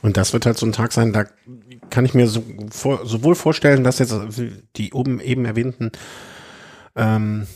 Und 0.02 0.16
das 0.16 0.32
wird 0.32 0.46
halt 0.46 0.58
so 0.58 0.66
ein 0.66 0.72
Tag 0.72 0.94
sein, 0.94 1.12
da 1.12 1.26
kann 1.90 2.06
ich 2.06 2.14
mir 2.14 2.28
so 2.28 2.44
vor, 2.70 3.06
sowohl 3.06 3.36
vorstellen, 3.36 3.84
dass 3.84 4.00
jetzt 4.00 4.16
die 4.76 4.94
oben 4.94 5.20
eben 5.20 5.44
erwähnten 5.46 5.92
ähm, 6.96 7.48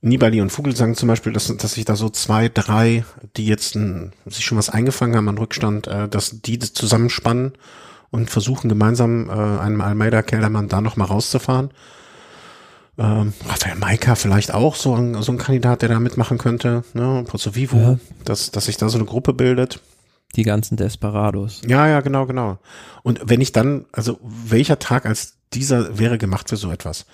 Nibali 0.00 0.40
und 0.40 0.50
Vogelsang 0.50 0.94
zum 0.94 1.08
Beispiel, 1.08 1.32
dass, 1.32 1.54
dass 1.56 1.74
sich 1.74 1.84
da 1.84 1.96
so 1.96 2.08
zwei, 2.08 2.48
drei, 2.48 3.04
die 3.36 3.46
jetzt 3.46 3.74
ein, 3.74 4.12
sich 4.26 4.44
schon 4.44 4.58
was 4.58 4.70
eingefangen 4.70 5.16
haben 5.16 5.28
an 5.28 5.38
Rückstand, 5.38 5.88
äh, 5.88 6.08
dass 6.08 6.40
die 6.42 6.58
das 6.58 6.72
zusammenspannen 6.72 7.52
und 8.10 8.30
versuchen 8.30 8.68
gemeinsam 8.68 9.28
äh, 9.28 9.32
einem 9.32 9.80
Almeida 9.80 10.22
Kellermann 10.22 10.68
da 10.68 10.80
nochmal 10.80 11.08
rauszufahren. 11.08 11.70
Ähm, 12.98 13.32
Rafael 13.46 13.76
Maika 13.76 14.16
vielleicht 14.16 14.52
auch 14.52 14.74
so 14.74 14.94
ein, 14.94 15.22
so 15.22 15.30
ein 15.30 15.38
Kandidat, 15.38 15.82
der 15.82 15.88
da 15.88 16.00
mitmachen 16.00 16.38
könnte, 16.38 16.82
ne? 16.94 17.24
Pozzo 17.28 17.54
Vivo, 17.54 17.76
ja. 17.76 17.98
dass, 18.24 18.50
dass 18.50 18.64
sich 18.64 18.76
da 18.76 18.88
so 18.88 18.98
eine 18.98 19.04
Gruppe 19.04 19.34
bildet. 19.34 19.80
Die 20.36 20.42
ganzen 20.42 20.76
Desperados. 20.76 21.62
Ja, 21.66 21.86
ja, 21.86 22.00
genau, 22.00 22.26
genau. 22.26 22.58
Und 23.02 23.20
wenn 23.24 23.40
ich 23.40 23.52
dann, 23.52 23.86
also 23.92 24.18
welcher 24.22 24.78
Tag 24.78 25.06
als 25.06 25.38
dieser 25.54 25.98
wäre 25.98 26.18
gemacht 26.18 26.48
für 26.50 26.56
so 26.56 26.70
etwas? 26.70 27.06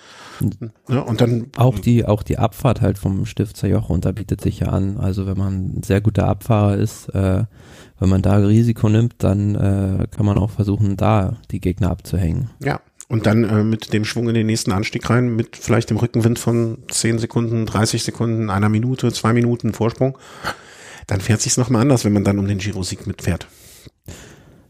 Ja, 0.89 0.99
und 0.99 1.21
dann 1.21 1.47
auch 1.55 1.79
die 1.79 2.05
auch 2.05 2.23
die 2.23 2.37
Abfahrt 2.37 2.81
halt 2.81 2.97
vom 2.97 3.25
Stifter 3.25 3.69
Joch 3.69 3.87
runter 3.87 4.11
bietet 4.11 4.41
sich 4.41 4.59
ja 4.59 4.67
an. 4.67 4.97
Also 4.97 5.25
wenn 5.27 5.37
man 5.37 5.77
ein 5.77 5.83
sehr 5.83 6.01
guter 6.01 6.27
Abfahrer 6.27 6.75
ist, 6.75 7.07
äh, 7.09 7.45
wenn 7.99 8.09
man 8.09 8.21
da 8.21 8.37
Risiko 8.37 8.89
nimmt, 8.89 9.15
dann 9.19 9.55
äh, 9.55 10.07
kann 10.11 10.25
man 10.25 10.37
auch 10.37 10.51
versuchen, 10.51 10.97
da 10.97 11.37
die 11.51 11.59
Gegner 11.59 11.91
abzuhängen. 11.91 12.49
Ja, 12.63 12.81
und 13.07 13.25
dann 13.25 13.43
äh, 13.43 13.63
mit 13.63 13.93
dem 13.93 14.05
Schwung 14.05 14.27
in 14.27 14.35
den 14.35 14.47
nächsten 14.47 14.71
Anstieg 14.71 15.09
rein, 15.09 15.35
mit 15.35 15.55
vielleicht 15.55 15.89
dem 15.89 15.97
Rückenwind 15.97 16.39
von 16.39 16.79
10 16.89 17.19
Sekunden, 17.19 17.65
30 17.65 18.03
Sekunden, 18.03 18.49
einer 18.49 18.69
Minute, 18.69 19.11
zwei 19.11 19.33
Minuten 19.33 19.73
Vorsprung, 19.73 20.17
dann 21.07 21.21
fährt 21.21 21.41
sich's 21.41 21.57
nochmal 21.57 21.83
anders, 21.83 22.03
wenn 22.03 22.13
man 22.13 22.23
dann 22.23 22.39
um 22.39 22.47
den 22.47 22.57
Giro-Sieg 22.57 23.05
mitfährt. 23.05 23.47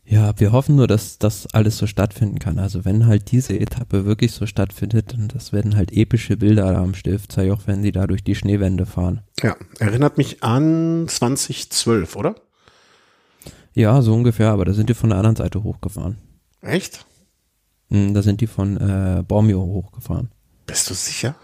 Ja, 0.07 0.39
wir 0.39 0.51
hoffen 0.51 0.75
nur, 0.75 0.85
dass 0.85 1.17
das 1.17 1.47
alles 1.47 1.77
so 1.77 1.87
stattfinden 1.87 2.37
kann. 2.37 2.59
Also 2.59 2.85
wenn 2.85 3.07
halt 3.07 3.31
diese 3.31 3.59
Etappe 3.59 4.05
wirklich 4.05 4.33
so 4.33 4.45
stattfindet, 4.45 5.13
dann 5.13 5.29
das 5.29 5.51
werden 5.51 5.75
halt 5.75 5.91
epische 5.93 6.37
Bilder 6.37 6.77
am 6.77 6.93
Stiftsjoch, 6.93 7.61
wenn 7.65 7.81
sie 7.81 7.91
da 7.91 8.05
durch 8.05 8.23
die 8.23 8.35
Schneewände 8.35 8.85
fahren. 8.85 9.21
Ja, 9.41 9.55
erinnert 9.79 10.19
mich 10.19 10.43
an 10.43 11.07
2012, 11.07 12.15
oder? 12.15 12.35
Ja, 13.75 14.01
so 14.01 14.13
ungefähr, 14.13 14.51
aber 14.51 14.63
da 14.63 14.73
sind 14.73 14.89
die 14.89 14.93
von 14.93 15.09
der 15.09 15.19
anderen 15.19 15.35
Seite 15.35 15.61
hochgefahren. 15.61 16.17
Echt? 16.61 17.05
Mhm, 17.89 18.13
da 18.13 18.21
sind 18.21 18.39
die 18.39 18.47
von 18.47 18.77
äh, 18.77 19.21
Bormio 19.27 19.61
hochgefahren. 19.61 20.31
Bist 20.65 20.89
du 20.89 20.93
sicher? 20.93 21.35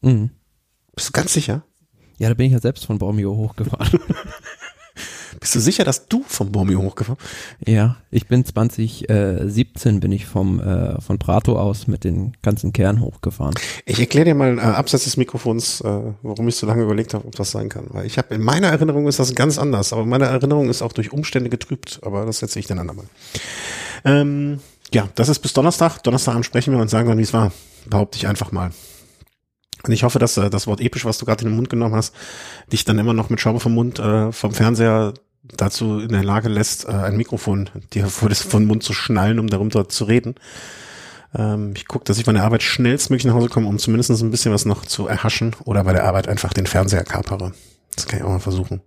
Mhm. 0.00 0.30
Bist 0.94 1.08
du 1.08 1.12
ganz 1.12 1.32
sicher? 1.32 1.64
Ja, 2.18 2.28
da 2.28 2.34
bin 2.34 2.46
ich 2.46 2.52
ja 2.52 2.60
selbst 2.60 2.86
von 2.86 2.98
Bormio 2.98 3.34
hochgefahren. 3.36 3.98
Bist 5.40 5.54
du 5.54 5.60
sicher, 5.60 5.84
dass 5.84 6.08
du 6.08 6.24
vom 6.26 6.52
Bormio 6.52 6.80
hochgefahren 6.80 7.18
Ja, 7.66 7.96
ich 8.10 8.26
bin 8.26 8.44
2017 8.44 10.00
bin 10.00 10.12
ich 10.12 10.26
vom 10.26 10.60
äh, 10.60 11.00
von 11.00 11.18
Prato 11.18 11.58
aus 11.58 11.86
mit 11.86 12.04
den 12.04 12.36
ganzen 12.42 12.72
Kern 12.72 13.00
hochgefahren. 13.00 13.54
Ich 13.84 13.98
erkläre 13.98 14.26
dir 14.26 14.34
mal 14.34 14.58
äh, 14.58 14.60
abseits 14.60 15.04
des 15.04 15.16
Mikrofons, 15.16 15.80
äh, 15.80 16.00
warum 16.22 16.48
ich 16.48 16.56
so 16.56 16.66
lange 16.66 16.82
überlegt 16.82 17.14
habe, 17.14 17.26
ob 17.26 17.34
das 17.34 17.50
sein 17.50 17.68
kann. 17.68 17.86
Weil 17.90 18.06
ich 18.06 18.18
habe 18.18 18.34
in 18.34 18.42
meiner 18.42 18.68
Erinnerung 18.68 19.06
ist 19.06 19.18
das 19.18 19.34
ganz 19.34 19.58
anders, 19.58 19.92
aber 19.92 20.06
meine 20.06 20.26
Erinnerung 20.26 20.68
ist 20.68 20.82
auch 20.82 20.92
durch 20.92 21.12
Umstände 21.12 21.50
getrübt, 21.50 22.00
aber 22.02 22.26
das 22.26 22.42
erzähle 22.42 22.60
ich 22.60 22.66
dann 22.66 22.78
andermal. 22.78 23.06
Ähm, 24.04 24.60
ja, 24.92 25.08
das 25.14 25.28
ist 25.28 25.40
bis 25.40 25.52
Donnerstag. 25.52 26.02
Donnerstagabend 26.02 26.46
sprechen 26.46 26.72
wir 26.72 26.80
und 26.80 26.88
sagen 26.88 27.08
dann, 27.08 27.18
wie 27.18 27.22
es 27.22 27.32
war. 27.32 27.52
Behaupte 27.86 28.16
ich 28.16 28.26
einfach 28.26 28.52
mal. 28.52 28.70
Und 29.86 29.92
ich 29.92 30.02
hoffe, 30.02 30.18
dass 30.18 30.36
äh, 30.36 30.50
das 30.50 30.66
Wort 30.66 30.80
episch, 30.80 31.04
was 31.04 31.18
du 31.18 31.26
gerade 31.26 31.44
in 31.44 31.50
den 31.50 31.56
Mund 31.56 31.70
genommen 31.70 31.94
hast, 31.94 32.14
dich 32.72 32.84
dann 32.84 32.98
immer 32.98 33.12
noch 33.12 33.30
mit 33.30 33.40
Schaube 33.40 33.60
vom 33.60 33.74
Mund 33.74 33.98
äh, 33.98 34.32
vom 34.32 34.52
Fernseher 34.52 35.14
dazu 35.42 35.98
in 35.98 36.08
der 36.08 36.24
Lage 36.24 36.48
lässt, 36.48 36.86
äh, 36.86 36.92
ein 36.92 37.16
Mikrofon 37.16 37.70
dir 37.92 38.06
vor 38.06 38.28
das 38.28 38.40
von 38.40 38.64
Mund 38.64 38.82
zu 38.82 38.92
schnallen, 38.92 39.38
um 39.38 39.48
darunter 39.48 39.88
zu 39.88 40.04
reden. 40.04 40.36
Ähm, 41.34 41.74
ich 41.76 41.86
gucke, 41.86 42.04
dass 42.04 42.18
ich 42.18 42.24
bei 42.24 42.32
der 42.32 42.44
Arbeit 42.44 42.62
schnellstmöglich 42.62 43.26
nach 43.26 43.34
Hause 43.34 43.48
komme, 43.48 43.68
um 43.68 43.78
zumindest 43.78 44.10
ein 44.10 44.30
bisschen 44.30 44.52
was 44.52 44.64
noch 44.64 44.86
zu 44.86 45.06
erhaschen 45.06 45.54
oder 45.64 45.84
bei 45.84 45.92
der 45.92 46.04
Arbeit 46.04 46.28
einfach 46.28 46.52
den 46.52 46.66
Fernseher 46.66 47.04
kapere. 47.04 47.52
Das 47.94 48.06
kann 48.06 48.18
ich 48.18 48.24
auch 48.24 48.30
mal 48.30 48.40
versuchen. 48.40 48.80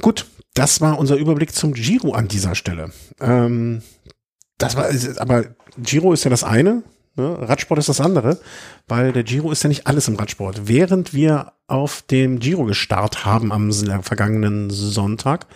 Gut, 0.00 0.26
das 0.54 0.80
war 0.80 0.98
unser 0.98 1.16
Überblick 1.16 1.54
zum 1.54 1.74
Giro 1.74 2.12
an 2.12 2.28
dieser 2.28 2.54
Stelle. 2.54 2.90
Ähm, 3.20 3.82
das 4.58 4.76
war, 4.76 4.86
aber 5.18 5.44
Giro 5.78 6.12
ist 6.12 6.24
ja 6.24 6.30
das 6.30 6.44
eine, 6.44 6.82
Ne? 7.14 7.36
Radsport 7.48 7.78
ist 7.78 7.88
das 7.88 8.00
andere, 8.00 8.38
weil 8.88 9.12
der 9.12 9.22
Giro 9.22 9.50
ist 9.50 9.62
ja 9.62 9.68
nicht 9.68 9.86
alles 9.86 10.08
im 10.08 10.16
Radsport. 10.16 10.68
Während 10.68 11.12
wir 11.12 11.52
auf 11.66 12.02
dem 12.02 12.38
Giro 12.38 12.64
gestartet 12.64 13.24
haben 13.24 13.52
am 13.52 13.72
vergangenen 14.02 14.70
Sonntag, 14.70 15.46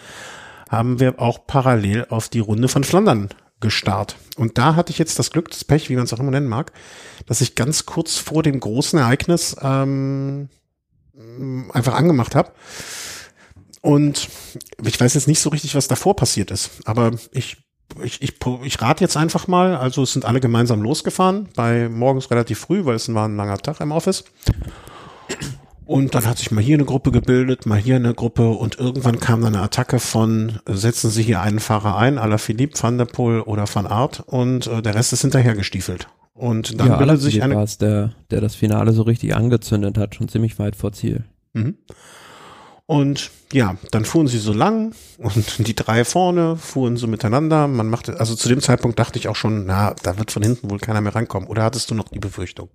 haben 0.69 1.01
wir 1.01 1.21
auch 1.21 1.47
parallel 1.47 2.07
auf 2.11 2.29
die 2.29 2.41
Runde 2.41 2.69
von 2.69 2.85
Flandern 2.85 3.29
gestartet. 3.61 4.19
Und 4.37 4.59
da 4.59 4.75
hatte 4.75 4.93
ich 4.93 4.99
jetzt 4.99 5.19
das 5.19 5.31
Glück, 5.31 5.51
das 5.51 5.65
Pech, 5.65 5.89
wie 5.89 5.97
man 5.97 6.05
es 6.05 6.13
auch 6.13 6.19
immer 6.19 6.31
nennen 6.31 6.49
mag, 6.49 6.73
dass 7.27 7.41
ich 7.41 7.55
ganz 7.55 7.87
kurz 7.87 8.19
vor 8.19 8.43
dem 8.43 8.61
großen 8.61 8.99
Ereignis 8.99 9.57
ähm, 9.63 10.51
einfach 11.73 11.95
angemacht 11.95 12.35
habe. 12.35 12.53
Und 13.81 14.29
ich 14.85 15.01
weiß 15.01 15.15
jetzt 15.15 15.29
nicht 15.29 15.41
so 15.41 15.51
richtig, 15.51 15.75
was 15.75 15.89
davor 15.89 16.17
passiert 16.17 16.51
ist, 16.51 16.71
aber 16.85 17.13
ich 17.31 17.66
ich, 18.03 18.23
ich, 18.23 18.35
ich 18.65 18.83
rate 18.83 19.03
jetzt 19.03 19.17
einfach 19.17 19.49
mal, 19.49 19.77
also 19.77 20.03
es 20.03 20.13
sind 20.13 20.25
alle 20.25 20.41
gemeinsam 20.41 20.83
losgefahren, 20.83 21.49
bei 21.55 21.89
morgens 21.89 22.31
relativ 22.31 22.59
früh, 22.59 22.85
weil 22.85 22.97
es 22.97 23.13
war 23.13 23.29
ein 23.29 23.37
langer 23.37 23.59
Tag 23.59 23.81
im 23.81 23.93
Office. 23.93 24.25
Und 25.85 26.17
dann 26.17 26.27
hat 26.27 26.39
sich 26.39 26.51
mal 26.51 26.63
hier 26.63 26.77
eine 26.77 26.85
Gruppe 26.85 27.13
gebildet, 27.13 27.65
mal 27.65 27.79
hier 27.79 27.95
eine 27.95 28.13
Gruppe 28.13 28.51
und 28.51 28.79
irgendwann 28.79 29.21
kam 29.21 29.43
dann 29.43 29.55
eine 29.55 29.63
Attacke 29.63 30.01
von, 30.01 30.59
setzen 30.67 31.11
Sie 31.11 31.23
hier 31.23 31.41
einen 31.41 31.61
Fahrer 31.61 31.97
ein, 31.97 32.19
à 32.19 32.27
la 32.27 32.39
Philippe, 32.39 32.77
Van 32.83 32.99
der 32.99 33.05
Poel 33.05 33.41
oder 33.41 33.67
Van 33.73 33.87
Art 33.87 34.25
und 34.27 34.67
äh, 34.67 34.83
der 34.83 34.97
Rest 34.97 35.13
ist 35.13 35.23
hinterhergestiefelt. 35.23 36.09
Und 36.35 36.81
dann 36.81 36.89
ja, 36.89 36.97
bildet 36.97 37.21
sich 37.21 37.43
eine... 37.43 37.65
Der, 37.81 38.13
der 38.31 38.41
das 38.41 38.57
Finale 38.57 38.93
so 38.93 39.03
richtig 39.03 39.35
angezündet 39.35 39.97
hat, 39.97 40.17
schon 40.17 40.29
ziemlich 40.29 40.59
weit 40.59 40.77
vor 40.77 40.93
Ziel. 40.93 41.25
Mhm. 41.53 41.77
Und 42.87 43.33
ja, 43.53 43.77
dann 43.91 44.05
fuhren 44.05 44.29
sie 44.29 44.39
so 44.39 44.53
lang 44.53 44.95
und 45.19 45.67
die 45.67 45.75
drei 45.75 46.05
vorne 46.05 46.57
fuhren 46.57 46.97
so 46.97 47.09
miteinander. 47.09 47.67
Man 47.67 47.89
machte, 47.89 48.19
also 48.21 48.37
zu 48.37 48.49
dem 48.49 48.61
Zeitpunkt 48.61 48.99
dachte 48.99 49.19
ich 49.19 49.27
auch 49.29 49.35
schon, 49.35 49.67
na, 49.67 49.95
da 50.03 50.19
wird 50.19 50.31
von 50.31 50.43
hinten 50.43 50.71
wohl 50.71 50.79
keiner 50.79 51.01
mehr 51.01 51.15
rankommen. 51.15 51.49
Oder 51.49 51.65
hattest 51.65 51.91
du 51.91 51.97
noch 51.97 52.09
die 52.09 52.21
Befürchtung? 52.21 52.69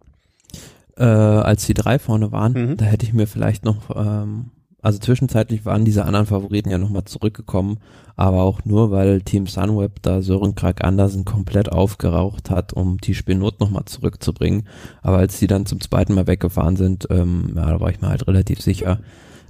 Äh, 0.97 1.05
als 1.05 1.65
die 1.65 1.73
drei 1.73 1.97
vorne 1.97 2.33
waren, 2.33 2.53
mhm. 2.53 2.77
da 2.77 2.85
hätte 2.85 3.05
ich 3.05 3.13
mir 3.13 3.25
vielleicht 3.25 3.63
noch, 3.63 3.95
ähm, 3.95 4.51
also 4.81 4.99
zwischenzeitlich 4.99 5.65
waren 5.65 5.85
diese 5.85 6.03
anderen 6.03 6.25
Favoriten 6.25 6.69
ja 6.69 6.77
nochmal 6.77 7.05
zurückgekommen, 7.05 7.79
aber 8.17 8.41
auch 8.41 8.65
nur, 8.65 8.91
weil 8.91 9.21
Team 9.21 9.47
Sunweb 9.47 10.01
da 10.01 10.21
Sören 10.21 10.55
Krag 10.55 10.83
Andersen 10.83 11.23
komplett 11.23 11.71
aufgeraucht 11.71 12.49
hat, 12.49 12.73
um 12.73 12.97
die 12.97 13.15
Spinot 13.15 13.61
nochmal 13.61 13.85
zurückzubringen. 13.85 14.67
Aber 15.01 15.17
als 15.17 15.39
die 15.39 15.47
dann 15.47 15.65
zum 15.65 15.79
zweiten 15.79 16.13
Mal 16.13 16.27
weggefahren 16.27 16.75
sind, 16.75 17.07
ähm, 17.09 17.53
ja, 17.55 17.67
da 17.67 17.79
war 17.79 17.89
ich 17.89 18.01
mir 18.01 18.09
halt 18.09 18.27
relativ 18.27 18.59
sicher, 18.59 18.99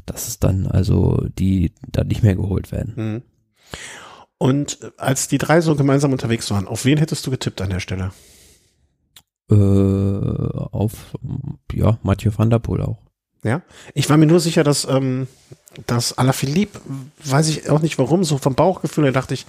dass 0.06 0.28
es 0.28 0.40
dann 0.40 0.68
also 0.68 1.26
die 1.38 1.74
da 1.88 2.04
nicht 2.04 2.24
mehr 2.24 2.36
geholt 2.36 2.72
werden. 2.72 2.94
Mhm. 2.96 3.22
Und 4.38 4.80
als 4.98 5.28
die 5.28 5.38
drei 5.38 5.62
so 5.62 5.76
gemeinsam 5.76 6.12
unterwegs 6.12 6.50
waren, 6.50 6.68
auf 6.68 6.86
wen 6.86 6.98
hättest 6.98 7.26
du 7.28 7.32
getippt 7.32 7.62
an 7.62 7.70
der 7.70 7.80
Stelle? 7.80 8.12
Äh, 9.52 9.56
auf 9.56 11.16
ja 11.72 12.00
Mathieu 12.04 12.32
van 12.36 12.50
der 12.50 12.60
Poel 12.60 12.82
auch. 12.82 12.98
Ja, 13.44 13.62
ich 13.94 14.10
war 14.10 14.18
mir 14.18 14.28
nur 14.28 14.40
sicher, 14.40 14.64
dass 14.64 14.86
ähm, 14.86 15.28
dass 15.88 16.18
Alaphilippe, 16.18 16.80
weiß 17.24 17.50
ich 17.50 17.70
auch 17.70 17.82
nicht 17.82 17.98
warum, 17.98 18.24
so 18.24 18.38
vom 18.38 18.56
Bauchgefühl, 18.56 19.06
da 19.06 19.12
dachte 19.12 19.34
ich, 19.34 19.46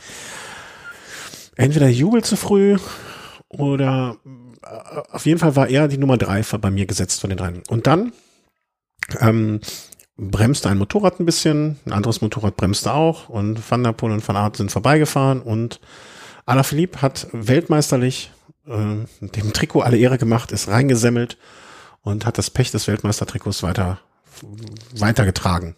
entweder 1.57 1.89
jubelt 1.89 2.25
zu 2.25 2.37
früh 2.37 2.79
oder 3.49 4.17
äh, 4.63 5.01
auf 5.11 5.27
jeden 5.27 5.39
Fall 5.39 5.57
war 5.57 5.69
er 5.69 5.89
die 5.89 5.99
Nummer 5.99 6.17
drei 6.17 6.43
bei 6.43 6.71
mir 6.71 6.87
gesetzt 6.87 7.21
von 7.21 7.31
den 7.31 7.39
dreien. 7.39 7.63
Und 7.69 7.87
dann 7.87 8.13
ähm, 9.21 9.61
bremste 10.31 10.69
ein 10.69 10.79
Motorrad 10.79 11.21
ein 11.21 11.27
bisschen, 11.27 11.79
ein 11.87 11.93
anderes 11.93 12.21
Motorrad 12.21 12.57
bremste 12.57 12.93
auch 12.93 13.29
und 13.29 13.71
Van 13.71 13.83
der 13.83 13.93
Poel 13.93 14.13
und 14.13 14.27
Van 14.27 14.37
Aert 14.37 14.57
sind 14.57 14.71
vorbeigefahren 14.71 15.41
und 15.41 15.81
Alaphilippe 16.47 17.03
hat 17.03 17.29
weltmeisterlich 17.33 18.31
äh, 18.67 19.07
dem 19.21 19.53
Trikot 19.53 19.83
alle 19.83 19.99
Ehre 19.99 20.19
gemacht, 20.19 20.53
ist 20.53 20.69
reingesemmelt 20.69 21.39
und 22.03 22.27
hat 22.27 22.39
das 22.39 22.51
Pech 22.51 22.71
des 22.71 22.89
Weltmeistertrikots 22.89 23.63
weiter 23.63 24.01
weitergetragen. 24.97 25.77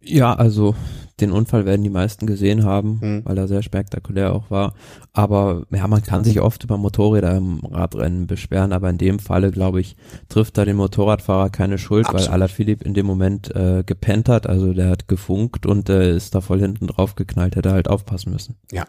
Ja, 0.00 0.34
also 0.34 0.74
den 1.22 1.32
Unfall 1.32 1.64
werden 1.64 1.82
die 1.82 1.90
meisten 1.90 2.26
gesehen 2.26 2.64
haben, 2.64 2.98
Mhm. 3.00 3.22
weil 3.24 3.38
er 3.38 3.48
sehr 3.48 3.62
spektakulär 3.62 4.34
auch 4.34 4.50
war. 4.50 4.74
Aber 5.14 5.62
ja, 5.70 5.86
man 5.88 6.02
kann 6.02 6.24
sich 6.24 6.40
oft 6.40 6.64
über 6.64 6.76
Motorräder 6.76 7.36
im 7.36 7.60
Radrennen 7.60 8.26
beschweren, 8.26 8.72
aber 8.72 8.90
in 8.90 8.98
dem 8.98 9.18
Falle, 9.18 9.50
glaube 9.50 9.80
ich, 9.80 9.96
trifft 10.28 10.58
da 10.58 10.64
den 10.64 10.76
Motorradfahrer 10.76 11.50
keine 11.50 11.78
Schuld, 11.78 12.06
Absolut. 12.06 12.26
weil 12.28 12.34
Alaphilippe 12.34 12.84
in 12.84 12.94
dem 12.94 13.06
Moment 13.06 13.54
äh, 13.54 13.82
gepennt 13.84 14.28
hat, 14.28 14.46
also 14.46 14.72
der 14.72 14.90
hat 14.90 15.08
gefunkt 15.08 15.64
und 15.66 15.88
äh, 15.88 16.14
ist 16.16 16.34
da 16.34 16.40
voll 16.40 16.60
hinten 16.60 16.86
drauf 16.86 17.14
geknallt, 17.14 17.56
hätte 17.56 17.72
halt 17.72 17.88
aufpassen 17.88 18.32
müssen. 18.32 18.56
Ja. 18.70 18.84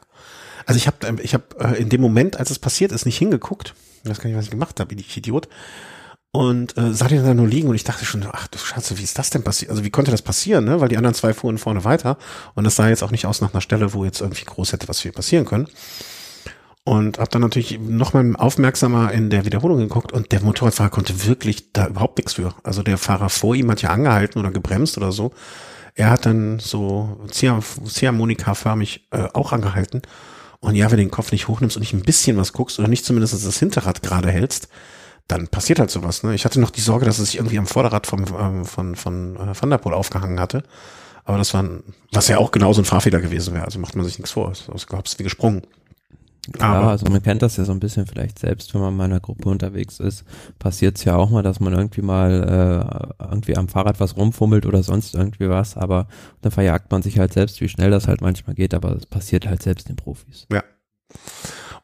Also 0.65 0.77
ich 0.77 0.87
habe 0.87 1.21
ich 1.21 1.33
hab, 1.33 1.61
äh, 1.61 1.75
in 1.81 1.89
dem 1.89 2.01
Moment, 2.01 2.39
als 2.39 2.49
es 2.49 2.59
passiert 2.59 2.91
ist, 2.91 3.05
nicht 3.05 3.17
hingeguckt. 3.17 3.75
Ich 4.03 4.09
weiß 4.09 4.19
gar 4.19 4.27
nicht, 4.29 4.37
was 4.37 4.45
ich 4.45 4.51
gemacht 4.51 4.79
habe, 4.79 4.93
ich 4.95 5.17
Idiot. 5.17 5.47
Und 6.35 6.75
äh, 6.79 6.91
sah 6.93 7.07
den 7.07 7.23
da 7.23 7.35
nur 7.35 7.47
liegen 7.47 7.69
und 7.69 7.75
ich 7.75 7.83
dachte 7.83 8.05
schon, 8.05 8.25
ach 8.31 8.47
du 8.47 8.57
Scheiße, 8.57 8.97
wie 8.97 9.03
ist 9.03 9.19
das 9.19 9.29
denn 9.29 9.43
passiert? 9.43 9.69
Also 9.69 9.83
wie 9.83 9.91
konnte 9.91 10.09
das 10.09 10.23
passieren, 10.23 10.65
ne? 10.65 10.81
Weil 10.81 10.89
die 10.89 10.97
anderen 10.97 11.13
zwei 11.13 11.31
fuhren 11.31 11.59
vorne 11.59 11.83
weiter 11.83 12.17
und 12.55 12.63
das 12.63 12.75
sah 12.75 12.89
jetzt 12.89 13.03
auch 13.03 13.11
nicht 13.11 13.27
aus 13.27 13.39
nach 13.39 13.53
einer 13.53 13.61
Stelle, 13.61 13.93
wo 13.93 14.03
jetzt 14.03 14.19
irgendwie 14.19 14.43
groß 14.43 14.73
hätte 14.73 14.87
was 14.87 14.99
viel 14.99 15.11
passieren 15.11 15.45
können. 15.45 15.67
Und 16.85 17.19
habe 17.19 17.29
dann 17.29 17.43
natürlich 17.43 17.79
noch 17.79 18.13
mal 18.13 18.35
aufmerksamer 18.35 19.11
in 19.11 19.29
der 19.29 19.45
Wiederholung 19.45 19.77
geguckt 19.77 20.11
und 20.11 20.31
der 20.31 20.41
Motorradfahrer 20.41 20.89
konnte 20.89 21.27
wirklich 21.27 21.71
da 21.71 21.85
überhaupt 21.85 22.17
nichts 22.17 22.33
für. 22.33 22.55
Also 22.63 22.81
der 22.81 22.97
Fahrer 22.97 23.29
vor 23.29 23.53
ihm 23.53 23.69
hat 23.69 23.83
ja 23.83 23.91
angehalten 23.91 24.39
oder 24.39 24.49
gebremst 24.49 24.97
oder 24.97 25.11
so. 25.11 25.33
Er 25.93 26.09
hat 26.09 26.25
dann 26.25 26.57
so 26.57 27.21
Zieh- 27.29 27.61
Ziehharmonika-förmig 27.85 29.07
äh, 29.11 29.27
auch 29.33 29.53
angehalten. 29.53 30.01
Und 30.61 30.73
ja, 30.73 30.85
wenn 30.85 30.97
du 30.97 31.03
den 31.03 31.11
Kopf 31.11 31.31
nicht 31.31 31.47
hochnimmst 31.47 31.77
und 31.77 31.81
nicht 31.81 31.93
ein 31.93 32.01
bisschen 32.01 32.37
was 32.37 32.53
guckst 32.53 32.79
oder 32.79 32.87
nicht 32.87 33.05
zumindest 33.05 33.33
das 33.33 33.59
Hinterrad 33.59 34.01
gerade 34.01 34.31
hältst, 34.31 34.67
dann 35.27 35.47
passiert 35.47 35.79
halt 35.79 35.89
sowas. 35.91 36.23
Ne? 36.23 36.35
Ich 36.35 36.45
hatte 36.45 36.59
noch 36.59 36.69
die 36.71 36.81
Sorge, 36.81 37.05
dass 37.05 37.19
es 37.19 37.27
sich 37.31 37.37
irgendwie 37.37 37.57
am 37.59 37.65
Vorderrad 37.67 38.07
vom, 38.07 38.25
ähm, 38.39 38.65
von, 38.65 38.95
von 38.95 39.35
äh, 39.37 39.53
Van 39.59 39.69
der 39.69 39.77
Poel 39.77 39.93
aufgehangen 39.93 40.39
hatte. 40.39 40.63
Aber 41.25 41.37
das 41.37 41.53
war, 41.53 41.63
ein, 41.63 41.83
was 42.11 42.27
ja 42.27 42.37
auch 42.37 42.51
genauso 42.51 42.81
ein 42.81 42.85
Fahrfehler 42.85 43.21
gewesen 43.21 43.53
wäre. 43.53 43.63
Also 43.65 43.79
macht 43.79 43.95
man 43.95 44.05
sich 44.05 44.17
nichts 44.17 44.31
vor. 44.31 44.51
Es 44.51 44.67
ist 44.67 45.19
wie 45.19 45.23
gesprungen. 45.23 45.61
Ja, 46.59 46.73
Aber- 46.73 46.87
also 46.89 47.05
man 47.09 47.23
kennt 47.23 47.41
das 47.41 47.55
ja 47.55 47.63
so 47.63 47.71
ein 47.71 47.79
bisschen 47.79 48.05
vielleicht 48.05 48.37
selbst, 48.37 48.73
wenn 48.73 48.81
man 48.81 48.95
in 48.95 49.01
einer 49.01 49.21
Gruppe 49.21 49.47
unterwegs 49.47 50.01
ist, 50.01 50.25
passiert 50.59 50.97
es 50.97 51.05
ja 51.05 51.15
auch 51.15 51.29
mal, 51.29 51.41
dass 51.41 51.61
man 51.61 51.71
irgendwie 51.71 52.01
mal 52.01 53.13
äh, 53.21 53.23
irgendwie 53.23 53.55
am 53.55 53.69
Fahrrad 53.69 54.01
was 54.01 54.17
rumfummelt 54.17 54.65
oder 54.65 54.83
sonst 54.83 55.15
irgendwie 55.15 55.47
was, 55.47 55.77
aber 55.77 56.07
dann 56.41 56.51
verjagt 56.51 56.91
man 56.91 57.01
sich 57.01 57.17
halt 57.17 57.31
selbst, 57.31 57.61
wie 57.61 57.69
schnell 57.69 57.91
das 57.91 58.09
halt 58.09 58.19
manchmal 58.19 58.55
geht, 58.55 58.73
aber 58.73 58.93
es 58.97 59.05
passiert 59.05 59.47
halt 59.47 59.63
selbst 59.63 59.87
den 59.87 59.95
Profis. 59.95 60.45
Ja. 60.51 60.63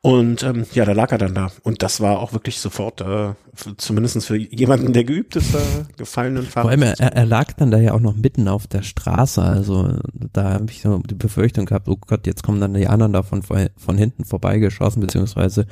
Und 0.02 0.43
ähm, 0.43 0.66
ja, 0.72 0.86
da 0.86 0.93
lag 0.93 1.12
er 1.12 1.18
dann 1.18 1.36
da. 1.36 1.52
Und 1.64 1.84
das 1.84 2.00
war 2.00 2.20
auch 2.20 2.32
wirklich 2.32 2.60
sofort, 2.62 3.02
äh, 3.02 3.34
zumindest 3.76 4.26
für 4.26 4.38
jemanden, 4.38 4.93
der 4.93 5.04
geübt 5.04 5.36
ist, 5.36 5.54
äh, 5.54 5.58
gefallenen 5.97 6.43
Fahrer. 6.43 6.64
Vor 6.64 6.72
allem, 6.72 6.84
er, 6.84 6.97
er 6.97 7.26
lag 7.26 7.52
dann 7.58 7.70
da 7.70 7.80
ja 7.80 7.93
auch 7.93 8.00
noch 8.00 8.16
mitten 8.16 8.47
auf 8.47 8.66
der 8.66 8.82
Straße, 8.82 9.41
also 9.41 9.97
da 10.32 10.54
habe 10.54 10.68
ich 10.70 10.82
so 10.84 11.00
die 11.00 11.16
Befürchtung 11.16 11.66
gehabt, 11.66 11.89
oh 11.89 11.97
Gott, 12.08 12.28
jetzt 12.28 12.43
kommen 12.43 12.62
dann 12.62 12.74
die 12.76 12.88
anderen 12.88 13.12
da 13.12 13.24
von, 13.24 13.41
von 13.43 13.97
hinten 13.97 14.24
vorbeigeschossen, 14.24 15.02
beziehungsweise 15.02 15.66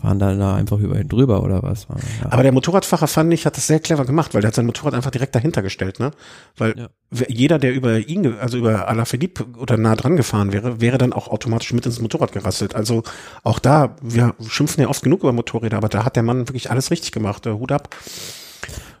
fahren 0.00 0.20
dann 0.20 0.38
da 0.38 0.54
einfach 0.54 0.78
über 0.78 1.00
ihn 1.00 1.08
drüber 1.08 1.42
oder 1.42 1.64
was. 1.64 1.88
Ja. 1.88 2.30
Aber 2.30 2.44
der 2.44 2.52
Motorradfahrer 2.52 3.08
fand 3.08 3.32
ich, 3.34 3.46
hat 3.46 3.56
das 3.56 3.66
sehr 3.66 3.80
clever 3.80 4.04
gemacht, 4.04 4.32
weil 4.34 4.42
der 4.42 4.48
hat 4.48 4.54
sein 4.54 4.66
Motorrad 4.66 4.94
einfach 4.94 5.10
direkt 5.10 5.34
dahinter 5.34 5.62
gestellt, 5.62 5.98
ne? 5.98 6.12
Weil 6.56 6.74
Ja. 6.78 6.88
jeder, 7.28 7.58
der 7.58 7.72
über 7.72 7.98
ihn, 7.98 8.34
also 8.38 8.58
über 8.58 8.86
Alaphilippe 8.88 9.46
oder 9.58 9.76
nah 9.76 9.96
dran 9.96 10.16
gefahren 10.16 10.52
wäre, 10.52 10.80
wäre 10.80 10.98
dann 10.98 11.12
auch 11.12 11.28
automatisch 11.28 11.72
mit 11.72 11.86
ins 11.86 12.00
Motorrad 12.00 12.32
gerasselt. 12.32 12.74
Also 12.74 13.02
auch 13.42 13.58
da, 13.58 13.71
wir 14.00 14.34
schimpfen 14.46 14.82
ja 14.82 14.88
oft 14.88 15.02
genug 15.02 15.20
über 15.20 15.32
Motorräder, 15.32 15.76
aber 15.76 15.88
da 15.88 16.04
hat 16.04 16.16
der 16.16 16.22
Mann 16.22 16.48
wirklich 16.48 16.70
alles 16.70 16.90
richtig 16.90 17.12
gemacht. 17.12 17.46
Äh, 17.46 17.52
Hut 17.52 17.72
ab. 17.72 17.94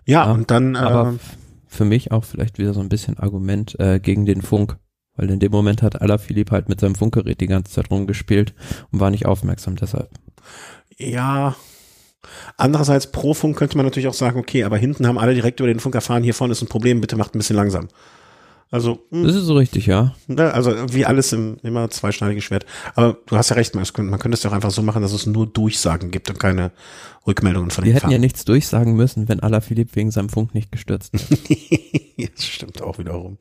Ja, 0.06 0.26
Ja, 0.26 0.32
und 0.32 0.50
dann, 0.50 0.76
Aber 0.76 1.12
äh, 1.12 1.18
für 1.66 1.84
mich 1.84 2.12
auch 2.12 2.24
vielleicht 2.24 2.58
wieder 2.58 2.74
so 2.74 2.80
ein 2.80 2.88
bisschen 2.88 3.18
Argument 3.18 3.78
äh, 3.78 4.00
gegen 4.00 4.26
den 4.26 4.42
Funk. 4.42 4.76
Weil 5.14 5.30
in 5.30 5.40
dem 5.40 5.52
Moment 5.52 5.82
hat 5.82 6.00
Alaphilippe 6.00 6.52
halt 6.52 6.68
mit 6.68 6.80
seinem 6.80 6.94
Funkgerät 6.94 7.40
die 7.40 7.46
ganze 7.46 7.72
Zeit 7.72 7.90
rumgespielt 7.90 8.54
und 8.90 9.00
war 9.00 9.10
nicht 9.10 9.26
aufmerksam 9.26 9.76
deshalb. 9.76 10.10
ja. 10.98 11.54
Andererseits 12.56 13.10
pro 13.10 13.34
Funk 13.34 13.56
könnte 13.56 13.76
man 13.76 13.84
natürlich 13.84 14.06
auch 14.06 14.14
sagen, 14.14 14.38
okay, 14.38 14.62
aber 14.64 14.76
hinten 14.76 15.06
haben 15.06 15.18
alle 15.18 15.34
direkt 15.34 15.58
über 15.60 15.66
den 15.66 15.80
Funk 15.80 15.94
erfahren, 15.96 16.22
hier 16.22 16.34
vorne 16.34 16.52
ist 16.52 16.62
ein 16.62 16.68
Problem, 16.68 17.00
bitte 17.00 17.16
macht 17.16 17.34
ein 17.34 17.38
bisschen 17.38 17.56
langsam. 17.56 17.88
Also, 18.72 19.00
hm, 19.10 19.24
Das 19.24 19.36
ist 19.36 19.44
so 19.44 19.54
richtig, 19.54 19.86
ja. 19.86 20.14
Ne, 20.28 20.52
also 20.52 20.72
wie 20.92 21.04
alles 21.06 21.32
im 21.34 21.58
immer 21.62 21.90
zweischneidiges 21.90 22.42
Schwert. 22.44 22.64
Aber 22.94 23.18
du 23.26 23.36
hast 23.36 23.50
ja 23.50 23.56
recht, 23.56 23.74
man 23.74 23.84
könnte, 23.84 24.10
man 24.10 24.18
könnte 24.18 24.34
es 24.36 24.42
ja 24.42 24.50
auch 24.50 24.54
einfach 24.54 24.70
so 24.70 24.82
machen, 24.82 25.02
dass 25.02 25.12
es 25.12 25.26
nur 25.26 25.46
Durchsagen 25.46 26.10
gibt 26.10 26.30
und 26.30 26.40
keine 26.40 26.72
Rückmeldungen 27.26 27.70
von 27.70 27.84
Wir 27.84 27.90
den 27.90 27.94
hätten 27.96 28.06
ja 28.06 28.10
Fahrern. 28.12 28.20
nichts 28.22 28.44
durchsagen 28.46 28.94
müssen, 28.94 29.28
wenn 29.28 29.40
Alaphilippe 29.40 29.94
wegen 29.96 30.10
seinem 30.10 30.30
Funk 30.30 30.54
nicht 30.54 30.72
gestürzt 30.72 31.12
wäre. 31.12 32.30
das 32.34 32.46
stimmt 32.46 32.80
auch 32.82 32.98
wiederum. 32.98 33.36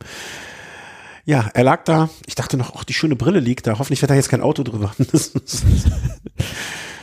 Ja, 1.24 1.50
er 1.54 1.64
lag 1.64 1.86
da. 1.86 2.10
Ich 2.28 2.36
dachte 2.36 2.58
noch, 2.58 2.76
ach, 2.76 2.84
die 2.84 2.94
schöne 2.94 3.16
Brille 3.16 3.40
liegt 3.40 3.68
da. 3.68 3.80
Hoffentlich 3.80 4.00
fährt 4.02 4.10
da 4.10 4.16
jetzt 4.16 4.30
kein 4.30 4.42
Auto 4.42 4.64
drüber. 4.64 4.92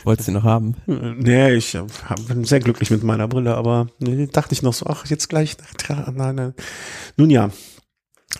Wolltest 0.03 0.27
du 0.27 0.31
noch 0.33 0.43
haben? 0.43 0.75
nee, 0.85 1.53
ich 1.53 1.75
hab- 1.75 2.27
bin 2.27 2.43
sehr 2.45 2.59
glücklich 2.59 2.89
mit 2.91 3.03
meiner 3.03 3.27
Brille, 3.27 3.55
aber 3.55 3.87
nee, 3.99 4.27
dachte 4.27 4.53
ich 4.53 4.61
noch 4.61 4.73
so, 4.73 4.85
ach, 4.87 5.05
jetzt 5.07 5.29
gleich. 5.29 5.57
Nein, 6.13 6.35
nein. 6.35 6.53
Nun 7.17 7.29
ja, 7.29 7.49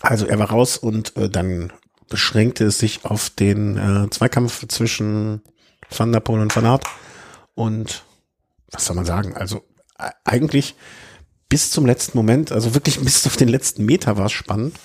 also 0.02 0.26
er 0.26 0.38
war 0.38 0.50
raus 0.50 0.76
und 0.76 1.16
äh, 1.16 1.28
dann 1.28 1.72
beschränkte 2.08 2.64
es 2.64 2.78
sich 2.78 3.04
auf 3.04 3.30
den 3.30 3.76
äh, 3.76 4.10
Zweikampf 4.10 4.66
zwischen 4.68 5.42
Van 5.88 6.12
der 6.12 6.20
Poel 6.20 6.40
und 6.40 6.54
Van 6.54 6.66
Aert. 6.66 6.84
Und 7.54 8.04
was 8.70 8.84
soll 8.84 8.96
man 8.96 9.04
sagen? 9.04 9.36
Also 9.36 9.62
äh, 9.98 10.10
eigentlich 10.24 10.74
bis 11.48 11.70
zum 11.70 11.86
letzten 11.86 12.16
Moment, 12.16 12.52
also 12.52 12.74
wirklich 12.74 13.00
bis 13.04 13.26
auf 13.26 13.36
den 13.36 13.48
letzten 13.48 13.84
Meter 13.84 14.16
war 14.16 14.26
es 14.26 14.32
spannend. 14.32 14.76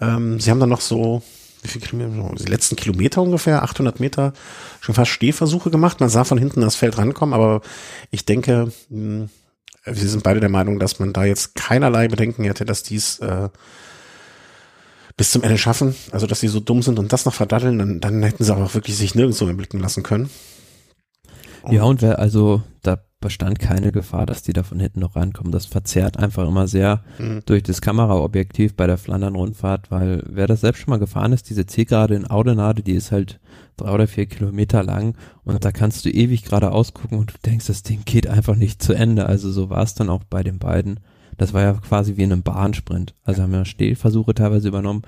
Ähm, 0.00 0.40
sie 0.40 0.50
haben 0.50 0.60
dann 0.60 0.68
noch 0.68 0.80
so, 0.80 1.22
wie 1.62 1.68
viel 1.68 1.80
Kilometer, 1.80 2.34
die 2.36 2.50
letzten 2.50 2.76
Kilometer 2.76 3.22
ungefähr, 3.22 3.62
800 3.62 4.00
Meter, 4.00 4.32
schon 4.80 4.94
fast 4.94 5.10
Stehversuche 5.10 5.70
gemacht. 5.70 6.00
Man 6.00 6.08
sah 6.08 6.24
von 6.24 6.38
hinten 6.38 6.60
das 6.60 6.76
Feld 6.76 6.98
rankommen, 6.98 7.34
aber 7.34 7.62
ich 8.10 8.24
denke, 8.24 8.72
mh, 8.88 9.28
wir 9.84 10.08
sind 10.08 10.22
beide 10.22 10.40
der 10.40 10.48
Meinung, 10.48 10.78
dass 10.78 10.98
man 10.98 11.12
da 11.12 11.24
jetzt 11.24 11.54
keinerlei 11.54 12.08
Bedenken 12.08 12.44
hätte, 12.44 12.64
dass 12.64 12.82
dies 12.82 13.18
äh, 13.18 13.48
bis 15.16 15.30
zum 15.30 15.42
Ende 15.42 15.58
schaffen. 15.58 15.94
Also, 16.10 16.26
dass 16.26 16.40
sie 16.40 16.48
so 16.48 16.60
dumm 16.60 16.82
sind 16.82 16.98
und 16.98 17.12
das 17.12 17.24
noch 17.24 17.34
verdaddeln, 17.34 17.78
dann, 17.78 18.00
dann 18.00 18.22
hätten 18.22 18.44
sie 18.44 18.52
aber 18.52 18.64
auch 18.64 18.74
wirklich 18.74 18.96
sich 18.96 19.14
nirgendwo 19.14 19.44
mehr 19.44 19.54
blicken 19.54 19.80
lassen 19.80 20.02
können. 20.02 20.28
Ja, 21.70 21.84
und 21.84 22.02
wer, 22.02 22.18
also 22.18 22.62
da 22.82 22.98
bestand 23.20 23.58
keine 23.58 23.90
Gefahr, 23.90 24.26
dass 24.26 24.42
die 24.42 24.52
da 24.52 24.62
von 24.62 24.78
hinten 24.78 25.00
noch 25.00 25.16
rankommen. 25.16 25.50
Das 25.50 25.64
verzerrt 25.64 26.18
einfach 26.18 26.46
immer 26.46 26.68
sehr 26.68 27.02
Mhm. 27.18 27.40
durch 27.46 27.62
das 27.62 27.80
Kameraobjektiv 27.80 28.76
bei 28.76 28.86
der 28.86 28.98
Flandern-Rundfahrt, 28.98 29.90
weil 29.90 30.22
wer 30.28 30.46
das 30.46 30.60
selbst 30.60 30.80
schon 30.80 30.90
mal 30.90 30.98
gefahren 30.98 31.32
ist, 31.32 31.48
diese 31.48 31.64
Zielgerade 31.64 32.16
in 32.16 32.26
Audenade, 32.26 32.82
die 32.82 32.92
ist 32.92 33.12
halt 33.12 33.40
drei 33.78 33.92
oder 33.92 34.06
vier 34.06 34.26
Kilometer 34.26 34.82
lang 34.82 35.16
und 35.42 35.64
da 35.64 35.72
kannst 35.72 36.04
du 36.04 36.10
ewig 36.10 36.44
gerade 36.44 36.70
ausgucken 36.70 37.18
und 37.18 37.30
du 37.32 37.34
denkst, 37.46 37.66
das 37.66 37.82
Ding 37.82 38.02
geht 38.04 38.26
einfach 38.26 38.56
nicht 38.56 38.82
zu 38.82 38.92
Ende. 38.92 39.24
Also 39.24 39.50
so 39.50 39.70
war 39.70 39.82
es 39.82 39.94
dann 39.94 40.10
auch 40.10 40.24
bei 40.24 40.42
den 40.42 40.58
beiden. 40.58 41.00
Das 41.36 41.52
war 41.52 41.62
ja 41.62 41.72
quasi 41.74 42.16
wie 42.16 42.22
in 42.22 42.32
einem 42.32 42.42
Bahnsprint. 42.42 43.14
Also 43.24 43.42
haben 43.42 43.52
ja 43.52 43.64
Stehversuche 43.64 44.34
teilweise 44.34 44.68
übernommen. 44.68 45.02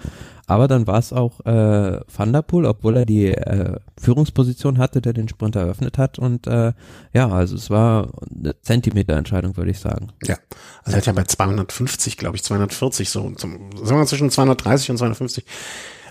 Aber 0.47 0.68
dann 0.68 0.87
war 0.87 0.99
es 0.99 1.12
auch 1.12 1.41
äh, 1.45 2.01
Van 2.14 2.33
der 2.33 2.43
Poel, 2.43 2.66
obwohl 2.66 2.97
er 2.97 3.07
die 3.07 3.29
äh, 3.29 3.79
Führungsposition 4.01 4.79
hatte, 4.79 5.01
der 5.01 5.12
den 5.12 5.29
Sprint 5.29 5.57
eröffnet 5.57 5.99
hat. 5.99 6.18
Und 6.18 6.47
äh, 6.47 6.72
ja, 7.12 7.29
also 7.29 7.57
es 7.57 7.70
war 7.70 8.11
eine 8.39 8.61
Zentimeterentscheidung, 8.62 9.57
würde 9.57 9.72
ich 9.72 9.81
sagen. 9.81 10.12
Ja, 10.24 10.37
also 10.85 10.97
er 10.97 10.99
hat 10.99 11.07
ja 11.07 11.12
bei 11.12 11.24
250, 11.24 12.16
glaube 12.16 12.37
ich, 12.37 12.45
240, 12.45 13.11
so 13.11 13.31
zum, 13.33 13.70
sagen 13.83 14.01
wir 14.01 14.07
zwischen 14.07 14.31
230 14.31 14.91
und 14.91 14.99
250 14.99 15.45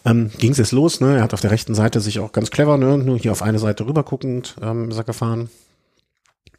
ähm, 0.05 0.31
ging 0.37 0.51
es 0.51 0.57
jetzt 0.57 0.71
los. 0.71 1.01
Ne? 1.01 1.17
Er 1.17 1.23
hat 1.23 1.33
auf 1.33 1.41
der 1.41 1.51
rechten 1.51 1.75
Seite 1.75 1.99
sich 1.99 2.19
auch 2.19 2.31
ganz 2.31 2.51
clever, 2.51 2.77
ne? 2.77 2.97
nur 2.97 3.17
hier 3.17 3.31
auf 3.31 3.41
eine 3.41 3.59
Seite 3.59 3.85
rüberguckend 3.85 4.55
ähm, 4.61 4.91
ist 4.91 4.97
er 4.97 5.03
gefahren. 5.03 5.49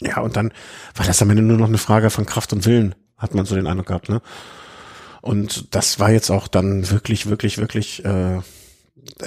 Ja, 0.01 0.21
und 0.21 0.37
dann 0.37 0.53
war 0.95 1.07
das 1.07 1.23
am 1.23 1.31
Ende 1.31 1.43
nur 1.43 1.57
noch 1.57 1.69
eine 1.69 1.79
Frage 1.79 2.11
von 2.11 2.27
Kraft 2.27 2.53
und 2.53 2.67
Willen, 2.67 2.95
hat 3.17 3.35
man 3.35 3.47
so 3.47 3.55
den 3.55 3.67
Eindruck 3.67 3.87
gehabt. 3.87 4.09
Ne? 4.09 4.21
Und 5.21 5.75
das 5.75 5.99
war 5.99 6.11
jetzt 6.11 6.31
auch 6.31 6.49
dann 6.49 6.91
wirklich, 6.91 7.27
wirklich, 7.27 7.59
wirklich, 7.59 8.05
äh, 8.05 8.41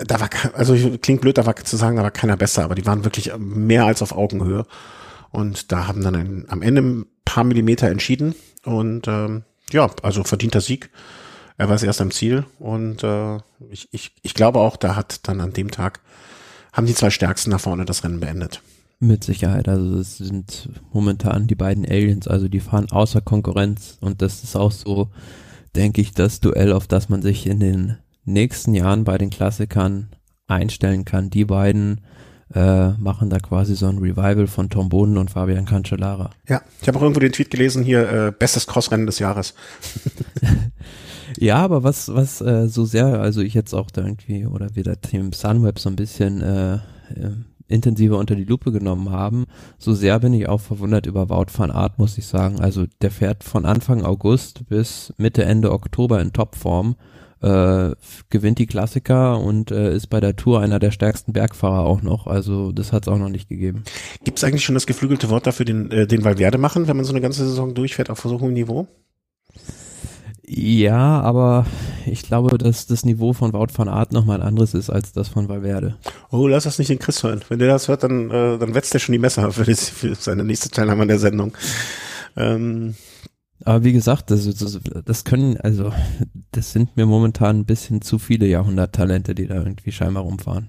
da 0.06 0.20
war, 0.20 0.30
also 0.54 0.76
klingt 0.98 1.22
blöd, 1.22 1.38
da 1.38 1.46
war 1.46 1.56
zu 1.56 1.78
sagen, 1.78 1.98
da 1.98 2.04
war 2.04 2.12
keiner 2.12 2.38
besser, 2.38 2.64
aber 2.64 2.76
die 2.76 2.86
waren 2.86 3.04
wirklich 3.04 3.32
mehr 3.38 3.86
als 3.86 4.02
auf 4.02 4.12
Augenhöhe. 4.12 4.66
Und 5.32 5.72
da 5.72 5.88
haben 5.88 6.04
dann 6.04 6.16
ein, 6.16 6.46
am 6.48 6.62
Ende 6.62 6.82
ein 6.82 7.06
paar 7.26 7.44
Millimeter 7.44 7.90
entschieden. 7.90 8.36
Und 8.64 9.08
ähm, 9.08 9.44
ja, 9.72 9.90
also 10.02 10.24
verdienter 10.24 10.62
Sieg. 10.62 10.90
Er 11.58 11.68
war 11.68 11.76
es 11.76 11.84
erst 11.84 12.02
am 12.02 12.12
Ziel. 12.12 12.46
Und 12.58 13.04
äh, 13.04 13.38
ich, 13.70 13.90
ich, 13.92 14.16
ich 14.22 14.34
glaube 14.34 14.60
auch, 14.60 14.78
da 14.78 14.96
hat 14.96 15.28
dann 15.28 15.42
an 15.42 15.54
dem 15.54 15.72
Tag, 15.72 16.00
haben 16.74 16.88
die 16.88 16.96
zwei 16.96 17.10
Stärksten 17.10 17.52
nach 17.52 17.60
vorne 17.60 17.86
das 17.86 18.04
Rennen 18.04 18.20
beendet. 18.20 18.62
Mit 19.02 19.24
Sicherheit. 19.24 19.70
Also 19.70 19.98
es 19.98 20.18
sind 20.18 20.70
momentan 20.92 21.48
die 21.48 21.56
beiden 21.56 21.86
Aliens, 21.86 22.28
also 22.28 22.50
die 22.50 22.60
fahren 22.60 22.92
außer 22.92 23.22
Konkurrenz. 23.22 23.98
Und 24.02 24.22
das 24.22 24.44
ist 24.44 24.58
auch 24.58 24.72
so, 24.72 25.10
denke 25.76 26.02
ich, 26.02 26.14
das 26.14 26.42
Duell, 26.42 26.74
auf 26.74 26.88
das 26.88 27.08
man 27.08 27.22
sich 27.22 27.48
in 27.48 27.62
den 27.62 27.98
nächsten 28.26 28.74
Jahren 28.74 29.06
bei 29.06 29.18
den 29.18 29.30
Klassikern 29.30 30.10
einstellen 30.48 31.06
kann. 31.06 31.30
Die 31.30 31.46
beiden 31.46 32.02
äh, 32.54 32.90
machen 32.94 33.30
da 33.30 33.38
quasi 33.38 33.76
so 33.76 33.88
ein 33.88 34.00
Revival 34.00 34.48
von 34.48 34.70
Tom 34.70 34.90
Boden 34.90 35.18
und 35.18 35.32
Fabian 35.32 35.66
Cancellara. 35.66 36.32
Ja, 36.48 36.62
ich 36.82 36.88
habe 36.88 36.98
auch 36.98 37.04
irgendwo 37.04 37.20
den 37.20 37.32
Tweet 37.32 37.52
gelesen 37.52 37.84
hier, 37.84 38.10
äh, 38.12 38.32
bestes 38.32 38.66
Crossrennen 38.68 39.06
des 39.06 39.20
Jahres. 39.20 39.54
ja, 41.38 41.58
aber 41.58 41.84
was, 41.84 42.14
was 42.14 42.42
äh, 42.42 42.68
so 42.68 42.86
sehr, 42.86 43.20
also 43.20 43.42
ich 43.42 43.54
jetzt 43.54 43.74
auch 43.74 43.92
da 43.92 44.02
irgendwie, 44.02 44.46
oder 44.46 44.76
wir 44.76 44.84
da 44.84 44.96
Team 44.96 45.32
Sunweb 45.32 45.80
so 45.80 45.90
ein 45.90 45.96
bisschen 45.96 46.42
äh, 46.42 46.74
äh, 46.74 46.80
intensiver 47.70 48.18
unter 48.18 48.36
die 48.36 48.46
Lupe 48.46 48.72
genommen 48.72 49.12
haben, 49.12 49.46
so 49.78 49.94
sehr 49.94 50.20
bin 50.20 50.34
ich 50.34 50.50
auch 50.50 50.62
verwundert 50.62 51.06
über 51.06 51.30
Wout 51.30 51.48
van 51.56 51.72
Art, 51.72 52.00
muss 52.00 52.18
ich 52.18 52.26
sagen. 52.26 52.60
Also 52.60 52.86
der 53.02 53.12
fährt 53.12 53.44
von 53.44 53.66
Anfang 53.66 54.04
August 54.04 54.68
bis 54.68 55.14
Mitte, 55.18 55.44
Ende 55.44 55.72
Oktober 55.72 56.22
in 56.22 56.34
Topform 56.34 56.96
äh, 57.42 57.92
gewinnt 58.30 58.60
die 58.60 58.68
Klassiker 58.68 59.40
und 59.40 59.72
äh, 59.72 59.96
ist 59.96 60.08
bei 60.08 60.20
der 60.20 60.36
Tour 60.36 60.60
einer 60.60 60.80
der 60.80 60.92
stärksten 60.92 61.34
Bergfahrer 61.34 61.86
auch 61.86 62.02
noch. 62.02 62.28
Also 62.28 62.72
das 62.72 62.92
hat 62.92 63.04
es 63.04 63.08
auch 63.08 63.18
noch 63.18 63.30
nicht 63.30 63.50
gegeben. 63.50 63.84
Gibt 64.24 64.38
es 64.38 64.44
eigentlich 64.44 64.64
schon 64.64 64.76
das 64.76 64.88
geflügelte 64.88 65.30
Wort 65.30 65.48
dafür, 65.48 65.66
den, 65.66 65.92
äh, 65.92 66.08
den 66.08 66.24
Valverde 66.24 66.58
machen, 66.58 66.88
wenn 66.88 66.98
man 66.98 67.06
so 67.06 67.14
eine 67.14 67.22
ganze 67.22 67.46
Saison 67.46 67.74
durchfährt 67.74 68.10
auf 68.10 68.20
so 68.20 68.40
hohem 68.40 68.54
Niveau? 68.54 68.88
Ja, 70.52 71.22
aber 71.22 71.68
ich 72.08 72.24
glaube, 72.24 72.58
dass 72.58 72.88
das 72.88 73.06
Niveau 73.06 73.34
von 73.34 73.54
Wout 73.54 73.68
van 73.76 73.88
Art 73.88 74.12
nochmal 74.12 74.42
ein 74.42 74.48
anderes 74.48 74.74
ist 74.74 74.90
als 74.90 75.12
das 75.12 75.28
von 75.28 75.48
Valverde. 75.48 75.96
Oh, 76.32 76.48
lass 76.48 76.64
das 76.64 76.80
nicht 76.80 76.90
den 76.90 76.98
Chris 76.98 77.22
hören. 77.22 77.42
Wenn 77.50 77.60
der 77.60 77.68
das 77.68 77.88
hört, 77.88 78.02
dann, 78.02 78.32
äh, 78.32 78.58
dann 78.58 78.74
wetzt 78.74 78.96
er 78.96 79.00
schon 79.00 79.14
die 79.14 79.20
Messer 79.20 79.52
für, 79.52 79.64
das, 79.64 79.90
für 79.90 80.16
seine 80.16 80.44
nächste 80.44 80.70
Teilnahme 80.70 81.04
an 81.04 81.08
der 81.08 81.20
Sendung. 81.20 81.56
Ähm, 82.36 82.96
aber 83.64 83.84
wie 83.84 83.94
gesagt, 83.94 84.32
das, 84.32 84.46
das, 84.56 84.80
das 85.06 85.24
können, 85.24 85.58
also 85.58 85.94
das 86.52 86.72
sind 86.72 86.98
mir 86.98 87.06
momentan 87.06 87.60
ein 87.60 87.66
bisschen 87.66 88.02
zu 88.02 88.18
viele 88.18 88.48
Jahrhunderttalente, 88.48 89.36
die 89.36 89.46
da 89.46 89.56
irgendwie 89.56 89.92
scheinbar 89.92 90.24
rumfahren. 90.24 90.68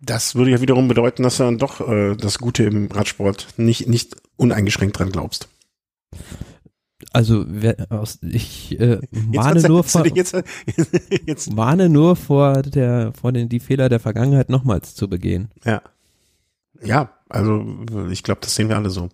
Das 0.00 0.36
würde 0.36 0.52
ja 0.52 0.62
wiederum 0.62 0.88
bedeuten, 0.88 1.22
dass 1.22 1.36
du 1.36 1.42
dann 1.42 1.58
doch 1.58 1.86
äh, 1.86 2.16
das 2.16 2.38
Gute 2.38 2.64
im 2.64 2.90
Radsport 2.90 3.48
nicht, 3.58 3.88
nicht 3.88 4.16
uneingeschränkt 4.36 4.98
dran 4.98 5.12
glaubst. 5.12 5.50
Also 7.14 7.44
wer, 7.46 7.76
aus, 7.90 8.18
ich 8.22 8.78
äh, 8.78 9.00
mahne 9.12 9.62
nur 9.62 9.84
vor, 9.84 10.06
jetzt, 10.14 10.36
jetzt. 11.26 11.52
mahne 11.52 11.88
nur 11.88 12.16
vor 12.16 12.62
der 12.62 13.12
vor 13.12 13.32
den 13.32 13.48
die 13.48 13.60
Fehler 13.60 13.88
der 13.88 14.00
Vergangenheit 14.00 14.50
nochmals 14.50 14.94
zu 14.94 15.08
begehen. 15.08 15.50
Ja, 15.64 15.80
ja, 16.82 17.10
also 17.28 17.64
ich 18.10 18.22
glaube, 18.22 18.40
das 18.42 18.54
sehen 18.54 18.68
wir 18.68 18.76
alle 18.76 18.90
so 18.90 19.08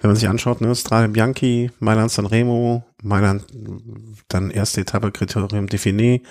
wenn 0.00 0.08
man 0.10 0.16
sich 0.16 0.28
anschaut, 0.28 0.60
ne, 0.60 0.74
Strade 0.74 1.08
Bianchi, 1.08 1.70
Mailand 1.78 2.10
Sanremo, 2.10 2.84
Mailand, 3.02 3.44
dann 4.28 4.50
erste 4.50 4.80
Etappe 4.80 5.12
Kriterium 5.12 5.66
Dauphiné, 5.66 6.22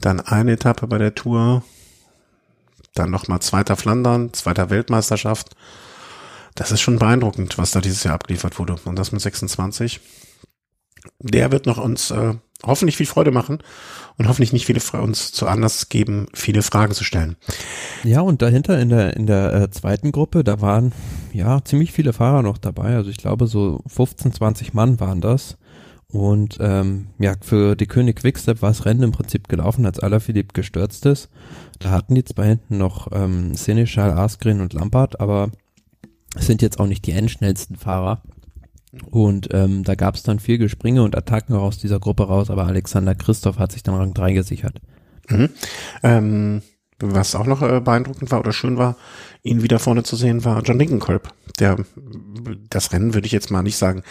dann 0.00 0.20
eine 0.20 0.52
Etappe 0.52 0.86
bei 0.86 0.98
der 0.98 1.14
Tour, 1.14 1.62
dann 2.94 3.10
nochmal 3.10 3.40
zweiter 3.40 3.76
Flandern, 3.76 4.32
zweiter 4.32 4.70
Weltmeisterschaft. 4.70 5.54
Das 6.54 6.70
ist 6.72 6.80
schon 6.80 6.98
beeindruckend, 6.98 7.56
was 7.58 7.70
da 7.70 7.80
dieses 7.80 8.04
Jahr 8.04 8.14
abgeliefert 8.14 8.58
wurde. 8.58 8.76
Und 8.84 8.96
das 8.96 9.12
mit 9.12 9.20
26. 9.20 10.00
Der 11.20 11.52
wird 11.52 11.66
noch 11.66 11.78
uns 11.78 12.10
äh, 12.10 12.34
hoffentlich 12.64 12.96
viel 12.96 13.06
Freude 13.06 13.30
machen 13.30 13.58
und 14.18 14.28
hoffentlich 14.28 14.52
nicht 14.52 14.66
viele 14.66 14.80
uns 15.00 15.32
zu 15.32 15.46
Anlass 15.46 15.88
geben, 15.88 16.26
viele 16.32 16.62
Fragen 16.62 16.92
zu 16.92 17.04
stellen. 17.04 17.36
Ja, 18.04 18.20
und 18.20 18.42
dahinter 18.42 18.78
in 18.78 18.88
der 18.88 19.16
in 19.16 19.26
der 19.26 19.54
äh, 19.54 19.70
zweiten 19.70 20.12
Gruppe, 20.12 20.44
da 20.44 20.60
waren 20.60 20.92
ja 21.32 21.64
ziemlich 21.64 21.92
viele 21.92 22.12
Fahrer 22.12 22.42
noch 22.42 22.58
dabei. 22.58 22.94
Also 22.94 23.10
ich 23.10 23.18
glaube 23.18 23.46
so 23.46 23.80
15, 23.86 24.32
20 24.32 24.74
Mann 24.74 25.00
waren 25.00 25.20
das. 25.20 25.56
Und 26.08 26.58
ähm, 26.60 27.06
ja, 27.18 27.34
für 27.40 27.74
die 27.74 27.86
König 27.86 28.16
Quickstep 28.16 28.60
war 28.60 28.68
das 28.68 28.84
Rennen 28.84 29.02
im 29.02 29.12
Prinzip 29.12 29.48
gelaufen, 29.48 29.86
als 29.86 29.98
Alaphilippe 29.98 30.52
gestürzt 30.52 31.06
ist. 31.06 31.30
Da 31.78 31.90
hatten 31.90 32.14
die 32.14 32.24
zwei 32.24 32.48
hinten 32.48 32.76
noch 32.76 33.08
ähm, 33.12 33.54
Seneschal, 33.54 34.12
Askren 34.12 34.60
und 34.60 34.74
Lampard, 34.74 35.20
aber 35.20 35.50
sind 36.36 36.60
jetzt 36.60 36.78
auch 36.78 36.86
nicht 36.86 37.06
die 37.06 37.12
endschnellsten 37.12 37.76
Fahrer. 37.76 38.22
Und 39.10 39.48
ähm, 39.52 39.84
da 39.84 39.94
gab 39.94 40.14
es 40.14 40.22
dann 40.22 40.38
viel 40.38 40.58
Gespringe 40.58 41.02
und 41.02 41.16
Attacken 41.16 41.54
aus 41.56 41.78
dieser 41.78 41.98
Gruppe 41.98 42.24
raus, 42.24 42.50
aber 42.50 42.66
Alexander 42.66 43.14
Christoph 43.14 43.58
hat 43.58 43.72
sich 43.72 43.82
dann 43.82 43.94
Rang 43.94 44.12
3 44.12 44.34
gesichert. 44.34 44.80
Mhm. 45.28 45.48
Ähm, 46.02 46.62
was 46.98 47.34
auch 47.34 47.46
noch 47.46 47.62
äh, 47.62 47.80
beeindruckend 47.80 48.30
war 48.30 48.40
oder 48.40 48.52
schön 48.52 48.76
war, 48.76 48.96
ihn 49.42 49.62
wieder 49.62 49.78
vorne 49.78 50.02
zu 50.02 50.14
sehen, 50.14 50.44
war 50.44 50.62
John 50.62 50.78
Linkenkolb. 50.78 51.32
Der 51.58 51.76
das 52.68 52.92
Rennen 52.92 53.14
würde 53.14 53.26
ich 53.26 53.32
jetzt 53.32 53.50
mal 53.50 53.62
nicht 53.62 53.76
sagen 53.76 54.02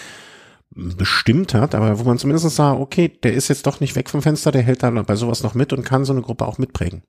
bestimmt 0.74 1.54
hat, 1.54 1.76
aber 1.76 2.00
wo 2.00 2.04
man 2.04 2.18
zumindest 2.18 2.50
sah, 2.50 2.74
okay, 2.74 3.10
der 3.10 3.34
ist 3.34 3.50
jetzt 3.50 3.68
doch 3.68 3.82
nicht 3.82 3.96
weg 3.96 4.10
vom 4.10 4.22
Fenster, 4.22 4.52
der 4.52 4.62
hält 4.62 4.84
da 4.84 4.90
bei 4.90 5.16
sowas 5.16 5.44
noch 5.44 5.54
mit 5.54 5.74
und 5.74 5.84
kann 5.84 6.06
so 6.06 6.14
eine 6.14 6.22
Gruppe 6.22 6.46
auch 6.46 6.58
mitprägen. 6.58 7.04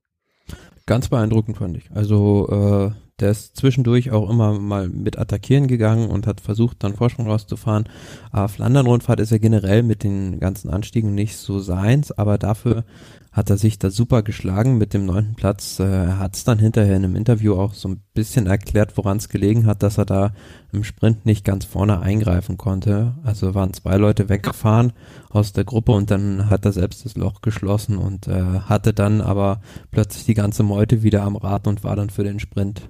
Ganz 0.87 1.09
beeindruckend 1.09 1.59
fand 1.59 1.77
ich. 1.77 1.89
Also 1.93 2.49
äh, 2.91 3.12
der 3.23 3.31
ist 3.31 3.57
zwischendurch 3.57 4.11
auch 4.11 4.29
immer 4.29 4.59
mal 4.59 4.89
mit 4.89 5.19
attackieren 5.19 5.69
gegangen 5.69 6.11
und 6.11 6.27
hat 6.27 6.41
versucht, 6.41 6.83
dann 6.83 6.97
Vorsprung 6.97 7.29
rauszufahren. 7.29 7.89
Aber 8.33 8.49
Flandern-Rundfahrt 8.49 9.21
ist 9.21 9.31
ja 9.31 9.39
generell 9.39 9.83
mit 9.83 10.03
den 10.03 10.41
ganzen 10.41 10.71
Anstiegen 10.71 11.15
nicht 11.15 11.37
so 11.37 11.61
seins, 11.61 12.13
aber 12.13 12.37
dafür 12.37 12.85
hat 13.33 13.49
er 13.49 13.57
sich 13.57 13.79
da 13.79 13.91
super 13.91 14.23
geschlagen 14.23 14.77
mit 14.77 14.93
dem 14.93 15.07
neunten 15.07 15.35
Platz. 15.35 15.79
Äh, 15.81 15.85
er 15.85 16.19
hat 16.19 16.37
es 16.37 16.45
dann 16.45 16.59
hinterher 16.59 16.97
in 16.97 17.05
einem 17.05 17.17
Interview 17.17 17.55
auch 17.55 17.73
so 17.73 17.89
ein 17.89 18.03
bisschen 18.13 18.47
erklärt, 18.47 18.99
woran 18.99 19.17
es 19.17 19.31
gelegen 19.31 19.65
hat, 19.65 19.83
dass 19.83 19.97
er 19.97 20.05
da 20.05 20.35
im 20.71 20.85
Sprint 20.85 21.25
nicht 21.25 21.43
ganz 21.43 21.65
vorne 21.65 22.01
eingreifen 22.01 22.59
konnte. 22.59 23.15
Also 23.25 23.55
waren 23.55 23.73
zwei 23.73 23.97
Leute 23.97 24.29
weggefahren 24.29 24.93
aus 25.31 25.55
der 25.55 25.65
Gruppe 25.65 25.93
und 25.93 26.11
dann 26.11 26.51
hat 26.51 26.67
er 26.67 26.73
selbst 26.73 27.07
das 27.07 27.17
Loch 27.17 27.41
geschlossen 27.41 27.97
und 27.97 28.29
äh, 28.29 28.43
hatte 28.67 28.93
dann 28.93 29.23
aber 29.23 29.63
plötzlich 29.91 30.27
die 30.27 30.35
ganze 30.35 30.63
Meute 30.63 31.03
wieder 31.03 31.23
am 31.23 31.37
Rad 31.37 31.67
und 31.67 31.85
war 31.85 31.97
dann 31.97 32.11
für 32.11 32.25
den 32.25 32.39
Sprint 32.39 32.83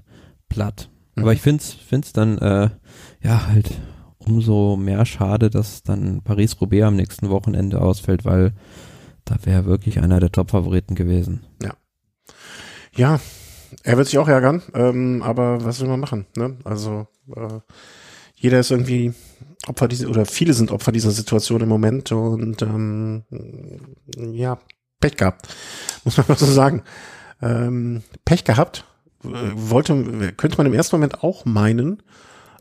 platt. 0.52 0.88
Mhm. 1.14 1.22
Aber 1.22 1.32
ich 1.32 1.40
finde 1.40 1.62
es 1.62 2.12
dann 2.12 2.38
äh, 2.38 2.70
ja 3.22 3.46
halt 3.46 3.70
umso 4.18 4.76
mehr 4.76 5.04
schade, 5.04 5.50
dass 5.50 5.82
dann 5.82 6.22
Paris-Roubaix 6.22 6.84
am 6.84 6.96
nächsten 6.96 7.28
Wochenende 7.28 7.80
ausfällt, 7.80 8.24
weil 8.24 8.52
da 9.24 9.36
wäre 9.44 9.66
wirklich 9.66 10.00
einer 10.00 10.20
der 10.20 10.32
Top-Favoriten 10.32 10.94
gewesen. 10.94 11.44
Ja. 11.62 11.74
Ja, 12.94 13.20
er 13.82 13.96
wird 13.96 14.06
sich 14.06 14.18
auch 14.18 14.28
ärgern, 14.28 14.62
ähm, 14.74 15.22
aber 15.22 15.64
was 15.64 15.80
will 15.80 15.88
man 15.88 16.00
machen? 16.00 16.26
Ne? 16.36 16.56
Also 16.64 17.06
äh, 17.34 17.60
jeder 18.34 18.60
ist 18.60 18.70
irgendwie 18.70 19.14
Opfer 19.66 19.88
dieser, 19.88 20.08
oder 20.08 20.26
viele 20.26 20.52
sind 20.52 20.70
Opfer 20.70 20.92
dieser 20.92 21.10
Situation 21.10 21.62
im 21.62 21.68
Moment 21.68 22.12
und 22.12 22.62
ähm, 22.62 23.22
ja, 24.16 24.58
Pech 25.00 25.16
gehabt, 25.16 25.48
muss 26.04 26.16
man 26.16 26.26
mal 26.28 26.38
so 26.38 26.46
sagen. 26.46 26.82
Ähm, 27.40 28.02
Pech 28.24 28.44
gehabt, 28.44 28.84
wollte, 29.22 30.32
könnte 30.36 30.58
man 30.58 30.66
im 30.66 30.74
ersten 30.74 30.96
Moment 30.96 31.22
auch 31.22 31.44
meinen, 31.44 32.02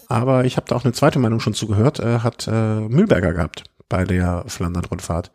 aber 0.07 0.45
ich 0.45 0.57
habe 0.57 0.68
da 0.68 0.76
auch 0.76 0.84
eine 0.84 0.93
zweite 0.93 1.20
Meinung 1.20 1.39
schon 1.39 1.53
zugehört, 1.53 1.99
äh, 1.99 2.20
hat 2.20 2.47
äh, 2.47 2.82
Mühlberger 2.82 3.34
gehabt 3.34 3.64
bei 3.88 4.03
der 4.03 4.43
Flandern-Rundfahrt. 4.47 5.32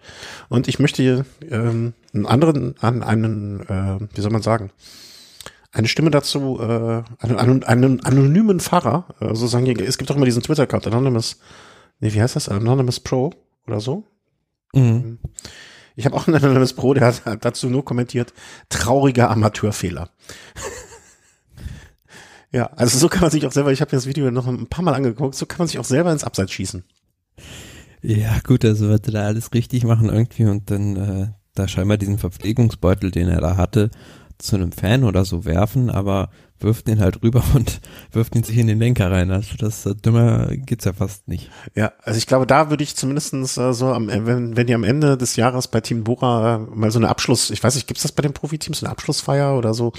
Und 0.49 0.68
ich 0.68 0.79
möchte 0.79 1.03
hier 1.03 1.27
ähm, 1.51 1.95
einen 2.12 2.27
anderen, 2.27 2.74
an 2.81 3.03
einen, 3.03 3.61
äh, 3.61 3.99
wie 4.14 4.20
soll 4.20 4.33
man 4.33 4.43
sagen, 4.43 4.70
eine 5.72 5.89
Stimme 5.89 6.11
dazu, 6.11 6.59
äh, 6.61 7.03
einen, 7.18 7.64
einen 7.64 8.05
anonymen 8.05 8.61
Fahrer, 8.61 9.07
äh, 9.20 9.35
so 9.35 9.47
sagen, 9.47 9.66
es 9.81 9.99
gibt 9.99 10.11
auch 10.11 10.16
immer 10.16 10.24
diesen 10.24 10.43
Twitter-Account, 10.43 10.87
Anonymous, 10.87 11.39
nee, 12.01 12.12
wie 12.12 12.20
heißt 12.20 12.37
das? 12.37 12.49
Anonymous 12.49 13.01
Pro 13.01 13.33
oder 13.66 13.81
so? 13.81 14.05
Mhm. 14.74 15.18
Ich 15.95 16.05
habe 16.05 16.16
auch 16.16 16.27
einen 16.27 16.37
Anonymous 16.37 16.72
Pro, 16.74 16.95
der 16.95 17.07
hat 17.07 17.45
dazu 17.45 17.68
nur 17.68 17.85
kommentiert, 17.85 18.33
trauriger 18.68 19.31
Amateurfehler. 19.31 20.11
Ja, 22.53 22.66
also 22.76 22.99
so 22.99 23.09
kann 23.09 23.22
man 23.22 23.30
sich 23.30 23.47
auch 23.47 23.53
selber, 23.53 23.72
ich 23.72 23.80
habe 23.80 23.90
das 23.90 24.07
Video 24.07 24.30
noch 24.30 24.47
ein 24.47 24.66
paar 24.66 24.84
Mal 24.84 24.94
angeguckt, 24.94 25.34
so 25.34 25.47
kann 25.47 25.59
man 25.59 25.68
sich 25.68 25.78
auch 25.78 25.84
selber 25.84 26.12
ins 26.12 26.24
Abseits 26.24 26.53
schießen. 26.53 26.84
Ja, 28.03 28.38
gut, 28.44 28.64
also 28.64 28.88
wird 28.88 29.07
er 29.09 29.12
da 29.12 29.22
alles 29.26 29.53
richtig 29.53 29.84
machen 29.84 30.09
irgendwie 30.09 30.44
und 30.44 30.70
dann 30.70 30.97
äh, 30.97 31.28
da 31.55 31.66
scheinbar 31.66 31.97
diesen 31.97 32.18
Verpflegungsbeutel, 32.18 33.11
den 33.11 33.28
er 33.28 33.40
da 33.40 33.57
hatte, 33.57 33.90
zu 34.38 34.57
einem 34.57 34.70
Fan 34.70 35.05
oder 35.05 35.24
so 35.24 35.44
werfen, 35.44 35.90
aber 35.90 36.28
wirft 36.61 36.88
den 36.88 37.01
halt 37.01 37.22
rüber 37.22 37.42
und 37.55 37.80
wirft 38.12 38.34
ihn 38.34 38.42
sich 38.42 38.57
in 38.59 38.66
den 38.66 38.78
Lenker 38.78 39.11
rein. 39.11 39.30
Also 39.30 39.57
das 39.59 39.86
äh, 39.86 39.94
dümmer 39.94 40.49
geht's 40.57 40.84
ja 40.84 40.92
fast 40.92 41.28
nicht. 41.28 41.51
Ja, 41.74 41.92
also 42.03 42.18
ich 42.18 42.26
glaube, 42.26 42.47
da 42.47 42.70
würde 42.70 42.84
ich 42.84 42.97
zumindestens 42.97 43.57
äh, 43.57 43.72
so 43.72 43.88
am, 43.88 44.09
wenn, 44.09 44.57
wenn 44.57 44.66
die 44.66 44.74
am 44.74 44.84
Ende 44.84 45.16
des 45.16 45.36
Jahres 45.36 45.68
bei 45.68 45.80
Team 45.80 46.05
Bora 46.05 46.57
äh, 46.57 46.59
mal 46.59 46.90
so 46.90 46.99
eine 46.99 47.09
Abschluss, 47.09 47.51
ich 47.51 47.62
weiß 47.62 47.74
nicht, 47.74 47.86
gibt's 47.86 48.03
das 48.03 48.12
bei 48.12 48.22
den 48.22 48.32
Profiteams, 48.32 48.80
so 48.80 48.86
eine 48.86 48.92
Abschlussfeier 48.92 49.57
oder 49.57 49.74
so, 49.74 49.92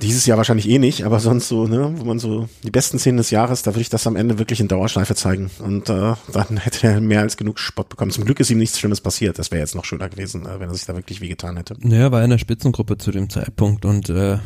dieses 0.00 0.24
Jahr 0.26 0.38
wahrscheinlich 0.38 0.68
eh 0.68 0.78
nicht, 0.78 1.04
aber 1.04 1.20
sonst 1.20 1.48
so, 1.48 1.66
ne, 1.66 1.92
wo 1.96 2.04
man 2.04 2.18
so 2.18 2.48
die 2.64 2.70
besten 2.70 2.98
Szenen 2.98 3.18
des 3.18 3.30
Jahres, 3.30 3.62
da 3.62 3.72
würde 3.72 3.82
ich 3.82 3.90
das 3.90 4.06
am 4.06 4.16
Ende 4.16 4.38
wirklich 4.38 4.60
in 4.60 4.68
Dauerschleife 4.68 5.14
zeigen. 5.14 5.50
Und 5.58 5.88
äh, 5.90 6.14
dann 6.32 6.56
hätte 6.56 6.86
er 6.86 7.00
mehr 7.00 7.20
als 7.20 7.36
genug 7.36 7.58
Spott 7.58 7.88
bekommen. 7.88 8.10
Zum 8.10 8.24
Glück 8.24 8.40
ist 8.40 8.50
ihm 8.50 8.58
nichts 8.58 8.78
Schlimmes 8.78 9.00
passiert. 9.00 9.38
Das 9.38 9.50
wäre 9.50 9.60
jetzt 9.60 9.74
noch 9.74 9.84
schöner 9.84 10.08
gewesen, 10.08 10.46
äh, 10.46 10.60
wenn 10.60 10.68
er 10.68 10.74
sich 10.74 10.86
da 10.86 10.96
wirklich 10.96 11.20
wehgetan 11.20 11.56
hätte. 11.56 11.76
Naja, 11.80 12.10
war 12.10 12.24
in 12.24 12.30
der 12.30 12.38
Spitzengruppe 12.38 12.96
zu 12.98 13.10
dem 13.10 13.28
Zeitpunkt 13.28 13.84
und 13.84 14.08
äh, 14.08 14.38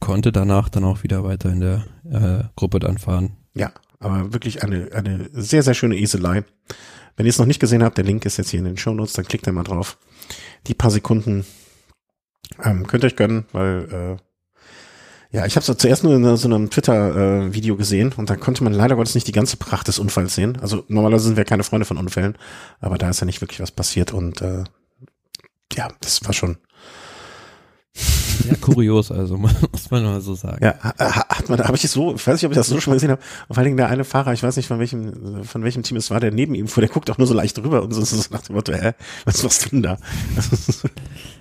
konnte 0.00 0.32
danach 0.32 0.68
dann 0.68 0.84
auch 0.84 1.02
wieder 1.02 1.24
weiter 1.24 1.50
in 1.50 1.60
der 1.60 1.84
äh, 2.10 2.44
Gruppe 2.56 2.80
dann 2.80 2.98
fahren. 2.98 3.36
Ja, 3.54 3.72
aber 4.00 4.32
wirklich 4.32 4.62
eine, 4.62 4.90
eine 4.92 5.28
sehr, 5.32 5.62
sehr 5.62 5.74
schöne 5.74 5.96
Eselei. 5.96 6.44
Wenn 7.16 7.26
ihr 7.26 7.30
es 7.30 7.38
noch 7.38 7.46
nicht 7.46 7.60
gesehen 7.60 7.82
habt, 7.82 7.98
der 7.98 8.04
Link 8.04 8.24
ist 8.24 8.36
jetzt 8.36 8.50
hier 8.50 8.60
in 8.60 8.64
den 8.64 8.76
Show 8.76 8.94
Notes, 8.94 9.14
dann 9.14 9.26
klickt 9.26 9.46
da 9.46 9.52
mal 9.52 9.64
drauf. 9.64 9.98
Die 10.66 10.74
paar 10.74 10.90
Sekunden 10.90 11.44
Ähm, 12.62 12.86
könnt 12.86 13.04
ihr 13.04 13.08
euch 13.08 13.16
gönnen, 13.16 13.44
weil 13.52 14.18
äh, 14.18 14.27
ja, 15.30 15.44
ich 15.44 15.56
habe 15.56 15.70
es 15.70 15.78
zuerst 15.78 16.04
nur 16.04 16.14
in 16.14 16.36
so 16.36 16.48
einem 16.48 16.70
Twitter-Video 16.70 17.74
äh, 17.74 17.78
gesehen 17.78 18.12
und 18.16 18.30
da 18.30 18.36
konnte 18.36 18.64
man 18.64 18.72
leider 18.72 18.96
Gottes 18.96 19.14
nicht 19.14 19.26
die 19.26 19.32
ganze 19.32 19.58
Pracht 19.58 19.86
des 19.88 19.98
Unfalls 19.98 20.34
sehen. 20.34 20.58
Also 20.60 20.84
normalerweise 20.88 21.24
sind 21.26 21.36
wir 21.36 21.44
keine 21.44 21.64
Freunde 21.64 21.84
von 21.84 21.98
Unfällen, 21.98 22.36
aber 22.80 22.96
da 22.96 23.10
ist 23.10 23.20
ja 23.20 23.26
nicht 23.26 23.40
wirklich 23.40 23.60
was 23.60 23.70
passiert 23.70 24.14
und 24.14 24.40
äh, 24.40 24.64
ja, 25.74 25.88
das 26.00 26.24
war 26.24 26.32
schon 26.32 26.56
ja, 28.44 28.54
kurios, 28.60 29.10
also 29.10 29.36
muss 29.72 29.90
man 29.90 30.04
mal 30.04 30.20
so 30.20 30.34
sagen. 30.34 30.64
Ja, 30.64 30.78
hat 30.80 31.48
man, 31.48 31.58
habe 31.60 31.76
ich 31.76 31.84
es 31.84 31.92
so, 31.92 32.14
ich 32.14 32.26
weiß 32.26 32.34
nicht, 32.34 32.44
ob 32.44 32.52
ich 32.52 32.56
das 32.56 32.68
so 32.68 32.80
schon 32.80 32.92
mal 32.92 32.96
gesehen 32.96 33.10
habe. 33.10 33.22
vor 33.48 33.58
allen 33.58 33.64
Dingen 33.64 33.76
der 33.76 33.88
eine 33.88 34.04
Fahrer, 34.04 34.32
ich 34.32 34.42
weiß 34.42 34.56
nicht 34.56 34.68
von 34.68 34.78
welchem, 34.78 35.44
von 35.44 35.64
welchem 35.64 35.82
Team 35.82 35.96
es 35.96 36.10
war, 36.10 36.20
der 36.20 36.30
neben 36.30 36.54
ihm 36.54 36.68
fuhr, 36.68 36.80
der 36.80 36.90
guckt 36.90 37.10
auch 37.10 37.18
nur 37.18 37.26
so 37.26 37.34
leicht 37.34 37.58
drüber 37.58 37.82
und 37.82 37.92
so, 37.92 38.02
so 38.02 38.16
nach 38.30 38.42
dem 38.42 38.54
Motto, 38.54 38.72
hä, 38.72 38.92
was 39.24 39.42
machst 39.42 39.66
du 39.66 39.70
denn 39.70 39.82
da? 39.82 39.98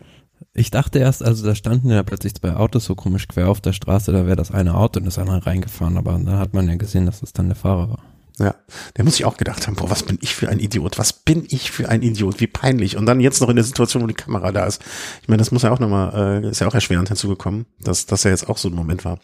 Ich 0.59 0.71
dachte 0.71 0.97
erst, 0.97 1.23
also 1.23 1.45
da 1.45 1.53
standen 1.53 1.91
ja 1.91 2.01
plötzlich 2.01 2.33
zwei 2.33 2.55
Autos 2.55 2.85
so 2.85 2.95
komisch 2.95 3.27
quer 3.27 3.47
auf 3.47 3.61
der 3.61 3.73
Straße, 3.73 4.11
da 4.11 4.25
wäre 4.25 4.35
das 4.35 4.49
eine 4.49 4.73
Auto 4.73 4.99
und 4.99 5.05
das 5.05 5.19
andere 5.19 5.45
reingefahren, 5.45 5.97
aber 5.97 6.17
da 6.17 6.39
hat 6.39 6.55
man 6.55 6.67
ja 6.67 6.73
gesehen, 6.73 7.05
dass 7.05 7.19
das 7.19 7.31
dann 7.31 7.45
der 7.45 7.55
Fahrer 7.55 7.91
war. 7.91 7.99
Ja, 8.39 8.55
der 8.95 9.03
muss 9.03 9.17
sich 9.17 9.25
auch 9.25 9.37
gedacht 9.37 9.67
haben, 9.67 9.75
boah, 9.75 9.91
was 9.91 10.01
bin 10.01 10.17
ich 10.19 10.33
für 10.33 10.49
ein 10.49 10.59
Idiot, 10.59 10.97
was 10.97 11.13
bin 11.13 11.45
ich 11.47 11.69
für 11.69 11.89
ein 11.89 12.01
Idiot, 12.01 12.39
wie 12.39 12.47
peinlich. 12.47 12.97
Und 12.97 13.05
dann 13.05 13.19
jetzt 13.19 13.39
noch 13.39 13.49
in 13.49 13.55
der 13.55 13.65
Situation, 13.65 14.01
wo 14.01 14.07
die 14.07 14.15
Kamera 14.15 14.51
da 14.51 14.65
ist. 14.65 14.81
Ich 15.21 15.27
meine, 15.27 15.37
das 15.37 15.51
muss 15.51 15.61
ja 15.61 15.71
auch 15.71 15.79
nochmal, 15.79 16.43
äh, 16.43 16.49
ist 16.49 16.59
ja 16.59 16.67
auch 16.67 16.73
erschwerend 16.73 17.09
hinzugekommen, 17.09 17.67
dass 17.79 18.07
das 18.07 18.23
ja 18.23 18.31
jetzt 18.31 18.49
auch 18.49 18.57
so 18.57 18.69
ein 18.69 18.73
Moment 18.73 19.05
war. 19.05 19.19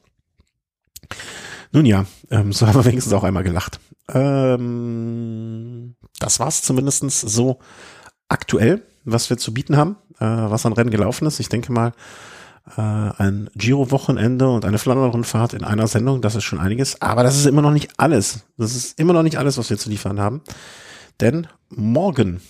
Nun 1.72 1.88
ja, 1.88 2.06
ähm, 2.30 2.54
so 2.54 2.68
haben 2.68 2.76
wir 2.76 2.86
wenigstens 2.86 3.14
auch 3.14 3.24
einmal 3.24 3.44
gelacht. 3.44 3.80
Ähm, 4.08 5.96
das 6.20 6.40
war's 6.40 6.62
zumindestens 6.62 7.22
so 7.22 7.58
aktuell, 8.30 8.84
was 9.04 9.32
wir 9.32 9.38
zu 9.38 9.52
bieten 9.52 9.78
haben 9.78 9.96
äh, 10.24 10.52
was 10.52 10.66
an 10.66 10.74
Rennen 10.74 10.92
gelaufen 10.92 11.28
ist. 11.28 11.40
Ich 11.40 11.50
denke 11.50 11.72
mal, 11.72 11.94
äh, 12.78 12.82
ein 12.82 13.50
Giro-Wochenende 13.56 14.50
und 14.50 14.66
eine 14.66 14.78
Flandern-Rundfahrt 14.78 15.54
in 15.54 15.64
einer 15.64 15.88
Sendung, 15.88 16.22
das 16.22 16.36
ist 16.36 16.46
schon 16.46 16.60
einiges. 16.60 17.02
Aber 17.02 17.24
das 17.24 17.36
ist 17.36 17.46
immer 17.46 17.62
noch 17.62 17.72
nicht 17.72 17.92
alles. 17.98 18.46
Das 18.58 18.76
ist 18.76 19.00
immer 19.00 19.14
noch 19.14 19.24
nicht 19.24 19.38
alles, 19.38 19.58
was 19.58 19.70
wir 19.70 19.78
zu 19.78 19.90
liefern 19.90 20.20
haben. 20.20 20.42
Denn 21.20 21.48
morgen 21.70 22.42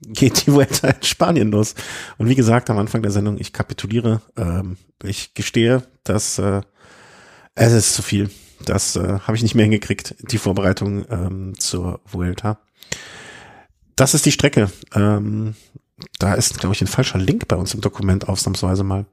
geht 0.00 0.46
die 0.46 0.52
Vuelta 0.52 0.88
in 0.88 1.02
Spanien 1.02 1.50
los. 1.50 1.74
Und 2.18 2.28
wie 2.28 2.34
gesagt, 2.34 2.70
am 2.70 2.78
Anfang 2.78 3.02
der 3.02 3.12
Sendung, 3.12 3.38
ich 3.38 3.52
kapituliere. 3.52 4.20
Ähm, 4.36 4.76
ich 5.02 5.34
gestehe, 5.34 5.82
dass 6.04 6.38
äh, 6.38 6.60
es 7.54 7.72
ist 7.72 7.94
zu 7.94 8.02
viel. 8.02 8.30
Das 8.64 8.96
äh, 8.96 9.18
habe 9.20 9.36
ich 9.36 9.42
nicht 9.42 9.54
mehr 9.54 9.64
hingekriegt, 9.64 10.14
die 10.30 10.38
Vorbereitung 10.38 11.04
ähm, 11.10 11.58
zur 11.58 12.00
Vuelta. 12.04 12.58
Das 13.96 14.14
ist 14.14 14.26
die 14.26 14.32
Strecke. 14.32 14.70
Ähm, 14.94 15.54
da 16.18 16.34
ist, 16.34 16.58
glaube 16.58 16.74
ich, 16.74 16.80
ein 16.80 16.86
falscher 16.86 17.18
Link 17.18 17.48
bei 17.48 17.56
uns 17.56 17.74
im 17.74 17.80
Dokument 17.80 18.28
ausnahmsweise 18.28 18.84
mal. 18.84 19.06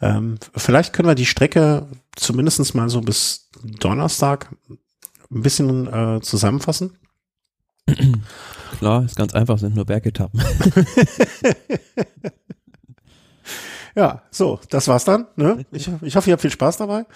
Ähm, 0.00 0.38
vielleicht 0.54 0.92
können 0.92 1.08
wir 1.08 1.14
die 1.14 1.26
Strecke 1.26 1.88
zumindestens 2.14 2.74
mal 2.74 2.88
so 2.88 3.00
bis 3.00 3.50
Donnerstag 3.80 4.54
ein 5.30 5.42
bisschen 5.42 5.86
äh, 5.86 6.20
zusammenfassen. 6.20 6.98
Klar, 8.78 9.04
ist 9.04 9.16
ganz 9.16 9.34
einfach, 9.34 9.58
sind 9.58 9.74
nur 9.74 9.86
Bergetappen. 9.86 10.40
Ja, 13.96 14.22
so, 14.30 14.60
das 14.68 14.88
war's 14.88 15.06
dann. 15.06 15.26
Ne? 15.36 15.64
Ich, 15.72 15.90
ich 16.02 16.16
hoffe, 16.16 16.28
ihr 16.28 16.34
habt 16.34 16.42
viel 16.42 16.50
Spaß 16.50 16.76
dabei. 16.76 17.06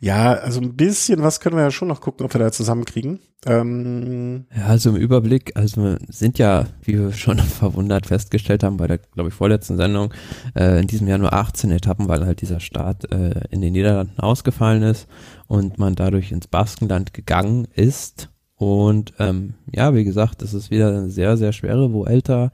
Ja, 0.00 0.32
also 0.32 0.62
ein 0.62 0.74
bisschen 0.76 1.22
was 1.22 1.40
können 1.40 1.56
wir 1.56 1.62
ja 1.62 1.70
schon 1.70 1.88
noch 1.88 2.00
gucken, 2.00 2.24
ob 2.24 2.32
wir 2.32 2.40
da 2.40 2.50
zusammenkriegen. 2.50 3.20
Ähm, 3.44 4.46
ja, 4.56 4.64
also 4.64 4.88
im 4.88 4.96
Überblick, 4.96 5.52
also 5.56 5.82
wir 5.82 5.98
sind 6.08 6.38
ja, 6.38 6.68
wie 6.84 6.98
wir 6.98 7.12
schon 7.12 7.38
verwundert 7.38 8.06
festgestellt 8.06 8.62
haben 8.62 8.78
bei 8.78 8.86
der, 8.86 8.96
glaube 8.96 9.28
ich, 9.28 9.34
vorletzten 9.34 9.76
Sendung, 9.76 10.14
äh, 10.54 10.80
in 10.80 10.86
diesem 10.86 11.06
Jahr 11.06 11.18
nur 11.18 11.34
18 11.34 11.70
Etappen, 11.70 12.08
weil 12.08 12.24
halt 12.24 12.40
dieser 12.40 12.60
Start 12.60 13.12
äh, 13.12 13.42
in 13.50 13.60
den 13.60 13.74
Niederlanden 13.74 14.18
ausgefallen 14.18 14.84
ist 14.84 15.08
und 15.48 15.78
man 15.78 15.96
dadurch 15.96 16.32
ins 16.32 16.46
Baskenland 16.46 17.12
gegangen 17.12 17.68
ist. 17.74 18.30
Und 18.54 19.12
ähm, 19.18 19.52
ja, 19.70 19.94
wie 19.94 20.04
gesagt, 20.04 20.40
das 20.40 20.54
ist 20.54 20.70
wieder 20.70 20.88
eine 20.88 21.10
sehr, 21.10 21.36
sehr 21.36 21.52
schwere 21.52 21.92
wo 21.92 22.06
älter 22.06 22.52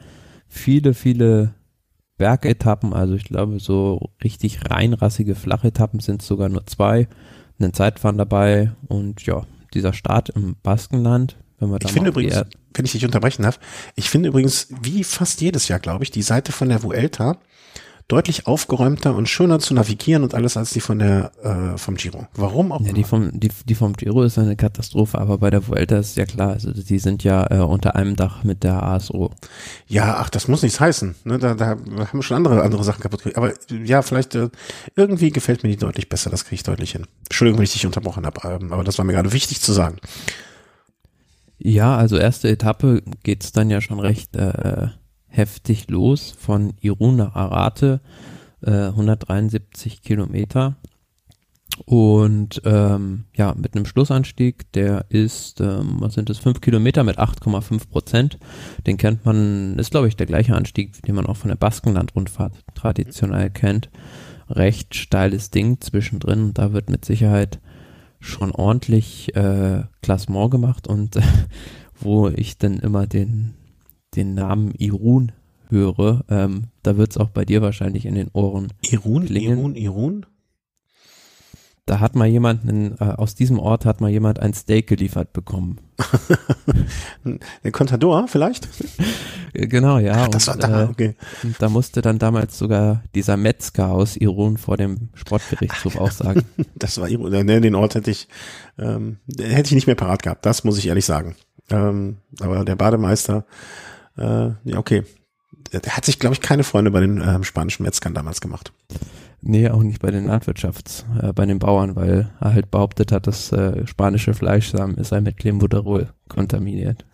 Viele, 0.51 0.95
viele 0.95 1.55
Bergetappen, 2.19 2.93
also 2.93 3.15
ich 3.15 3.25
glaube, 3.25 3.61
so 3.61 4.11
richtig 4.23 4.71
reinrassige 4.71 5.35
Flachetappen 5.35 6.01
sind 6.01 6.21
sogar 6.21 6.49
nur 6.49 6.67
zwei. 6.67 7.09
Ein 7.61 7.73
Zeitfahren 7.73 8.19
dabei 8.19 8.73
und 8.87 9.25
ja, 9.27 9.45
dieser 9.75 9.93
Start 9.93 10.29
im 10.29 10.57
Baskenland, 10.63 11.37
wenn 11.59 11.71
wir 11.71 11.79
da 11.79 11.89
Ich 11.89 11.93
finde 11.93 12.11
übrigens, 12.11 12.45
wenn 12.75 12.85
ich 12.85 12.93
dich 12.93 13.05
unterbrechen 13.05 13.43
darf, 13.43 13.59
ich 13.97 14.11
finde 14.11 14.29
übrigens, 14.29 14.69
wie 14.81 15.03
fast 15.03 15.41
jedes 15.41 15.67
Jahr, 15.67 15.81
glaube 15.81 16.05
ich, 16.05 16.11
die 16.11 16.23
Seite 16.23 16.53
von 16.53 16.69
der 16.69 16.83
Vuelta 16.83 17.39
deutlich 18.09 18.47
aufgeräumter 18.47 19.15
und 19.15 19.29
schöner 19.29 19.59
zu 19.59 19.75
navigieren 19.75 20.23
und 20.23 20.35
alles 20.35 20.57
als 20.57 20.71
die 20.71 20.81
von 20.81 20.99
der 20.99 21.31
äh, 21.43 21.79
vom 21.79 21.97
Giro. 21.97 22.27
Warum 22.35 22.73
auch? 22.73 22.81
Ja, 22.81 22.93
die 22.93 23.05
vom 23.05 23.39
die, 23.39 23.51
die 23.67 23.75
vom 23.75 23.93
Giro 23.93 24.23
ist 24.23 24.39
eine 24.39 24.57
Katastrophe, 24.57 25.19
aber 25.19 25.37
bei 25.37 25.51
der 25.51 25.69
Vuelta 25.69 25.99
ist 25.99 26.17
ja 26.17 26.25
klar, 26.25 26.53
also 26.53 26.73
die 26.73 26.99
sind 26.99 27.23
ja 27.23 27.47
äh, 27.51 27.59
unter 27.59 27.97
einem 27.97 28.17
Dach 28.17 28.45
mit 28.45 28.65
der 28.65 28.83
ASO. 28.83 29.31
Ja, 29.87 30.17
ach, 30.19 30.31
das 30.31 30.49
muss 30.49 30.63
nichts 30.63 30.81
heißen. 30.81 31.17
Ne, 31.25 31.39
da, 31.39 31.55
da 31.55 31.67
haben 31.67 32.09
wir 32.13 32.23
schon 32.23 32.39
andere 32.39 32.63
andere 32.63 32.83
Sachen 32.83 33.03
kaputt 33.03 33.21
gekriegt. 33.21 33.37
Aber 33.37 33.53
ja, 33.85 34.01
vielleicht 34.01 34.35
äh, 34.35 34.49
irgendwie 34.97 35.31
gefällt 35.31 35.63
mir 35.63 35.69
die 35.69 35.77
deutlich 35.77 36.09
besser. 36.09 36.31
Das 36.31 36.45
kriege 36.45 36.57
ich 36.57 36.63
deutlich 36.63 36.93
hin. 36.93 37.07
Entschuldigung, 37.25 37.59
wenn 37.59 37.65
ich 37.65 37.73
dich 37.73 37.85
unterbrochen 37.85 38.25
habe, 38.25 38.41
ähm, 38.49 38.73
aber 38.73 38.85
das 38.85 38.97
war 38.97 39.05
mir 39.05 39.13
gerade 39.13 39.33
wichtig 39.33 39.61
zu 39.61 39.75
sagen. 39.75 39.99
Ja, 41.59 41.97
also 41.97 42.17
erste 42.17 42.49
Etappe 42.49 43.03
geht's 43.23 43.53
dann 43.53 43.69
ja 43.69 43.81
schon 43.81 44.01
recht 44.01 44.35
äh, 44.37 44.89
heftig 45.29 45.89
los 45.91 46.35
von 46.37 46.75
Irun 46.81 47.17
nach 47.17 47.35
Arate, 47.35 48.01
äh, 48.63 48.89
173 48.89 50.03
Kilometer. 50.03 50.77
Und 51.85 52.61
ähm, 52.65 53.25
ja, 53.37 53.55
mit 53.55 53.75
einem 53.75 53.87
Schlussanstieg, 53.87 54.73
der 54.73 55.07
ist, 55.11 55.61
ähm, 55.61 55.97
was 56.01 56.15
sind 56.15 56.29
das, 56.29 56.39
5 56.39 56.61
Kilometer 56.61 57.05
mit 57.05 57.19
8,5 57.19 57.89
Prozent. 57.89 58.39
Den 58.87 58.97
kennt 58.97 59.25
man, 59.25 59.79
ist 59.79 59.93
glaube 59.93 60.09
ich 60.09 60.17
der 60.17 60.27
gleiche 60.27 60.57
Anstieg, 60.57 61.01
den 61.03 61.15
man 61.15 61.27
auch 61.27 61.37
von 61.37 61.49
der 61.49 61.57
Baskenland-Rundfahrt 61.57 62.53
traditionell 62.75 63.51
kennt. 63.51 63.91
Recht 64.51 64.95
steiles 64.95 65.51
Ding 65.51 65.81
zwischendrin. 65.81 66.53
Da 66.55 66.73
wird 66.73 66.91
mit 66.91 67.05
Sicherheit 67.05 67.61
schon 68.19 68.51
ordentlich 68.51 69.35
äh, 69.37 69.83
Klassement 70.03 70.51
gemacht 70.51 70.89
und 70.89 71.17
äh, 71.17 71.23
wo 72.01 72.29
ich 72.29 72.59
dann 72.59 72.79
immer 72.79 73.07
den 73.07 73.55
den 74.17 74.35
Namen 74.35 74.73
Irun 74.73 75.33
höre, 75.71 76.25
ähm, 76.29 76.65
da 76.83 76.97
wird 76.97 77.11
es 77.11 77.17
auch 77.19 77.31
bei 77.31 77.45
dir 77.45 77.63
wahrscheinlich 77.63 78.07
in 78.07 78.15
den 78.15 78.29
Ohren 78.33 78.73
Irun, 78.83 79.27
klingen. 79.27 79.59
Irun, 79.59 79.75
Irun? 79.75 80.27
Da 81.89 82.01
hat 82.01 82.15
mal 82.15 82.27
jemand, 82.27 82.69
einen, 82.69 82.99
äh, 83.01 83.05
aus 83.05 83.35
diesem 83.35 83.59
Ort 83.59 83.87
hat 83.87 84.03
mal 84.03 84.11
jemand 84.11 84.41
ein 84.41 84.53
Steak 84.53 84.89
geliefert 84.89 85.33
bekommen. 85.33 85.79
Der 87.65 87.73
Contador 87.73 88.29
vielleicht? 88.29 88.69
genau, 89.55 89.99
ja. 89.99 90.25
Ach, 90.25 90.29
das 90.29 90.49
und, 90.49 90.63
war 90.63 90.71
da, 90.71 90.83
äh, 90.83 90.89
okay. 90.89 91.15
Und 91.43 91.57
da 91.61 91.71
musste 91.71 92.03
dann 92.03 92.19
damals 92.19 92.59
sogar 92.59 93.03
dieser 93.15 93.39
Metzger 93.39 93.91
aus 93.91 94.17
Irun 94.17 94.59
vor 94.59 94.77
dem 94.77 95.09
Sportgerichtshof 95.15 95.97
auch 95.97 96.11
sagen. 96.11 96.43
das 96.75 97.01
war 97.01 97.09
Irun, 97.09 97.31
ne, 97.31 97.61
den 97.63 97.75
Ort 97.75 97.95
hätte 97.95 98.11
ich, 98.11 98.29
ähm, 98.79 99.17
hätte 99.39 99.69
ich 99.69 99.75
nicht 99.75 99.87
mehr 99.87 99.97
parat 99.97 100.23
gehabt, 100.23 100.45
das 100.45 100.65
muss 100.65 100.77
ich 100.77 100.89
ehrlich 100.89 101.07
sagen. 101.07 101.37
Ähm, 101.71 102.19
aber 102.41 102.67
der 102.67 102.77
Bademeister 102.77 103.47
äh, 104.19 104.53
ja, 104.65 104.79
okay. 104.79 105.05
Der 105.73 105.97
hat 105.97 106.05
sich, 106.05 106.19
glaube 106.19 106.35
ich, 106.35 106.41
keine 106.41 106.65
Freunde 106.65 106.91
bei 106.91 107.01
den 107.01 107.21
äh, 107.21 107.43
spanischen 107.45 107.83
Metzgern 107.83 108.15
damals 108.15 108.41
gemacht. 108.41 108.73
Nee, 109.41 109.69
auch 109.69 109.83
nicht 109.83 110.01
bei 110.01 110.11
den 110.11 110.27
Landwirtschafts, 110.27 111.07
äh, 111.23 111.33
bei 111.33 111.47
den 111.47 111.59
Bauern, 111.59 111.95
weil 111.95 112.31
er 112.41 112.55
halt 112.55 112.71
behauptet 112.71 113.13
hat, 113.13 113.27
dass 113.27 113.53
äh, 113.53 113.87
spanische 113.87 114.35
Fleischsamen 114.35 115.03
sei 115.05 115.21
mit 115.21 115.37
Clenbuterol 115.37 116.09
kontaminiert. 116.29 117.05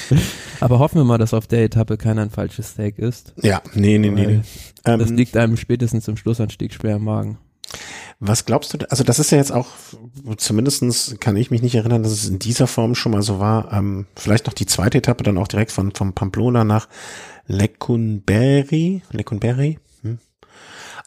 Aber 0.60 0.78
hoffen 0.78 0.96
wir 0.96 1.04
mal, 1.04 1.18
dass 1.18 1.32
auf 1.32 1.46
der 1.46 1.64
Etappe 1.64 1.96
keiner 1.96 2.22
ein 2.22 2.30
falsches 2.30 2.70
Steak 2.70 2.98
ist. 2.98 3.34
Ja, 3.40 3.62
nee, 3.74 3.96
nee, 3.96 4.10
nee. 4.10 4.40
Das 4.82 5.10
ähm, 5.10 5.16
liegt 5.16 5.36
einem 5.36 5.56
spätestens 5.56 6.04
zum 6.04 6.16
Schlussanstieg 6.16 6.74
schwer 6.74 6.96
im 6.96 7.04
Magen. 7.04 7.38
Was 8.18 8.44
glaubst 8.44 8.74
du, 8.74 8.90
also 8.90 9.02
das 9.02 9.18
ist 9.18 9.30
ja 9.30 9.38
jetzt 9.38 9.52
auch, 9.52 9.68
zumindestens 10.36 11.16
kann 11.20 11.36
ich 11.36 11.50
mich 11.50 11.62
nicht 11.62 11.74
erinnern, 11.74 12.02
dass 12.02 12.12
es 12.12 12.28
in 12.28 12.38
dieser 12.38 12.66
Form 12.66 12.94
schon 12.94 13.12
mal 13.12 13.22
so 13.22 13.40
war, 13.40 13.72
ähm, 13.72 14.06
vielleicht 14.14 14.46
noch 14.46 14.52
die 14.52 14.66
zweite 14.66 14.98
Etappe 14.98 15.24
dann 15.24 15.38
auch 15.38 15.48
direkt 15.48 15.72
von, 15.72 15.92
von 15.94 16.12
Pamplona 16.12 16.64
nach 16.64 16.88
Lecunberri, 17.46 19.02
Lecunberri, 19.10 19.78
hm. 20.02 20.18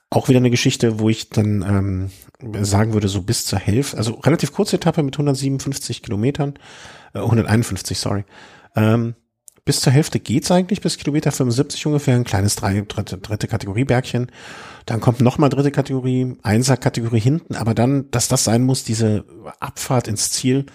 auch 0.09 0.27
wieder 0.27 0.39
eine 0.39 0.49
Geschichte, 0.49 0.99
wo 0.99 1.09
ich 1.09 1.29
dann 1.29 2.09
ähm, 2.41 2.63
sagen 2.65 2.93
würde, 2.93 3.07
so 3.07 3.21
bis 3.21 3.45
zur 3.45 3.59
Hälfte, 3.59 3.97
also 3.97 4.13
relativ 4.15 4.51
kurze 4.51 4.77
Etappe 4.77 5.03
mit 5.03 5.13
157 5.13 6.01
Kilometern, 6.01 6.55
äh, 7.13 7.19
151, 7.19 7.99
sorry, 7.99 8.25
ähm, 8.75 9.13
bis 9.65 9.79
zur 9.79 9.93
Hälfte 9.93 10.19
geht's 10.19 10.51
eigentlich, 10.51 10.81
bis 10.81 10.97
Kilometer 10.97 11.31
75 11.31 11.85
ungefähr, 11.85 12.15
ein 12.15 12.25
kleines 12.25 12.55
drei, 12.55 12.81
dritte, 12.81 13.17
dritte 13.17 13.47
Kategorie 13.47 13.85
Bergchen. 13.85 14.31
Dann 14.85 14.99
kommt 14.99 15.21
nochmal 15.21 15.49
dritte 15.49 15.71
Kategorie, 15.71 16.35
Einser 16.43 16.77
Kategorie 16.77 17.21
hinten, 17.21 17.55
aber 17.55 17.73
dann, 17.73 18.11
dass 18.11 18.27
das 18.27 18.43
sein 18.43 18.63
muss, 18.63 18.83
diese 18.83 19.25
Abfahrt 19.59 20.07
ins 20.07 20.31
Ziel, 20.31 20.65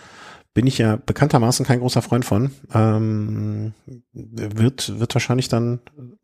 bin 0.55 0.66
ich 0.66 0.78
ja 0.78 0.97
bekanntermaßen 0.97 1.66
kein 1.66 1.80
großer 1.80 2.03
Freund 2.03 2.24
von. 2.24 2.51
Ähm, 2.74 3.74
wird, 4.12 4.99
wird 4.99 5.14
wahrscheinlich 5.14 5.49
dann 5.49 5.80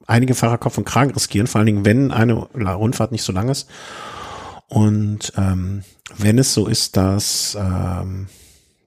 einige 0.06 0.34
Fahrer 0.34 0.58
Kopf 0.58 0.78
und 0.78 0.86
Kragen 0.86 1.12
riskieren, 1.12 1.46
vor 1.46 1.58
allen 1.60 1.66
Dingen, 1.66 1.84
wenn 1.84 2.10
eine 2.10 2.34
Rundfahrt 2.34 3.12
nicht 3.12 3.22
so 3.22 3.32
lang 3.32 3.48
ist. 3.48 3.68
Und 4.66 5.32
ähm, 5.36 5.84
wenn 6.16 6.38
es 6.38 6.54
so 6.54 6.66
ist, 6.66 6.96
dass 6.96 7.56
ähm, 7.60 8.26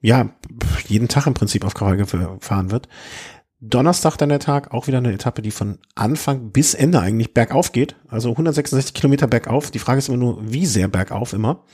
ja 0.02 0.28
jeden 0.86 1.08
Tag 1.08 1.26
im 1.26 1.34
Prinzip 1.34 1.64
auf 1.64 1.74
Krawall 1.74 1.96
gefahren 1.96 2.70
wird, 2.70 2.88
Donnerstag 3.60 4.16
dann 4.16 4.28
der 4.28 4.38
Tag, 4.38 4.72
auch 4.72 4.86
wieder 4.86 4.98
eine 4.98 5.12
Etappe, 5.12 5.42
die 5.42 5.50
von 5.50 5.78
Anfang 5.94 6.52
bis 6.52 6.74
Ende 6.74 7.00
eigentlich 7.00 7.34
bergauf 7.34 7.72
geht. 7.72 7.96
Also 8.06 8.30
166 8.30 8.94
Kilometer 8.94 9.26
bergauf. 9.26 9.70
Die 9.70 9.80
Frage 9.80 9.98
ist 9.98 10.08
immer 10.08 10.16
nur, 10.16 10.38
wie 10.52 10.66
sehr 10.66 10.86
bergauf 10.88 11.32
immer. 11.32 11.64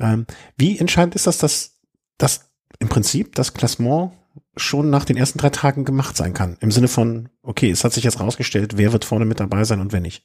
Ähm, 0.00 0.26
wie 0.56 0.78
entscheidend 0.78 1.14
ist 1.14 1.26
das, 1.26 1.38
dass, 1.38 1.76
dass 2.18 2.50
im 2.80 2.88
Prinzip 2.88 3.36
das 3.36 3.54
Klassement 3.54 4.12
schon 4.56 4.90
nach 4.90 5.04
den 5.04 5.16
ersten 5.16 5.38
drei 5.38 5.50
Tagen 5.50 5.84
gemacht 5.84 6.16
sein 6.16 6.34
kann? 6.34 6.56
Im 6.60 6.72
Sinne 6.72 6.88
von, 6.88 7.28
okay, 7.42 7.70
es 7.70 7.84
hat 7.84 7.92
sich 7.92 8.02
jetzt 8.02 8.18
rausgestellt, 8.18 8.76
wer 8.76 8.92
wird 8.92 9.04
vorne 9.04 9.26
mit 9.26 9.38
dabei 9.38 9.62
sein 9.62 9.80
und 9.80 9.92
wer 9.92 10.00
nicht. 10.00 10.24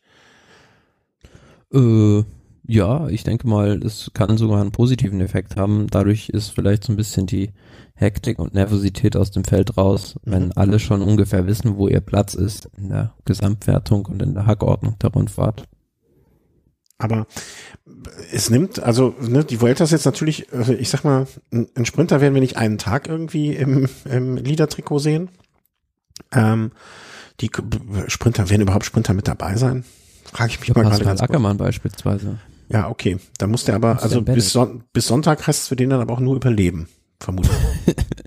Äh, 1.72 2.24
ja, 2.68 3.08
ich 3.10 3.24
denke 3.24 3.48
mal, 3.48 3.84
es 3.84 4.10
kann 4.16 4.38
sogar 4.38 4.62
einen 4.62 4.72
positiven 4.72 5.22
Effekt 5.22 5.58
haben. 5.58 5.86
Dadurch 5.92 6.30
ist 6.30 6.50
vielleicht 6.50 6.84
so 6.84 6.94
ein 6.94 6.96
bisschen 6.96 7.28
die 7.28 7.52
Hektik 7.96 8.40
und 8.40 8.54
Nervosität 8.54 9.16
aus 9.16 9.32
dem 9.32 9.46
Feld 9.46 9.78
raus, 9.78 10.16
wenn 10.24 10.48
mhm. 10.48 10.52
alle 10.56 10.80
schon 10.80 11.02
ungefähr 11.02 11.48
wissen, 11.48 11.78
wo 11.78 11.88
ihr 11.88 12.02
Platz 12.02 12.34
ist 12.34 12.70
in 12.78 12.90
der 12.90 13.14
Gesamtwertung 13.24 14.06
und 14.06 14.22
in 14.22 14.34
der 14.34 14.46
Hackordnung 14.46 15.00
der 15.00 15.12
Rundfahrt. 15.12 15.68
Aber 16.98 17.28
es 18.32 18.50
nimmt, 18.50 18.82
also 18.82 19.16
ne, 19.20 19.44
die 19.44 19.60
Vuelta 19.60 19.84
ist 19.84 19.92
jetzt 19.92 20.06
natürlich, 20.06 20.52
also 20.54 20.74
ich 20.74 20.90
sag 20.90 21.04
mal, 21.04 21.28
ein 21.52 21.86
Sprinter 21.86 22.22
werden 22.22 22.34
wir 22.34 22.42
nicht 22.42 22.58
einen 22.58 22.78
Tag 22.78 23.08
irgendwie 23.08 23.54
im, 23.54 23.90
im 24.06 24.38
Liedertrikot 24.38 25.00
sehen. 25.00 25.30
Ähm, 26.32 26.72
die 27.42 27.52
Sprinter 28.08 28.50
werden 28.50 28.62
überhaupt 28.62 28.86
Sprinter 28.86 29.14
mit 29.14 29.28
dabei 29.28 29.58
sein? 29.58 29.84
Frage 30.24 30.52
ich 30.52 30.60
mich 30.60 30.70
ja, 30.70 30.76
mal 30.76 30.90
gerade 30.90 31.04
ganz 31.04 31.22
Ackermann 31.22 31.58
kurz. 31.58 31.68
beispielsweise. 31.68 32.40
Ja, 32.70 32.90
okay. 32.90 33.18
Da 33.38 33.48
muss 33.48 33.66
der 33.66 33.76
aber, 33.76 34.02
also 34.02 34.22
bis, 34.22 34.52
Son 34.52 34.84
bis 34.94 35.08
Sonntag 35.08 35.46
heißt 35.46 35.64
es 35.64 35.68
für 35.68 35.76
den 35.76 35.90
dann 35.90 36.02
aber 36.02 36.14
auch 36.14 36.20
nur 36.20 36.36
überleben, 36.36 36.88
vermutlich. 37.26 37.58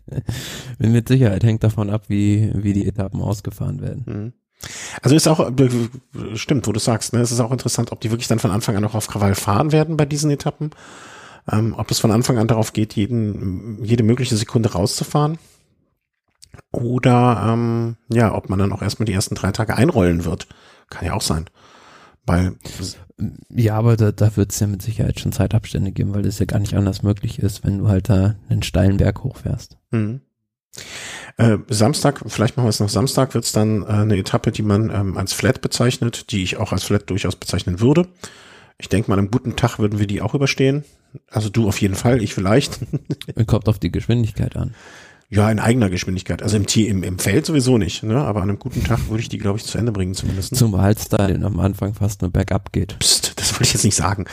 Mit 0.79 1.09
Sicherheit 1.09 1.43
hängt 1.43 1.65
davon 1.65 1.91
ab, 1.91 2.05
wie, 2.09 2.51
wie 2.55 2.73
die 2.73 2.87
Etappen 2.87 3.23
ausgefahren 3.23 3.81
werden. 3.81 4.05
Mhm. 4.07 4.33
Also 5.03 5.15
ist 5.15 5.29
auch, 5.29 5.51
äh, 5.51 5.69
stimmt, 6.35 6.67
wo 6.67 6.73
du 6.73 6.81
sagst, 6.81 7.13
ne, 7.13 7.21
es 7.21 7.31
ist 7.31 7.41
auch 7.41 7.53
interessant, 7.53 7.93
ob 7.93 8.01
die 8.01 8.11
wirklich 8.11 8.29
dann 8.29 8.41
von 8.41 8.51
Anfang 8.51 8.77
an 8.77 8.83
noch 8.83 8.95
auf 8.95 9.07
Krawall 9.07 9.35
fahren 9.35 9.73
werden 9.73 9.97
bei 9.97 10.05
diesen 10.05 10.31
Etappen. 10.31 10.71
Ähm, 11.51 11.75
ob 11.77 11.91
es 11.91 12.01
von 12.01 12.11
Anfang 12.11 12.39
an 12.39 12.49
darauf 12.49 12.73
geht, 12.73 12.95
jeden, 12.95 13.83
jede 13.83 14.03
mögliche 14.03 14.37
Sekunde 14.37 14.73
rauszufahren. 14.73 15.39
Oder 16.73 17.49
ähm, 17.49 17.97
ja, 18.13 18.35
ob 18.35 18.51
man 18.51 18.59
dann 18.59 18.73
auch 18.73 18.83
erstmal 18.83 19.07
die 19.07 19.13
ersten 19.13 19.35
drei 19.35 19.53
Tage 19.53 19.77
einrollen 19.77 20.25
wird. 20.25 20.49
Kann 20.91 21.07
ja 21.07 21.15
auch 21.15 21.23
sein. 21.23 21.47
Weil 22.29 22.55
ja, 23.51 23.75
aber 23.75 23.97
da, 23.97 24.13
da 24.13 24.37
wird 24.37 24.53
es 24.53 24.61
ja 24.61 24.69
mit 24.69 24.83
Sicherheit 24.83 25.19
schon 25.19 25.33
Zeitabstände 25.33 25.91
geben, 25.91 26.15
weil 26.15 26.23
das 26.23 26.39
ja 26.39 26.47
gar 26.47 26.61
nicht 26.61 26.75
anders 26.75 27.03
möglich 27.03 27.41
ist, 27.41 27.65
wenn 27.65 27.79
du 27.79 27.89
halt 27.89 28.09
da 28.09 28.37
einen 28.49 28.63
steilen 28.63 28.99
Berg 28.99 29.25
hochfährst. 29.25 29.77
Mhm. 29.91 30.21
Äh, 31.37 31.59
Samstag, 31.69 32.23
vielleicht 32.27 32.57
machen 32.57 32.67
wir 32.67 32.71
es 32.71 32.81
noch 32.81 32.89
Samstag, 32.89 33.35
wird 33.35 33.45
es 33.45 33.53
dann 33.53 33.83
äh, 33.83 33.87
eine 33.87 34.17
Etappe, 34.17 34.53
die 34.53 34.63
man 34.63 34.91
ähm, 34.91 35.17
als 35.17 35.33
Flat 35.33 35.61
bezeichnet, 35.61 36.31
die 36.31 36.43
ich 36.43 36.59
auch 36.59 36.73
als 36.73 36.85
Flat 36.85 37.11
durchaus 37.11 37.35
bezeichnen 37.35 37.81
würde. 37.81 38.07
Ich 38.79 38.89
denke 38.89 39.11
mal, 39.11 39.19
einem 39.19 39.31
guten 39.31 39.57
Tag 39.57 39.81
würden 39.81 39.99
wir 39.99 40.07
die 40.07 40.23
auch 40.23 40.35
überstehen. 40.35 40.85
Also 41.29 41.49
du 41.49 41.67
auf 41.67 41.81
jeden 41.81 41.97
Fall, 41.97 42.23
ich 42.23 42.35
vielleicht. 42.35 42.79
Kommt 43.47 43.69
auf 43.69 43.81
die 43.81 43.91
Geschwindigkeit 43.91 44.57
an. 44.57 44.75
Ja, 45.31 45.51
in 45.51 45.59
eigener 45.59 45.91
Geschwindigkeit. 45.91 46.43
Also 46.43 46.57
im, 46.57 46.65
im, 46.65 47.03
im 47.03 47.19
Feld 47.19 47.45
sowieso 47.45 47.77
nicht, 47.77 48.03
ne? 48.03 48.17
aber 48.17 48.41
an 48.41 48.49
einem 48.49 48.59
guten 48.59 48.83
Tag 48.83 49.09
würde 49.09 49.21
ich 49.21 49.29
die, 49.29 49.37
glaube 49.37 49.59
ich, 49.59 49.65
zu 49.65 49.77
Ende 49.77 49.93
bringen 49.93 50.15
zumindest. 50.15 50.57
Zumal 50.57 50.93
es 50.93 51.09
da 51.09 51.27
am 51.27 51.61
Anfang 51.61 51.93
fast 51.93 52.23
nur 52.23 52.31
bergab 52.31 52.73
geht. 52.73 52.99
Psst, 52.99 53.39
das 53.39 53.53
wollte 53.53 53.65
ich 53.65 53.75
jetzt 53.75 53.85
nicht 53.85 53.97
sagen. 53.97 54.25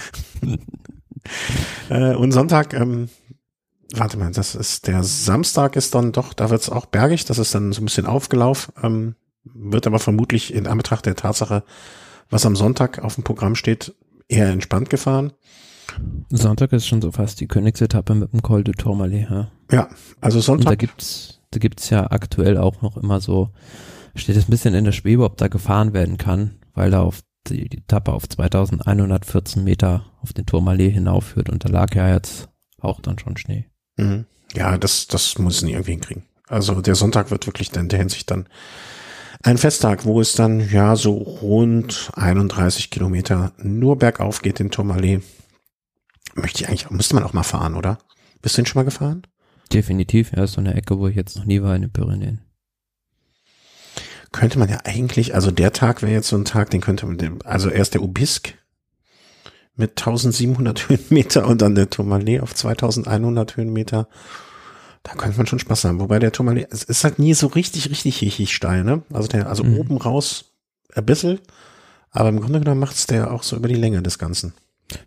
äh, 1.90 2.16
und 2.16 2.32
Sonntag, 2.32 2.74
ähm, 2.74 3.10
warte 3.94 4.18
mal, 4.18 4.32
das 4.32 4.56
ist 4.56 4.88
der 4.88 5.04
Samstag 5.04 5.76
ist 5.76 5.94
dann 5.96 6.14
doch, 6.14 6.34
da 6.34 6.50
wird 6.50 6.62
es 6.62 6.70
auch 6.70 6.86
bergig, 6.86 7.26
das 7.26 7.40
ist 7.40 7.54
dann 7.54 7.74
so 7.74 7.82
ein 7.82 7.86
bisschen 7.86 8.06
aufgelaufen, 8.06 8.74
ähm, 8.82 9.16
wird 9.44 9.88
aber 9.88 10.00
vermutlich 10.00 10.54
in 10.54 10.66
Anbetracht 10.66 11.06
der 11.06 11.16
Tatsache, 11.16 11.64
was 12.30 12.46
am 12.46 12.56
Sonntag 12.56 13.00
auf 13.04 13.16
dem 13.16 13.26
Programm 13.26 13.56
steht, 13.56 13.94
eher 14.30 14.50
entspannt 14.50 14.90
gefahren. 14.90 15.34
Sonntag 16.30 16.72
ist 16.72 16.88
schon 16.88 17.02
so 17.02 17.12
fast 17.12 17.42
die 17.42 17.48
Königsetappe 17.48 18.16
mit 18.16 18.32
dem 18.32 18.42
Col 18.42 18.64
de 18.64 18.74
Tourmalet, 18.74 19.30
ja. 19.30 19.52
Ja, 19.72 19.90
also 20.22 20.40
Sonntag. 20.40 20.66
Und 20.66 20.72
da 20.72 20.76
gibt's, 20.76 21.40
da 21.52 21.60
gibt's 21.60 21.90
ja 21.90 22.12
aktuell 22.12 22.58
auch 22.58 22.82
noch 22.82 22.98
immer 22.98 23.20
so, 23.20 23.50
steht 24.16 24.36
es 24.36 24.48
ein 24.48 24.52
bisschen 24.52 24.76
in 24.76 24.86
der 24.86 24.92
Schwebe, 24.92 25.24
ob 25.24 25.38
da 25.38 25.48
gefahren 25.48 25.94
werden 25.94 26.18
kann, 26.18 26.60
weil 26.74 26.92
da 26.92 27.02
auf 27.02 27.22
die, 27.48 27.70
die 27.70 27.80
Etappe 27.80 28.12
auf 28.14 28.28
2114 28.28 29.64
Meter 29.64 30.06
auf 30.22 30.34
den 30.34 30.46
Tourmalet 30.46 30.94
hinaufführt 30.94 31.50
und 31.50 31.64
da 31.66 31.70
lag 31.70 31.94
ja 31.96 32.14
jetzt 32.14 32.50
auch 32.80 33.02
dann 33.02 33.20
schon 33.20 33.38
Schnee. 33.38 33.66
Mhm. 33.98 34.26
Ja, 34.54 34.78
das, 34.78 35.08
das 35.08 35.38
muss 35.38 35.62
nie 35.62 35.72
irgendwie 35.72 35.92
hinkriegen. 35.92 36.24
Also 36.48 36.82
der 36.82 36.96
Sonntag 36.96 37.32
wird 37.32 37.48
wirklich 37.48 37.76
in 37.76 37.90
der 37.90 38.00
Hinsicht 38.00 38.30
dann 38.32 38.48
ein 39.44 39.58
Festtag, 39.58 40.06
wo 40.06 40.22
es 40.22 40.34
dann 40.34 40.70
ja 40.70 40.96
so 40.96 41.14
rund 41.14 42.12
31 42.16 42.90
Kilometer 42.90 43.52
nur 43.58 43.98
bergauf 43.98 44.42
geht 44.42 44.60
in 44.60 44.72
Tourmalet. 44.72 45.24
Möchte 46.36 46.64
ich 46.64 46.70
eigentlich, 46.70 46.90
müsste 46.90 47.16
man 47.16 47.24
auch 47.24 47.34
mal 47.34 47.44
fahren, 47.44 47.76
oder? 47.76 47.98
Bist 48.42 48.58
du 48.58 48.62
denn 48.62 48.66
schon 48.66 48.80
mal 48.80 48.86
gefahren? 48.86 49.28
Definitiv, 49.74 50.32
ja, 50.36 50.44
ist 50.44 50.54
so 50.54 50.62
eine 50.62 50.76
Ecke, 50.76 51.00
wo 51.00 51.08
ich 51.08 51.16
jetzt 51.16 51.36
noch 51.36 51.46
nie 51.46 51.62
war 51.62 51.76
in 51.76 51.84
den 51.84 51.92
Pyrenäen. 51.92 52.42
Könnte 54.32 54.60
man 54.60 54.70
ja 54.70 54.80
eigentlich, 54.84 55.34
also 55.34 55.50
der 55.52 55.72
Tag 55.72 56.02
wäre 56.02 56.12
jetzt 56.12 56.28
so 56.28 56.36
ein 56.36 56.46
Tag, 56.46 56.70
den 56.70 56.82
könnte 56.82 57.06
man, 57.06 57.40
also 57.44 57.70
erst 57.70 57.94
der 57.94 58.02
Ubisk 58.02 58.54
mit 59.76 59.92
1700 59.92 60.90
Höhenmeter 60.90 61.48
und 61.48 61.62
dann 61.62 61.76
der 61.76 61.90
Tourmalet 61.90 62.42
auf 62.42 62.54
2100 62.54 63.58
Höhenmeter. 63.58 64.08
Da 65.04 65.14
könnte 65.14 65.38
man 65.38 65.46
schon 65.46 65.60
Spaß 65.60 65.86
haben. 65.86 66.00
Wobei 66.00 66.20
der 66.20 66.32
Tourmalet, 66.32 66.68
es 66.72 66.84
ist 66.84 67.04
halt 67.04 67.20
nie 67.20 67.34
so 67.34 67.48
richtig, 67.48 67.90
richtig, 67.90 68.22
richtig 68.22 68.54
steil, 68.54 68.84
ne? 68.84 69.04
Also 69.14 69.28
der, 69.28 69.48
also 69.48 69.64
mhm. 69.64 69.78
oben 69.78 69.98
raus 69.98 70.46
ein 70.96 71.06
bisschen, 71.06 71.40
aber 72.12 72.30
im 72.30 72.40
Grunde 72.40 72.60
genommen 72.60 72.80
macht's 72.80 73.06
der 73.06 73.32
auch 73.32 73.44
so 73.44 73.56
über 73.56 73.68
die 73.68 73.76
Länge 73.76 74.02
des 74.02 74.18
Ganzen. 74.18 74.54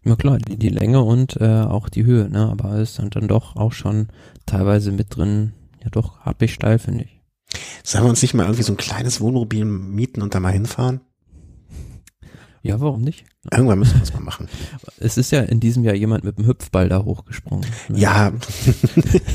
Ja 0.05 0.17
klar, 0.17 0.39
die, 0.39 0.57
die 0.57 0.69
Länge 0.69 1.03
und 1.03 1.41
äh, 1.41 1.63
auch 1.63 1.89
die 1.89 2.05
Höhe, 2.05 2.29
ne? 2.29 2.49
Aber 2.51 2.75
es 2.75 2.99
ist 2.99 3.15
dann 3.15 3.29
doch 3.29 3.57
auch 3.57 3.73
schon 3.73 4.09
teilweise 4.47 4.93
mit 4.93 5.17
drin, 5.17 5.53
ja 5.83 5.91
doch, 5.91 6.21
happig 6.21 6.53
steil, 6.53 6.79
finde 6.79 7.05
ich. 7.05 7.21
Sollen 7.83 8.05
wir 8.05 8.11
uns 8.11 8.23
nicht 8.23 8.35
mal 8.35 8.45
irgendwie 8.45 8.63
so 8.63 8.73
ein 8.73 8.77
kleines 8.77 9.21
Wohnmobil 9.21 9.65
mieten 9.65 10.21
und 10.21 10.35
da 10.35 10.41
mal 10.41 10.53
hinfahren? 10.53 11.01
Ja, 12.63 12.81
warum 12.81 13.03
nicht? 13.03 13.25
Irgendwann 13.51 13.79
müssen 13.79 13.95
wir 13.95 14.01
das 14.01 14.13
mal 14.13 14.21
machen. 14.21 14.49
Es 15.01 15.17
ist 15.17 15.31
ja 15.31 15.43
in 15.43 15.61
diesem 15.61 15.85
Jahr 15.85 15.95
jemand 15.95 16.25
mit 16.25 16.39
dem 16.39 16.47
Hüpfball 16.47 16.89
da 16.89 17.05
hochgesprungen. 17.05 17.65
Ne? 17.89 17.99
Ja. 17.99 18.33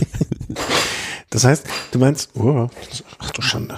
das 1.30 1.46
heißt, 1.46 1.66
du 1.92 2.00
meinst, 2.00 2.32
oh, 2.36 2.68
ach 3.20 3.32
du 3.32 3.42
Schande. 3.42 3.78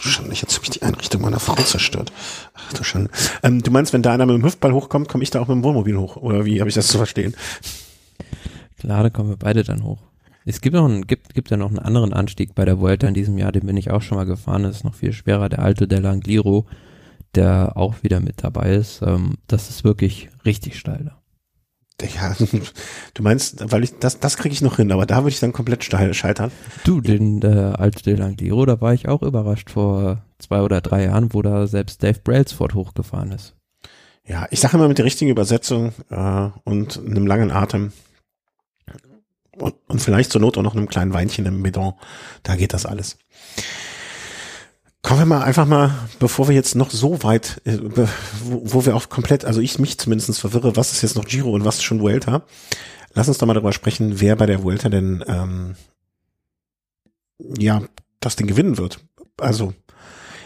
Schande, 0.00 0.34
jetzt 0.34 0.54
habe 0.54 0.64
ich 0.64 0.70
die 0.70 0.82
Einrichtung 0.82 1.22
meiner 1.22 1.40
Frau 1.40 1.54
zerstört. 1.54 2.12
Ach 2.54 2.72
du 2.72 2.84
Schande. 2.84 3.10
Ähm, 3.42 3.62
du 3.62 3.70
meinst, 3.70 3.92
wenn 3.92 4.02
da 4.02 4.12
einer 4.12 4.26
mit 4.26 4.36
dem 4.36 4.44
Hüpfball 4.44 4.72
hochkommt, 4.72 5.08
komme 5.08 5.24
ich 5.24 5.30
da 5.30 5.40
auch 5.40 5.48
mit 5.48 5.56
dem 5.56 5.64
Wohnmobil 5.64 5.96
hoch? 5.96 6.16
Oder 6.16 6.44
wie 6.44 6.60
habe 6.60 6.68
ich 6.68 6.74
das 6.74 6.88
zu 6.88 6.98
verstehen? 6.98 7.34
Klar, 8.78 9.02
da 9.02 9.10
kommen 9.10 9.30
wir 9.30 9.36
beide 9.36 9.64
dann 9.64 9.82
hoch. 9.82 9.98
Es 10.44 10.60
gibt 10.60 10.74
noch 10.74 10.84
einen, 10.84 11.08
gibt, 11.08 11.34
gibt 11.34 11.50
ja 11.50 11.56
noch 11.56 11.70
einen 11.70 11.80
anderen 11.80 12.12
Anstieg 12.12 12.54
bei 12.54 12.64
der 12.64 12.78
Vuelta 12.78 13.08
in 13.08 13.14
diesem 13.14 13.36
Jahr, 13.36 13.50
den 13.50 13.66
bin 13.66 13.76
ich 13.76 13.90
auch 13.90 14.02
schon 14.02 14.16
mal 14.16 14.26
gefahren, 14.26 14.62
das 14.62 14.76
ist 14.76 14.84
noch 14.84 14.94
viel 14.94 15.12
schwerer, 15.12 15.48
der 15.48 15.58
alte 15.58 15.88
der 15.88 16.00
Langliro, 16.00 16.66
der 17.34 17.76
auch 17.76 18.02
wieder 18.02 18.20
mit 18.20 18.44
dabay 18.44 18.76
ist. 18.76 19.02
Ähm, 19.02 19.38
das 19.48 19.70
ist 19.70 19.82
wirklich 19.82 20.28
richtig 20.44 20.78
steil. 20.78 21.15
Ja, 22.02 22.36
du 23.14 23.22
meinst, 23.22 23.70
weil 23.72 23.84
ich 23.84 23.98
das, 23.98 24.20
das 24.20 24.36
kriege 24.36 24.52
ich 24.52 24.60
noch 24.60 24.76
hin, 24.76 24.92
aber 24.92 25.06
da 25.06 25.18
würde 25.18 25.30
ich 25.30 25.40
dann 25.40 25.52
komplett 25.52 25.82
steil 25.82 26.12
scheitern. 26.12 26.52
Du, 26.84 27.00
den 27.00 27.40
der 27.40 27.80
alte 27.80 28.02
De 28.02 28.14
Langliro, 28.14 28.66
da 28.66 28.80
war 28.80 28.92
ich 28.92 29.08
auch 29.08 29.22
überrascht 29.22 29.70
vor 29.70 30.22
zwei 30.38 30.60
oder 30.60 30.80
drei 30.80 31.04
Jahren, 31.04 31.32
wo 31.32 31.40
da 31.40 31.66
selbst 31.66 32.02
Dave 32.02 32.20
Brailsford 32.22 32.74
hochgefahren 32.74 33.32
ist. 33.32 33.54
Ja, 34.26 34.46
ich 34.50 34.60
sage 34.60 34.76
immer 34.76 34.88
mit 34.88 34.98
der 34.98 35.04
richtigen 35.04 35.30
Übersetzung 35.30 35.92
äh, 36.10 36.48
und 36.64 36.98
einem 36.98 37.26
langen 37.26 37.50
Atem 37.50 37.92
und, 39.58 39.74
und 39.88 40.00
vielleicht 40.00 40.32
zur 40.32 40.40
Not 40.40 40.58
auch 40.58 40.62
noch 40.62 40.74
einem 40.74 40.88
kleinen 40.88 41.12
Weinchen 41.12 41.46
im 41.46 41.62
Bidon, 41.62 41.94
da 42.42 42.56
geht 42.56 42.74
das 42.74 42.86
alles. 42.86 43.18
Kommen 45.06 45.20
wir 45.20 45.26
mal 45.26 45.44
einfach 45.44 45.66
mal, 45.66 45.94
bevor 46.18 46.48
wir 46.48 46.56
jetzt 46.56 46.74
noch 46.74 46.90
so 46.90 47.22
weit, 47.22 47.62
äh, 47.64 47.78
wo, 48.42 48.86
wir 48.86 48.96
auch 48.96 49.08
komplett, 49.08 49.44
also 49.44 49.60
ich 49.60 49.78
mich 49.78 49.98
zumindest 49.98 50.40
verwirre, 50.40 50.74
was 50.74 50.90
ist 50.90 51.02
jetzt 51.02 51.14
noch 51.14 51.26
Giro 51.26 51.52
und 51.52 51.64
was 51.64 51.76
ist 51.76 51.84
schon 51.84 52.00
Vuelta. 52.00 52.44
Lass 53.14 53.28
uns 53.28 53.38
doch 53.38 53.46
mal 53.46 53.54
darüber 53.54 53.72
sprechen, 53.72 54.18
wer 54.20 54.34
bei 54.34 54.46
der 54.46 54.64
Vuelta 54.64 54.88
denn 54.88 55.24
ähm, 55.28 55.76
ja 57.56 57.82
das 58.18 58.34
Ding 58.34 58.48
gewinnen 58.48 58.78
wird. 58.78 58.98
Also 59.36 59.74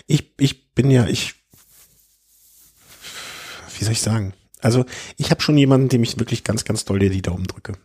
ich, 0.06 0.34
ich 0.38 0.74
bin 0.74 0.90
ja, 0.90 1.06
ich, 1.06 1.36
wie 3.78 3.84
soll 3.84 3.94
ich 3.94 4.02
sagen? 4.02 4.34
Also 4.60 4.84
ich 5.16 5.30
habe 5.30 5.40
schon 5.40 5.56
jemanden, 5.56 5.88
dem 5.88 6.02
ich 6.02 6.18
wirklich 6.18 6.44
ganz, 6.44 6.64
ganz 6.64 6.84
doll 6.84 6.98
dir 6.98 7.08
die 7.08 7.22
Daumen 7.22 7.46
drücke. 7.46 7.78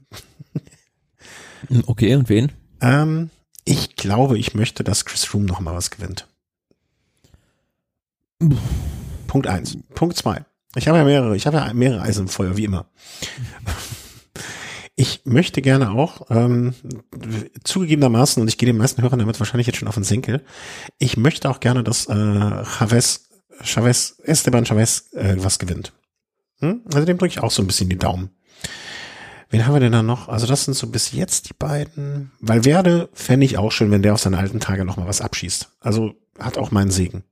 Okay, 1.87 2.15
und 2.15 2.27
wen? 2.27 2.51
Ähm, 2.81 3.29
ich 3.63 3.95
glaube, 3.95 4.37
ich 4.37 4.53
möchte, 4.55 4.83
dass 4.83 5.05
Chris 5.05 5.23
Froome 5.23 5.45
noch 5.45 5.61
mal 5.61 5.73
was 5.73 5.89
gewinnt. 5.89 6.27
Punkt 9.27 9.47
eins. 9.47 9.77
Punkt 9.93 10.17
zwei. 10.17 10.45
Ich 10.75 10.87
habe 10.87 10.97
ja 10.97 11.03
mehrere, 11.03 11.35
ich 11.35 11.47
habe 11.47 11.57
ja 11.57 11.73
mehrere 11.73 12.01
Eisen 12.01 12.23
im 12.23 12.27
Feuer, 12.27 12.57
wie 12.57 12.65
immer. 12.65 12.87
Ich 14.97 15.21
möchte 15.25 15.61
gerne 15.61 15.91
auch, 15.91 16.29
ähm, 16.29 16.73
zugegebenermaßen, 17.63 18.41
und 18.41 18.47
ich 18.47 18.57
gehe 18.57 18.67
den 18.67 18.77
meisten 18.77 19.01
Hörern 19.01 19.19
damit 19.19 19.39
wahrscheinlich 19.39 19.67
jetzt 19.67 19.77
schon 19.77 19.87
auf 19.87 19.95
den 19.95 20.03
Senkel, 20.03 20.43
ich 20.99 21.17
möchte 21.17 21.49
auch 21.49 21.59
gerne, 21.59 21.83
dass 21.83 22.07
äh, 22.07 22.65
Chavez, 22.65 23.29
Chavez, 23.61 24.19
Esteban 24.23 24.65
Chavez 24.65 25.11
äh, 25.13 25.35
was 25.37 25.59
gewinnt. 25.59 25.93
Hm? 26.59 26.81
Also 26.93 27.05
dem 27.05 27.17
drücke 27.17 27.33
ich 27.33 27.39
auch 27.41 27.51
so 27.51 27.61
ein 27.61 27.67
bisschen 27.67 27.89
die 27.89 27.97
Daumen. 27.97 28.29
Wen 29.49 29.65
haben 29.65 29.73
wir 29.73 29.79
denn 29.79 29.91
da 29.91 30.01
noch? 30.01 30.27
Also 30.29 30.47
das 30.47 30.65
sind 30.65 30.73
so 30.73 30.87
bis 30.87 31.11
jetzt 31.11 31.49
die 31.49 31.53
beiden. 31.53 32.31
Weil 32.39 32.65
Werde 32.65 33.09
fände 33.13 33.45
ich 33.45 33.57
auch 33.57 33.71
schön, 33.71 33.91
wenn 33.91 34.01
der 34.01 34.13
auf 34.13 34.21
seine 34.21 34.37
alten 34.37 34.59
Tage 34.59 34.85
noch 34.85 34.97
mal 34.97 35.07
was 35.07 35.21
abschießt. 35.21 35.69
Also 35.79 36.15
hat 36.39 36.57
auch 36.57 36.71
meinen 36.71 36.91
Segen. 36.91 37.23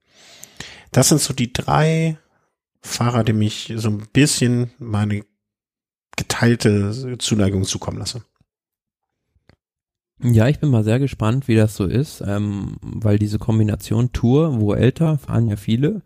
Das 0.93 1.09
sind 1.09 1.19
so 1.19 1.33
die 1.33 1.51
drei 1.51 2.17
Fahrer, 2.81 3.23
die 3.23 3.33
mich 3.33 3.73
so 3.75 3.89
ein 3.89 4.07
bisschen 4.13 4.71
meine 4.77 5.23
geteilte 6.15 7.17
Zuneigung 7.17 7.63
zukommen 7.63 7.97
lasse. 7.97 8.23
Ja, 10.21 10.47
ich 10.47 10.59
bin 10.59 10.69
mal 10.69 10.83
sehr 10.83 10.99
gespannt, 10.99 11.47
wie 11.47 11.55
das 11.55 11.75
so 11.75 11.85
ist, 11.85 12.21
ähm, 12.25 12.77
weil 12.81 13.17
diese 13.17 13.39
Kombination 13.39 14.13
Tour, 14.13 14.61
wo 14.61 14.73
älter, 14.73 15.17
fahren 15.17 15.49
ja 15.49 15.55
viele, 15.55 16.01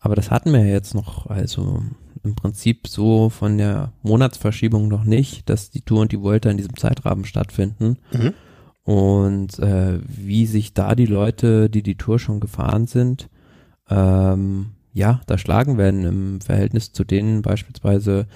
aber 0.00 0.16
das 0.16 0.30
hatten 0.30 0.52
wir 0.52 0.60
ja 0.60 0.72
jetzt 0.72 0.94
noch, 0.94 1.26
also 1.26 1.82
im 2.24 2.34
Prinzip 2.34 2.88
so 2.88 3.28
von 3.28 3.58
der 3.58 3.92
Monatsverschiebung 4.02 4.88
noch 4.88 5.04
nicht, 5.04 5.48
dass 5.50 5.70
die 5.70 5.82
Tour 5.82 6.00
und 6.00 6.12
die 6.12 6.22
Volta 6.22 6.50
in 6.50 6.56
diesem 6.56 6.76
Zeitrahmen 6.76 7.26
stattfinden. 7.26 7.98
Mhm. 8.12 8.34
Und 8.82 9.58
äh, 9.58 10.00
wie 10.06 10.46
sich 10.46 10.72
da 10.72 10.94
die 10.94 11.06
Leute, 11.06 11.68
die 11.68 11.82
die 11.82 11.96
Tour 11.96 12.18
schon 12.18 12.40
gefahren 12.40 12.86
sind, 12.86 13.28
ähm, 13.90 14.72
ja, 14.92 15.20
da 15.26 15.38
schlagen 15.38 15.78
werden 15.78 16.04
im 16.04 16.40
Verhältnis 16.40 16.92
zu 16.92 17.04
denen 17.04 17.42
beispielsweise, 17.42 18.26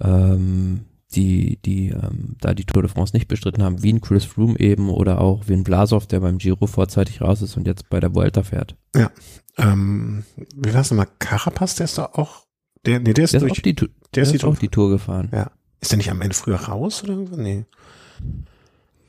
ähm, 0.00 0.80
die, 1.14 1.58
die 1.64 1.90
ähm, 1.90 2.36
da 2.40 2.54
die 2.54 2.64
Tour 2.64 2.82
de 2.82 2.90
France 2.90 3.14
nicht 3.14 3.28
bestritten 3.28 3.62
haben, 3.62 3.82
wie 3.82 3.92
ein 3.92 4.00
Chris 4.00 4.24
Froome 4.24 4.58
eben 4.58 4.90
oder 4.90 5.20
auch 5.20 5.44
wie 5.46 5.52
ein 5.52 5.64
Blasov, 5.64 6.06
der 6.06 6.20
beim 6.20 6.38
Giro 6.38 6.66
vorzeitig 6.66 7.20
raus 7.20 7.40
ist 7.42 7.56
und 7.56 7.66
jetzt 7.66 7.88
bei 7.88 8.00
der 8.00 8.14
Vuelta 8.14 8.42
fährt. 8.42 8.76
Ja. 8.96 9.10
Ähm, 9.56 10.24
wie 10.56 10.74
war 10.74 10.80
es 10.80 10.90
nochmal? 10.90 11.08
Carapaz, 11.18 11.76
der 11.76 11.84
ist 11.84 11.98
da 11.98 12.06
auch, 12.06 12.46
der, 12.84 13.00
nee, 13.00 13.14
der 13.14 13.24
ist, 13.24 13.32
der 13.32 13.40
durch, 13.40 13.52
ist, 13.52 13.64
die, 13.64 13.74
der, 13.74 13.88
der 14.14 14.22
ist, 14.24 14.34
ist 14.34 14.44
auch 14.44 14.58
die 14.58 14.68
Tour 14.68 14.90
gefahren. 14.90 15.28
Ja. 15.32 15.52
Ist 15.80 15.92
der 15.92 15.98
nicht 15.98 16.10
am 16.10 16.20
Ende 16.20 16.34
früher 16.34 16.56
raus 16.56 17.04
oder 17.04 17.14
so? 17.14 17.36
Nee. 17.36 17.64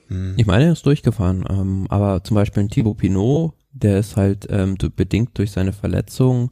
Hm. 0.08 0.36
Ich 0.38 0.46
meine, 0.46 0.66
er 0.66 0.74
ist 0.74 0.86
durchgefahren, 0.86 1.46
ähm, 1.50 1.88
aber 1.90 2.24
zum 2.24 2.36
Beispiel 2.36 2.64
ein 2.64 2.70
Thibaut 2.70 2.98
Pinot, 2.98 3.54
der 3.76 4.00
ist 4.00 4.16
halt 4.16 4.48
ähm, 4.50 4.78
bedingt 4.96 5.38
durch 5.38 5.52
seine 5.52 5.74
Verletzung, 5.74 6.50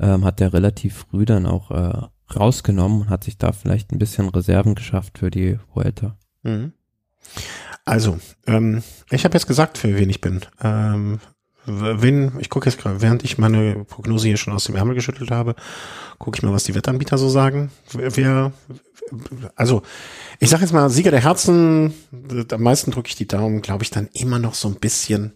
ähm, 0.00 0.24
hat 0.24 0.40
der 0.40 0.52
relativ 0.52 1.06
früh 1.10 1.24
dann 1.24 1.46
auch 1.46 1.70
äh, 1.70 2.08
rausgenommen 2.34 3.02
und 3.02 3.10
hat 3.10 3.24
sich 3.24 3.38
da 3.38 3.52
vielleicht 3.52 3.92
ein 3.92 3.98
bisschen 3.98 4.28
Reserven 4.28 4.74
geschafft 4.74 5.18
für 5.18 5.30
die 5.30 5.58
Vuelta. 5.74 6.16
Mhm. 6.42 6.72
Also, 7.84 8.18
ähm, 8.46 8.82
ich 9.10 9.24
habe 9.24 9.34
jetzt 9.34 9.46
gesagt, 9.46 9.78
für 9.78 9.96
wen 9.96 10.10
ich 10.10 10.20
bin. 10.20 10.40
Ähm, 10.62 11.20
wenn, 11.64 12.32
ich 12.40 12.50
gucke 12.50 12.68
jetzt 12.68 12.80
gerade, 12.80 13.00
während 13.02 13.22
ich 13.22 13.38
meine 13.38 13.84
Prognose 13.84 14.26
hier 14.26 14.36
schon 14.36 14.52
aus 14.52 14.64
dem 14.64 14.74
Ärmel 14.74 14.94
geschüttelt 14.94 15.30
habe, 15.30 15.54
gucke 16.18 16.36
ich 16.36 16.42
mal, 16.42 16.52
was 16.52 16.64
die 16.64 16.74
Wettanbieter 16.74 17.18
so 17.18 17.28
sagen. 17.28 17.70
Wer, 17.92 18.52
also, 19.54 19.82
ich 20.40 20.50
sage 20.50 20.62
jetzt 20.62 20.72
mal, 20.72 20.90
Sieger 20.90 21.10
der 21.12 21.22
Herzen, 21.22 21.94
am 22.50 22.62
meisten 22.62 22.90
drücke 22.90 23.08
ich 23.08 23.16
die 23.16 23.28
Daumen, 23.28 23.62
glaube 23.62 23.84
ich, 23.84 23.90
dann 23.90 24.08
immer 24.12 24.38
noch 24.38 24.54
so 24.54 24.68
ein 24.68 24.76
bisschen. 24.76 25.34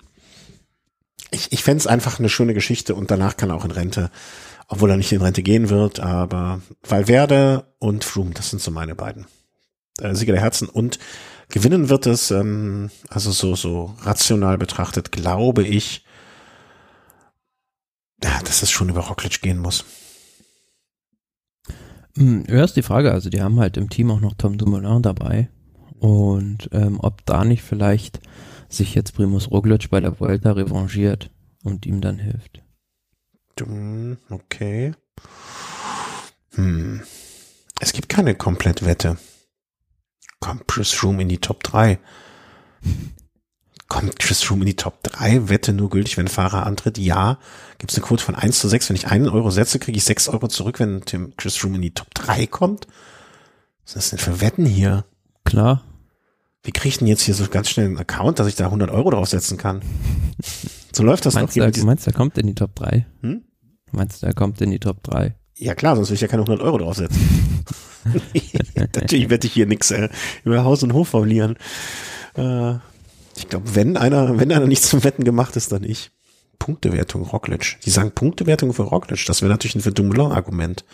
Ich, 1.30 1.52
ich 1.52 1.62
fände 1.62 1.78
es 1.78 1.86
einfach 1.86 2.18
eine 2.18 2.28
schöne 2.28 2.54
Geschichte 2.54 2.94
und 2.94 3.10
danach 3.10 3.36
kann 3.36 3.50
er 3.50 3.56
auch 3.56 3.64
in 3.64 3.70
Rente 3.72 4.10
obwohl 4.68 4.90
er 4.90 4.96
nicht 4.96 5.12
in 5.12 5.22
Rente 5.22 5.42
gehen 5.42 5.68
wird, 5.68 6.00
aber 6.00 6.60
Valverde 6.82 7.72
und 7.78 8.04
Froome, 8.04 8.34
das 8.34 8.50
sind 8.50 8.60
so 8.60 8.70
meine 8.70 8.94
beiden. 8.94 9.26
Äh, 10.00 10.14
Sieger 10.14 10.32
der 10.32 10.42
Herzen 10.42 10.68
und 10.68 10.98
gewinnen 11.48 11.88
wird 11.88 12.06
es, 12.06 12.30
ähm, 12.30 12.90
also 13.08 13.30
so, 13.30 13.54
so 13.54 13.94
rational 14.00 14.58
betrachtet, 14.58 15.12
glaube 15.12 15.62
ich, 15.62 16.04
ja, 18.22 18.40
dass 18.44 18.62
es 18.62 18.70
schon 18.70 18.88
über 18.88 19.02
Roglic 19.02 19.40
gehen 19.40 19.58
muss. 19.58 19.84
Hm, 22.16 22.44
ja, 22.48 22.64
ist 22.64 22.76
die 22.76 22.82
Frage, 22.82 23.12
also 23.12 23.30
die 23.30 23.42
haben 23.42 23.60
halt 23.60 23.76
im 23.76 23.90
Team 23.90 24.10
auch 24.10 24.20
noch 24.20 24.34
Tom 24.34 24.58
Dumoulin 24.58 25.02
dabei 25.02 25.48
und 26.00 26.68
ähm, 26.72 26.98
ob 27.00 27.24
da 27.26 27.44
nicht 27.44 27.62
vielleicht 27.62 28.20
sich 28.68 28.94
jetzt 28.94 29.14
Primus 29.14 29.50
Roglic 29.50 29.90
bei 29.90 30.00
der 30.00 30.18
Vuelta 30.18 30.52
revanchiert 30.52 31.30
und 31.62 31.86
ihm 31.86 32.00
dann 32.00 32.18
hilft. 32.18 32.62
Okay. 34.28 34.92
Hm. 36.54 37.02
Es 37.80 37.92
gibt 37.92 38.08
keine 38.08 38.34
Komplettwette. 38.34 39.18
Kommt 40.40 40.68
Chris 40.68 41.02
Room 41.02 41.20
in 41.20 41.28
die 41.28 41.38
Top 41.38 41.62
3? 41.62 41.98
Kommt 43.88 44.18
Chris 44.18 44.50
Room 44.50 44.60
in 44.60 44.66
die 44.66 44.76
Top 44.76 45.02
3? 45.02 45.48
Wette 45.48 45.72
nur 45.72 45.90
gültig, 45.90 46.16
wenn 46.16 46.28
Fahrer 46.28 46.66
antritt? 46.66 46.98
Ja. 46.98 47.38
Gibt 47.78 47.92
es 47.92 47.98
eine 47.98 48.06
Quote 48.06 48.22
von 48.22 48.34
1 48.34 48.58
zu 48.58 48.68
6? 48.68 48.88
Wenn 48.88 48.96
ich 48.96 49.06
einen 49.06 49.28
Euro 49.28 49.50
setze, 49.50 49.78
kriege 49.78 49.96
ich 49.96 50.04
6 50.04 50.28
Euro 50.28 50.48
zurück, 50.48 50.80
wenn 50.80 51.02
Tim 51.02 51.34
Chris 51.36 51.62
Room 51.64 51.76
in 51.76 51.82
die 51.82 51.94
Top 51.94 52.12
3 52.14 52.46
kommt? 52.46 52.86
Was 53.84 53.94
ist 53.94 53.96
das 53.96 54.10
denn 54.10 54.18
für 54.18 54.40
Wetten 54.40 54.66
hier? 54.66 55.04
Klar. 55.44 55.84
Wie 56.66 56.72
kriege 56.72 56.88
ich 56.88 56.98
denn 56.98 57.06
jetzt 57.06 57.22
hier 57.22 57.34
so 57.34 57.46
ganz 57.48 57.70
schnell 57.70 57.86
einen 57.86 57.96
Account, 57.96 58.40
dass 58.40 58.48
ich 58.48 58.56
da 58.56 58.64
100 58.64 58.90
Euro 58.90 59.10
draufsetzen 59.10 59.56
kann? 59.56 59.82
So 60.92 61.04
läuft 61.04 61.24
das 61.24 61.34
meinst 61.34 61.56
doch. 61.56 61.70
Du, 61.70 61.84
meinst 61.84 62.06
du, 62.06 62.10
er 62.10 62.14
kommt 62.14 62.36
in 62.38 62.46
die 62.48 62.56
Top 62.56 62.74
3? 62.74 63.06
Hm? 63.22 63.44
Meinst 63.92 64.20
du, 64.20 64.26
er 64.26 64.34
kommt 64.34 64.60
in 64.60 64.72
die 64.72 64.80
Top 64.80 65.00
3? 65.04 65.36
Ja 65.54 65.76
klar, 65.76 65.94
sonst 65.94 66.10
will 66.10 66.16
ich 66.16 66.22
ja 66.22 66.26
keine 66.26 66.42
100 66.42 66.60
Euro 66.60 66.78
draufsetzen. 66.78 67.20
Natürlich 68.74 69.30
werde 69.30 69.46
ich 69.46 69.52
hier 69.52 69.66
nichts 69.66 69.92
äh, 69.92 70.08
über 70.42 70.64
Haus 70.64 70.82
und 70.82 70.92
Hof 70.92 71.10
verlieren. 71.10 71.56
Äh, 72.36 72.74
ich 73.36 73.48
glaube, 73.48 73.76
wenn 73.76 73.96
einer, 73.96 74.40
wenn 74.40 74.50
einer 74.50 74.66
nicht 74.66 74.82
zum 74.82 75.04
Wetten 75.04 75.22
gemacht 75.22 75.54
ist, 75.54 75.70
dann 75.70 75.84
ich. 75.84 76.10
Punktewertung 76.58 77.22
Rockledge. 77.22 77.76
Die 77.84 77.90
sagen 77.90 78.10
Punktewertung 78.10 78.72
für 78.72 78.82
Rockledge. 78.82 79.24
Das 79.28 79.40
wäre 79.40 79.52
natürlich 79.52 79.76
ein 79.76 79.82
für 79.82 79.92
Dumoulin-Argument. 79.92 80.84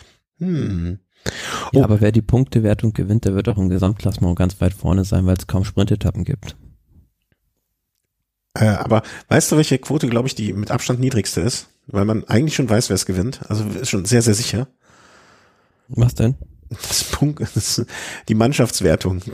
Hm. 1.25 1.31
Oh. 1.73 1.77
Ja, 1.77 1.83
aber 1.83 2.01
wer 2.01 2.11
die 2.11 2.21
Punktewertung 2.21 2.93
gewinnt, 2.93 3.25
der 3.25 3.35
wird 3.35 3.49
auch 3.49 3.57
im 3.57 3.69
Gesamtklassement 3.69 4.37
ganz 4.37 4.59
weit 4.61 4.73
vorne 4.73 5.05
sein, 5.05 5.25
weil 5.25 5.37
es 5.37 5.47
kaum 5.47 5.65
Sprintetappen 5.65 6.23
gibt. 6.23 6.55
Äh, 8.55 8.65
aber 8.65 9.01
weißt 9.29 9.51
du, 9.51 9.57
welche 9.57 9.79
Quote, 9.79 10.07
glaube 10.07 10.27
ich, 10.27 10.35
die 10.35 10.53
mit 10.53 10.69
Abstand 10.69 10.99
niedrigste 10.99 11.41
ist? 11.41 11.67
Weil 11.87 12.05
man 12.05 12.23
eigentlich 12.25 12.55
schon 12.55 12.69
weiß, 12.69 12.89
wer 12.89 12.95
es 12.95 13.05
gewinnt. 13.05 13.41
Also 13.49 13.65
ist 13.65 13.89
schon 13.89 14.05
sehr, 14.05 14.21
sehr 14.21 14.35
sicher. 14.35 14.67
Was 15.89 16.15
denn? 16.15 16.35
Das 16.69 17.03
Punkt, 17.03 17.41
das, 17.55 17.85
die 18.27 18.35
Mannschaftswertung. 18.35 19.21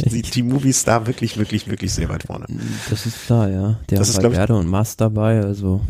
Die, 0.00 0.10
die, 0.10 0.22
die 0.22 0.42
Movies 0.42 0.84
da 0.84 1.06
wirklich, 1.06 1.38
wirklich, 1.38 1.68
wirklich 1.68 1.92
sehr 1.92 2.08
weit 2.08 2.24
vorne. 2.24 2.46
Das 2.90 3.06
ist 3.06 3.26
klar, 3.26 3.48
ja. 3.48 3.80
Der 3.88 3.98
das 3.98 4.16
hat 4.16 4.30
Werde 4.30 4.54
und 4.54 4.68
Mass 4.68 4.96
dabei, 4.96 5.40
also. 5.40 5.80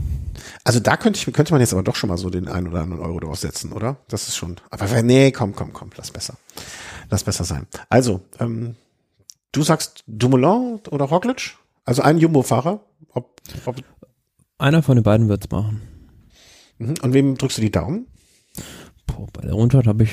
Also 0.65 0.81
da 0.81 0.97
könnte 0.97 1.19
ich, 1.19 1.33
könnte 1.33 1.53
man 1.53 1.61
jetzt 1.61 1.73
aber 1.73 1.83
doch 1.83 1.97
schon 1.97 2.09
mal 2.09 2.17
so 2.17 2.31
den 2.31 2.49
einen 2.49 2.69
oder 2.69 2.81
anderen 2.81 3.03
Euro 3.03 3.21
draufsetzen, 3.21 3.73
oder? 3.73 3.97
Das 4.09 4.29
ist 4.29 4.37
schon. 4.37 4.57
Aber 4.71 5.03
nee, 5.03 5.33
komm, 5.33 5.55
komm, 5.55 5.73
komm, 5.73 5.91
lass 5.97 6.11
besser. 6.11 6.37
Lass 7.11 7.25
besser 7.25 7.45
sein. 7.45 7.67
Also, 7.89 8.21
ähm, 8.39 8.77
du 9.53 9.63
sagst 9.63 10.05
Dumoulin 10.07 10.81
oder 10.91 11.07
Roglic? 11.07 11.57
Also 11.85 12.03
ein 12.03 12.19
Jumbo-Fahrer? 12.19 12.81
Ob, 13.11 13.41
ob 13.65 13.77
Einer 14.59 14.83
von 14.83 14.97
den 14.97 15.05
beiden 15.05 15.29
wird's 15.29 15.51
machen. 15.51 15.83
Mhm. 16.79 16.95
Und 17.03 17.13
wem 17.15 17.37
drückst 17.37 17.59
du 17.59 17.63
die 17.63 17.71
Daumen? 17.71 18.07
Boah, 19.07 19.27
bei 19.33 19.43
der 19.43 19.55
Rundfahrt 19.55 19.87
habe 19.87 20.05
ich 20.05 20.11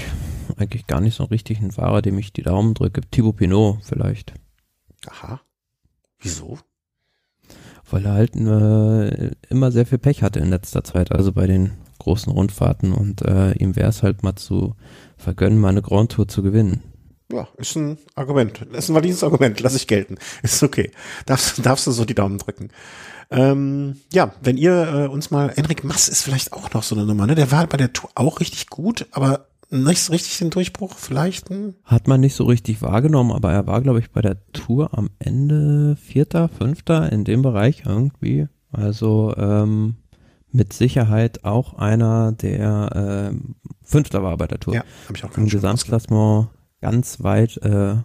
eigentlich 0.58 0.88
gar 0.88 1.02
nicht 1.02 1.16
so 1.16 1.26
richtig 1.26 1.60
einen 1.60 1.72
Fahrer, 1.72 2.02
dem 2.02 2.18
ich 2.18 2.34
die 2.34 2.44
Daumen 2.44 2.74
drücke. 2.74 3.02
Thibaut 3.12 3.38
Pinot 3.38 3.80
vielleicht. 3.84 4.34
Aha. 5.08 5.42
Wieso? 6.20 6.60
Weil 7.90 8.06
er 8.06 8.14
halt 8.14 8.36
äh, 8.36 9.32
immer 9.50 9.72
sehr 9.72 9.86
viel 9.86 10.00
Pech 10.00 10.24
hatte 10.24 10.40
in 10.40 10.50
letzter 10.50 10.84
Zeit, 10.84 11.12
also 11.12 11.32
bei 11.32 11.48
den 11.48 11.72
großen 12.00 12.32
Rundfahrten 12.32 12.94
und 12.94 13.22
äh, 13.22 13.54
ihm 13.54 13.76
wäre 13.76 13.90
es 13.90 14.04
halt 14.04 14.24
mal 14.24 14.36
zu 14.36 14.76
vergönnen, 15.18 15.60
mal 15.60 15.70
eine 15.70 15.82
Grand 15.82 16.12
Tour 16.12 16.28
zu 16.28 16.44
gewinnen 16.44 16.82
ja, 17.32 17.48
ist 17.58 17.76
ein 17.76 17.98
Argument. 18.16 18.62
Ist 18.74 18.90
ein 18.90 18.96
valides 18.96 19.24
Argument, 19.24 19.60
lass 19.60 19.76
ich 19.76 19.88
gelten. 19.88 20.18
Ist 20.44 20.62
okay. 20.64 20.92
Darfst, 21.26 21.66
darfst 21.66 21.88
du 21.88 21.92
so 21.92 22.06
die 22.06 22.16
Daumen 22.16 22.38
drücken. 22.38 22.70
Ähm, 23.32 23.98
ja, 24.14 24.34
wenn 24.42 24.58
ihr 24.58 25.06
äh, 25.06 25.08
uns 25.08 25.32
mal, 25.32 25.50
Enrik 25.56 25.84
Mass 25.84 26.08
ist 26.08 26.22
vielleicht 26.22 26.54
auch 26.54 26.72
noch 26.74 26.84
so 26.84 26.96
eine 26.96 27.06
Nummer, 27.06 27.26
ne? 27.26 27.34
Der 27.34 27.52
war 27.52 27.66
bei 27.66 27.78
der 27.78 27.92
Tour 27.92 28.12
auch 28.14 28.40
richtig 28.40 28.70
gut, 28.70 29.08
aber 29.12 29.48
nicht 29.84 30.02
so 30.02 30.14
richtig 30.14 30.38
den 30.38 30.50
Durchbruch 30.50 30.96
vielleicht. 30.98 31.50
Hm? 31.50 31.76
Hat 31.84 32.08
man 32.08 32.22
nicht 32.22 32.36
so 32.36 32.46
richtig 32.46 32.82
wahrgenommen, 32.82 33.32
aber 33.32 33.52
er 33.52 33.68
war, 33.68 33.82
glaube 33.82 34.00
ich, 34.00 34.12
bei 34.12 34.22
der 34.22 34.38
Tour 34.54 34.98
am 34.98 35.10
Ende 35.20 35.96
Vierter, 35.96 36.50
Fünfter 36.50 37.12
in 37.12 37.24
dem 37.24 37.42
Bereich 37.42 37.84
irgendwie. 37.86 38.48
Also 38.72 39.34
ähm, 39.38 39.96
mit 40.52 40.74
Sicherheit 40.74 41.44
auch 41.44 41.74
einer, 41.76 42.32
der 42.32 43.32
äh, 43.34 43.38
Fünfter 43.84 44.24
war 44.24 44.38
bei 44.38 44.48
der 44.48 44.60
Tour. 44.60 44.76
Ja, 44.76 44.84
habe 45.08 45.18
ich 45.18 45.24
auch 45.24 45.38
Im 45.38 45.48
Gesamtklassement 45.48 46.50
ganz 46.82 47.24
weit 47.24 47.58
äh, 47.58 47.96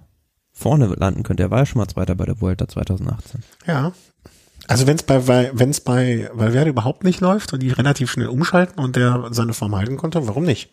vorne 0.53 0.87
landen 0.87 1.23
könnte. 1.23 1.45
Er 1.45 1.51
war 1.51 1.61
ja 1.61 1.66
schon 1.66 1.81
mal 1.81 1.89
Zweiter 1.89 2.14
bei 2.14 2.27
der 2.27 2.41
Vuelta 2.41 2.68
2018. 2.68 3.43
Ja. 3.66 3.93
Also 4.66 4.87
wenn 4.87 4.97
es 4.97 5.03
bei 5.03 5.27
wenn 5.53 5.71
es 5.71 5.81
bei 5.81 6.31
Valverde 6.33 6.71
überhaupt 6.71 7.03
nicht 7.03 7.21
läuft 7.21 7.53
und 7.53 7.61
die 7.61 7.71
relativ 7.71 8.11
schnell 8.11 8.29
umschalten 8.29 8.79
und 8.83 8.95
der 8.95 9.29
seine 9.33 9.53
Form 9.53 9.75
halten 9.75 9.97
konnte, 9.97 10.27
warum 10.29 10.45
nicht? 10.45 10.71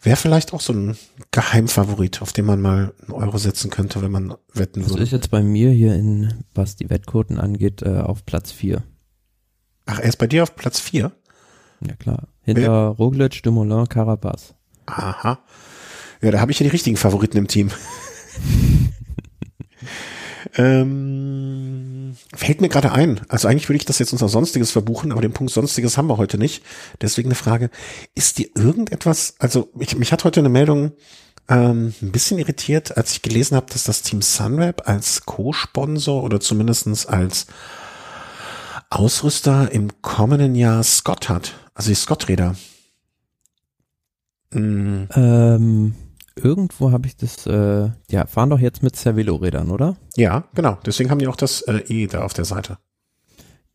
Wäre 0.00 0.16
vielleicht 0.16 0.52
auch 0.52 0.60
so 0.60 0.72
ein 0.72 0.96
Geheimfavorit, 1.32 2.22
auf 2.22 2.32
den 2.32 2.44
man 2.44 2.60
mal 2.60 2.94
einen 3.02 3.12
Euro 3.12 3.38
setzen 3.38 3.70
könnte, 3.70 4.00
wenn 4.00 4.12
man 4.12 4.34
wetten 4.52 4.82
Das 4.82 4.90
würde. 4.90 5.02
ist 5.02 5.12
jetzt 5.12 5.30
bei 5.30 5.42
mir 5.42 5.70
hier 5.70 5.94
in, 5.94 6.44
was 6.54 6.76
die 6.76 6.88
Wettquoten 6.88 7.38
angeht, 7.38 7.82
äh, 7.82 7.98
auf 7.98 8.24
Platz 8.24 8.52
4. 8.52 8.82
Ach, 9.86 9.98
er 9.98 10.08
ist 10.08 10.18
bei 10.18 10.26
dir 10.26 10.42
auf 10.42 10.54
Platz 10.54 10.78
vier. 10.78 11.12
Ja 11.80 11.94
klar. 11.96 12.28
Hinter 12.42 12.88
Roglic, 12.88 13.42
Dumoulin, 13.42 13.88
Carapaz. 13.88 14.54
Aha. 14.86 15.38
Ja, 16.20 16.30
da 16.30 16.40
habe 16.40 16.52
ich 16.52 16.58
ja 16.60 16.64
die 16.64 16.70
richtigen 16.70 16.98
Favoriten 16.98 17.38
im 17.38 17.48
Team. 17.48 17.70
ähm, 20.56 21.77
fällt 22.34 22.60
mir 22.60 22.68
gerade 22.68 22.92
ein. 22.92 23.20
Also 23.28 23.48
eigentlich 23.48 23.68
würde 23.68 23.78
ich 23.78 23.84
das 23.84 23.98
jetzt 23.98 24.12
unter 24.12 24.28
Sonstiges 24.28 24.70
verbuchen, 24.70 25.12
aber 25.12 25.20
den 25.20 25.32
Punkt 25.32 25.52
Sonstiges 25.52 25.96
haben 25.96 26.08
wir 26.08 26.16
heute 26.16 26.38
nicht. 26.38 26.62
Deswegen 27.00 27.28
eine 27.28 27.34
Frage. 27.34 27.70
Ist 28.14 28.38
dir 28.38 28.48
irgendetwas, 28.54 29.34
also 29.38 29.70
ich, 29.78 29.96
mich 29.96 30.12
hat 30.12 30.24
heute 30.24 30.40
eine 30.40 30.48
Meldung 30.48 30.92
ähm, 31.48 31.94
ein 32.02 32.12
bisschen 32.12 32.38
irritiert, 32.38 32.96
als 32.96 33.12
ich 33.12 33.22
gelesen 33.22 33.56
habe, 33.56 33.66
dass 33.72 33.84
das 33.84 34.02
Team 34.02 34.22
Sunweb 34.22 34.82
als 34.86 35.24
Co-Sponsor 35.24 36.22
oder 36.22 36.40
zumindestens 36.40 37.06
als 37.06 37.46
Ausrüster 38.90 39.70
im 39.72 40.02
kommenden 40.02 40.54
Jahr 40.54 40.82
Scott 40.82 41.28
hat. 41.28 41.54
Also 41.74 41.90
die 41.90 41.94
Scott-Räder. 41.94 42.56
Mm, 44.50 45.04
Ähm, 45.14 45.94
irgendwo 46.38 46.92
habe 46.92 47.06
ich 47.06 47.16
das, 47.16 47.46
äh, 47.46 47.90
ja, 48.10 48.26
fahren 48.26 48.50
doch 48.50 48.58
jetzt 48.58 48.82
mit 48.82 48.96
Cervelo-Rädern, 48.96 49.70
oder? 49.70 49.96
Ja, 50.16 50.44
genau. 50.54 50.78
Deswegen 50.84 51.10
haben 51.10 51.18
die 51.18 51.28
auch 51.28 51.36
das 51.36 51.62
äh, 51.62 51.82
E 51.88 52.06
da 52.06 52.22
auf 52.24 52.34
der 52.34 52.44
Seite. 52.44 52.78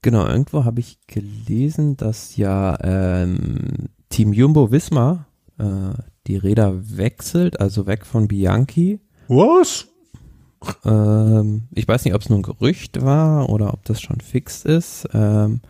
Genau, 0.01 0.27
irgendwo 0.27 0.65
habe 0.65 0.81
ich 0.81 0.99
gelesen, 1.07 1.95
dass 1.95 2.35
ja 2.35 2.77
ähm, 2.83 3.89
Team 4.09 4.33
Jumbo 4.33 4.71
Visma 4.71 5.27
äh, 5.57 5.93
die 6.27 6.37
Räder 6.37 6.97
wechselt, 6.97 7.59
also 7.59 7.85
weg 7.87 8.05
von 8.05 8.27
Bianchi. 8.27 8.99
Was? 9.27 9.87
Ähm, 10.85 11.63
ich 11.71 11.87
weiß 11.87 12.05
nicht, 12.05 12.13
ob 12.13 12.21
es 12.21 12.29
nur 12.29 12.39
ein 12.39 12.43
Gerücht 12.43 13.01
war 13.01 13.49
oder 13.49 13.73
ob 13.73 13.85
das 13.85 14.01
schon 14.01 14.19
fix 14.19 14.65
ist. 14.65 15.07
Ähm, 15.13 15.61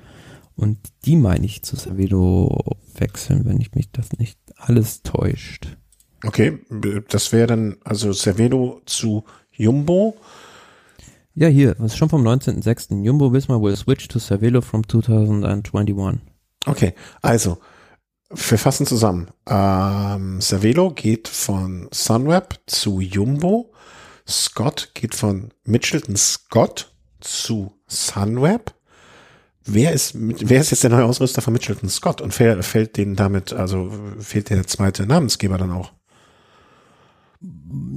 und 0.56 0.78
die 1.06 1.16
meine 1.16 1.46
ich 1.46 1.64
zu 1.64 1.76
Cervelo 1.76 2.78
wechseln, 2.96 3.46
wenn 3.46 3.60
ich 3.60 3.74
mich 3.74 3.92
das 3.92 4.14
nicht 4.14 4.40
alles 4.58 5.02
täuscht. 5.04 5.78
Okay, 6.26 6.60
das 7.10 7.32
wäre 7.32 7.48
dann 7.48 7.78
also 7.84 8.14
Cervelo 8.14 8.82
zu 8.86 9.24
Jumbo. 9.52 10.16
Ja, 11.36 11.48
hier, 11.48 11.76
das 11.76 11.94
ist 11.94 11.98
schon 11.98 12.10
vom 12.10 12.26
19.06. 12.26 13.04
Jumbo 13.04 13.34
Visma 13.34 13.60
will 13.62 13.76
switch 13.76 14.08
to 14.08 14.20
Cervelo 14.20 14.62
from 14.62 14.88
2021. 14.88 16.22
Okay, 16.66 16.94
also 17.22 17.58
wir 18.30 18.58
fassen 18.58 18.86
zusammen. 18.86 19.28
Ähm, 19.48 20.40
Cervelo 20.42 20.92
geht 20.92 21.28
von 21.28 21.88
Sunweb 21.92 22.60
zu 22.68 23.00
Jumbo. 23.02 23.72
Scott 24.28 24.92
geht 24.94 25.16
von 25.16 25.50
Mitchelton 25.66 26.16
Scott 26.16 26.94
zu 27.20 27.74
Sunweb. 27.88 28.74
Wer 29.66 29.92
ist, 29.94 30.14
wer 30.16 30.62
ist 30.62 30.72
jetzt 30.72 30.84
der 30.84 30.90
neue 30.92 31.06
Ausrüster 31.06 31.42
von 31.42 31.54
Mitchelton 31.54 31.90
Scott? 31.90 32.22
Und 32.22 32.34
fäll- 32.34 32.62
fällt 32.64 32.98
denen 32.98 33.16
damit, 33.16 33.54
also 33.54 33.92
fehlt 34.20 34.50
der 34.50 34.66
zweite 34.68 35.06
Namensgeber 35.06 35.58
dann 35.58 35.72
auch? 35.72 35.92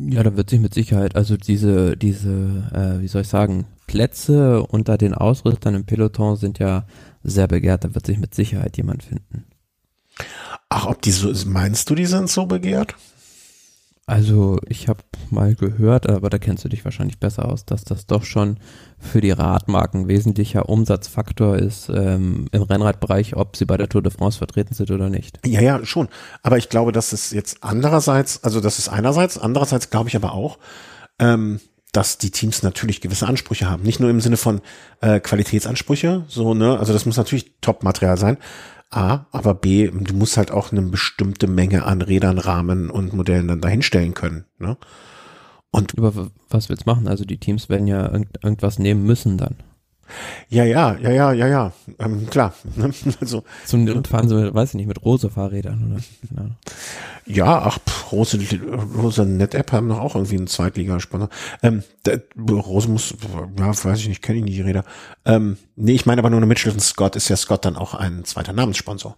Ja, 0.09 0.23
da 0.23 0.37
wird 0.37 0.51
sich 0.51 0.61
mit 0.61 0.75
Sicherheit, 0.75 1.15
also 1.15 1.37
diese, 1.37 1.97
diese, 1.97 2.69
äh, 2.73 3.01
wie 3.01 3.09
soll 3.09 3.23
ich 3.23 3.29
sagen, 3.29 3.67
Plätze 3.87 4.63
unter 4.63 4.99
den 4.99 5.15
Ausrüstern 5.15 5.75
im 5.75 5.85
Peloton 5.85 6.37
sind 6.37 6.59
ja 6.59 6.87
sehr 7.23 7.47
begehrt, 7.47 7.85
da 7.85 7.95
wird 7.95 8.07
sich 8.07 8.19
mit 8.19 8.35
Sicherheit 8.35 8.77
jemand 8.77 9.05
finden. 9.05 9.45
Ach, 10.69 10.87
ob 10.87 11.03
die 11.03 11.13
so, 11.13 11.33
meinst 11.47 11.89
du, 11.89 11.95
die 11.95 12.07
sind 12.07 12.29
so 12.29 12.47
begehrt? 12.47 12.97
Also 14.09 14.61
ich 14.69 14.87
habe 14.87 15.01
mal 15.31 15.57
gehört, 15.57 16.09
aber 16.09 16.31
da 16.31 16.39
kennst 16.39 16.65
du 16.65 16.69
dich 16.69 16.85
wahrscheinlich 16.85 17.19
besser 17.19 17.51
aus, 17.51 17.65
dass 17.65 17.83
das 17.83 18.07
doch 18.07 18.23
schon 18.23 18.59
für 19.01 19.21
die 19.21 19.33
Radmarken 19.33 20.07
wesentlicher 20.07 20.69
Umsatzfaktor 20.69 21.57
ist 21.57 21.89
ähm, 21.89 22.47
im 22.53 22.63
Rennradbereich, 22.63 23.35
ob 23.35 23.57
sie 23.57 23.65
bei 23.65 23.77
der 23.77 23.89
Tour 23.89 24.03
de 24.03 24.13
France 24.13 24.39
vertreten 24.39 24.75
sind 24.75 24.93
oder 24.93 25.11
nicht. 25.11 25.41
Ja, 25.45 25.61
ja, 25.61 25.85
schon. 25.85 26.09
Aber 26.45 26.57
ich 26.57 26.69
glaube, 26.69 26.93
dass 26.93 27.13
es 27.13 27.33
jetzt 27.33 27.65
andererseits, 27.65 28.45
also 28.45 28.61
das 28.61 28.79
ist 28.79 28.89
einerseits, 28.89 29.39
andererseits 29.39 29.91
glaube 29.91 30.09
ich 30.09 30.15
aber 30.15 30.35
auch, 30.35 30.59
ähm, 31.19 31.59
dass 31.91 32.19
die 32.19 32.31
Teams 32.31 32.63
natürlich 32.63 33.01
gewisse 33.01 33.27
Ansprüche 33.27 33.69
haben. 33.69 33.83
Nicht 33.83 33.99
nur 33.99 34.11
im 34.11 34.21
Sinne 34.21 34.37
von 34.37 34.61
äh, 35.01 35.19
Qualitätsansprüche, 35.19 36.27
so, 36.29 36.55
ne, 36.55 36.79
also 36.79 36.93
das 36.93 37.07
muss 37.07 37.17
natürlich 37.17 37.55
Top-Material 37.61 38.19
sein. 38.19 38.37
A, 38.91 39.27
aber 39.33 39.55
B, 39.55 39.89
du 39.91 40.15
musst 40.15 40.37
halt 40.37 40.51
auch 40.51 40.71
eine 40.73 40.83
bestimmte 40.83 41.47
Menge 41.49 41.85
an 41.85 42.03
Rädern, 42.03 42.39
Rahmen 42.39 42.89
und 42.91 43.13
Modellen 43.13 43.49
dann 43.49 43.61
dahinstellen 43.61 44.15
können. 44.15 44.45
Ne? 44.59 44.77
Und 45.71 45.99
Aber 45.99 46.15
w- 46.15 46.31
was 46.49 46.69
willst 46.69 46.87
du 46.87 46.91
machen? 46.91 47.09
Also 47.09 47.25
die 47.25 47.39
Teams 47.39 47.69
werden 47.69 47.87
ja 47.87 48.11
irgend, 48.11 48.39
irgendwas 48.43 48.79
nehmen 48.79 49.05
müssen 49.05 49.39
dann. 49.39 49.57
Ja, 50.49 50.65
ja, 50.65 50.97
ja, 50.99 51.11
ja, 51.11 51.33
ja, 51.33 51.47
ja, 51.47 51.73
ähm, 51.99 52.27
klar. 52.31 52.55
Ne? 52.77 52.91
Also 53.21 53.45
Zum 53.65 53.85
Not 53.85 54.09
fahren 54.09 54.29
sie, 54.29 54.55
weiß 54.55 54.71
ich 54.71 54.75
nicht, 54.75 54.87
mit 54.87 55.05
rosa 55.05 55.29
Fahrrädern 55.29 55.93
oder. 56.33 56.41
Ahnung. 56.41 56.57
Ja, 57.27 57.63
ach, 57.63 57.79
pff, 57.79 58.13
Rose, 58.13 58.39
Rose 58.97 59.25
Net-App 59.27 59.73
haben 59.73 59.89
noch 59.89 59.99
auch 60.01 60.15
irgendwie 60.15 60.37
einen 60.37 60.47
Zweitligasponsor. 60.47 61.29
Ähm, 61.63 61.83
der, 62.05 62.23
Rose 62.49 62.89
muss, 62.89 63.15
ja, 63.59 63.69
weiß 63.69 63.99
ich 63.99 64.09
nicht, 64.09 64.23
kenne 64.23 64.39
ich 64.39 64.45
nicht 64.45 64.57
die 64.57 64.63
Räder. 64.63 64.85
Ähm, 65.25 65.57
nee, 65.75 65.93
ich 65.95 66.07
meine 66.07 66.21
aber 66.21 66.31
nur 66.31 66.39
eine 66.39 66.47
Mitchelton 66.47 66.81
Scott 66.81 67.17
ist 67.17 67.29
ja 67.29 67.37
Scott 67.37 67.65
dann 67.65 67.77
auch 67.77 67.95
ein 67.95 68.25
zweiter 68.25 68.53
Namenssponsor. 68.53 69.17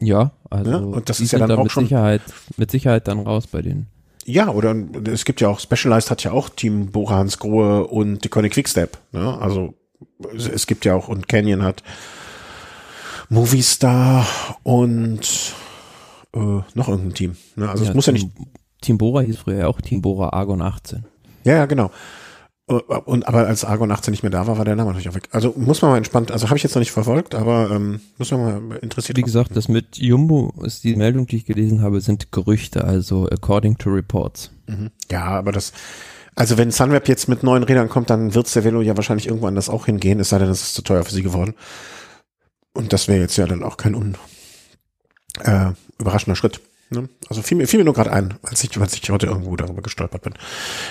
Ja, 0.00 0.32
also 0.48 0.70
Ja, 0.70 0.76
und 0.78 1.08
das 1.08 1.20
ist 1.20 1.32
ja 1.32 1.38
dann 1.40 1.48
da 1.50 1.56
auch 1.56 1.64
mit 1.64 1.72
schon- 1.72 1.84
Sicherheit, 1.84 2.22
mit 2.56 2.70
Sicherheit 2.70 3.06
dann 3.08 3.18
raus 3.20 3.46
bei 3.46 3.60
denen. 3.62 3.86
Ja, 4.26 4.50
oder 4.50 4.74
es 5.10 5.24
gibt 5.24 5.40
ja 5.40 5.48
auch, 5.48 5.60
Specialized 5.60 6.10
hat 6.10 6.22
ja 6.24 6.32
auch 6.32 6.48
Team 6.50 6.90
Bora 6.90 7.16
Hans 7.16 7.38
Grohe 7.38 7.86
und 7.86 8.22
die 8.24 8.28
Koenig 8.28 8.52
Quickstep. 8.52 8.98
Ne? 9.12 9.38
Also 9.40 9.74
es, 10.34 10.66
gibt 10.66 10.84
ja 10.84 10.94
auch, 10.94 11.08
und 11.08 11.28
Canyon 11.28 11.62
hat 11.62 11.82
Movistar 13.28 14.26
und 14.62 15.54
äh, 16.34 16.38
noch 16.38 16.88
irgendein 16.88 17.14
Team. 17.14 17.36
Ne? 17.56 17.68
Also 17.68 17.84
es 17.84 17.94
muss 17.94 18.06
ja 18.06 18.12
nicht 18.12 18.34
Team, 18.34 18.46
Team 18.80 18.98
Bora 18.98 19.20
hieß 19.20 19.38
früher 19.38 19.58
ja 19.58 19.66
auch 19.68 19.80
Team 19.80 20.02
Bora 20.02 20.30
Argon 20.30 20.62
18. 20.62 21.04
Ja, 21.44 21.54
ja, 21.54 21.66
genau. 21.66 21.90
Und 22.70 23.26
aber 23.26 23.48
als 23.48 23.64
Argon 23.64 23.90
18 23.90 24.12
nicht 24.12 24.22
mehr 24.22 24.30
da 24.30 24.46
war, 24.46 24.56
war 24.56 24.64
der 24.64 24.76
Name 24.76 24.90
natürlich 24.90 25.08
auch 25.08 25.14
weg. 25.14 25.28
Also 25.32 25.52
muss 25.56 25.82
man 25.82 25.90
mal 25.90 25.96
entspannt, 25.96 26.30
also 26.30 26.46
habe 26.46 26.56
ich 26.56 26.62
jetzt 26.62 26.76
noch 26.76 26.80
nicht 26.80 26.92
verfolgt, 26.92 27.34
aber 27.34 27.68
ähm, 27.72 28.00
muss 28.16 28.30
man 28.30 28.68
mal 28.68 28.76
interessiert. 28.76 29.18
Wie 29.18 29.22
gesagt, 29.22 29.56
das 29.56 29.66
mit 29.66 29.98
Jumbo 29.98 30.54
ist 30.62 30.84
die 30.84 30.94
Meldung, 30.94 31.26
die 31.26 31.38
ich 31.38 31.46
gelesen 31.46 31.82
habe, 31.82 32.00
sind 32.00 32.30
Gerüchte, 32.30 32.84
also 32.84 33.28
according 33.28 33.76
to 33.76 33.90
reports. 33.90 34.52
Mhm. 34.68 34.90
Ja, 35.10 35.24
aber 35.24 35.50
das, 35.50 35.72
also 36.36 36.58
wenn 36.58 36.70
Sunweb 36.70 37.08
jetzt 37.08 37.28
mit 37.28 37.42
neuen 37.42 37.64
Rädern 37.64 37.88
kommt, 37.88 38.08
dann 38.08 38.34
wird 38.34 38.54
der 38.54 38.62
Velo 38.62 38.82
ja 38.82 38.96
wahrscheinlich 38.96 39.26
irgendwo 39.26 39.48
anders 39.48 39.68
auch 39.68 39.86
hingehen, 39.86 40.20
es 40.20 40.28
sei 40.28 40.38
denn, 40.38 40.48
es 40.48 40.62
ist 40.62 40.74
zu 40.74 40.82
teuer 40.82 41.02
für 41.02 41.12
sie 41.12 41.24
geworden. 41.24 41.54
Und 42.72 42.92
das 42.92 43.08
wäre 43.08 43.20
jetzt 43.20 43.36
ja 43.36 43.46
dann 43.46 43.64
auch 43.64 43.78
kein 43.78 43.96
un, 43.96 44.16
äh, 45.42 45.72
überraschender 45.98 46.36
Schritt. 46.36 46.60
Ne? 46.90 47.08
Also 47.28 47.42
fiel 47.42 47.56
mir, 47.56 47.68
fiel 47.68 47.78
mir 47.78 47.84
nur 47.84 47.94
gerade 47.94 48.12
ein, 48.12 48.34
als 48.42 48.64
ich, 48.64 48.76
als 48.76 48.94
ich 48.94 49.10
heute 49.10 49.26
irgendwo 49.26 49.54
darüber 49.54 49.80
gestolpert 49.80 50.22
bin, 50.22 50.34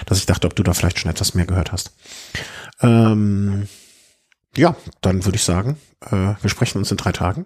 dass 0.06 0.18
ich 0.18 0.26
dachte, 0.26 0.48
ob 0.48 0.56
du 0.56 0.64
da 0.64 0.74
vielleicht 0.74 1.00
schon 1.00 1.12
etwas 1.12 1.34
mehr 1.34 1.46
gehört 1.46 1.74
hast. 1.74 1.92
Ähm, 2.82 3.68
ja, 4.56 4.76
dann 5.02 5.26
würde 5.26 5.36
ich 5.36 5.44
sagen, 5.44 5.78
äh, 6.10 6.36
wir 6.42 6.50
sprechen 6.50 6.78
uns 6.78 6.92
in 6.92 6.98
drei 6.98 7.12
Tagen. 7.12 7.46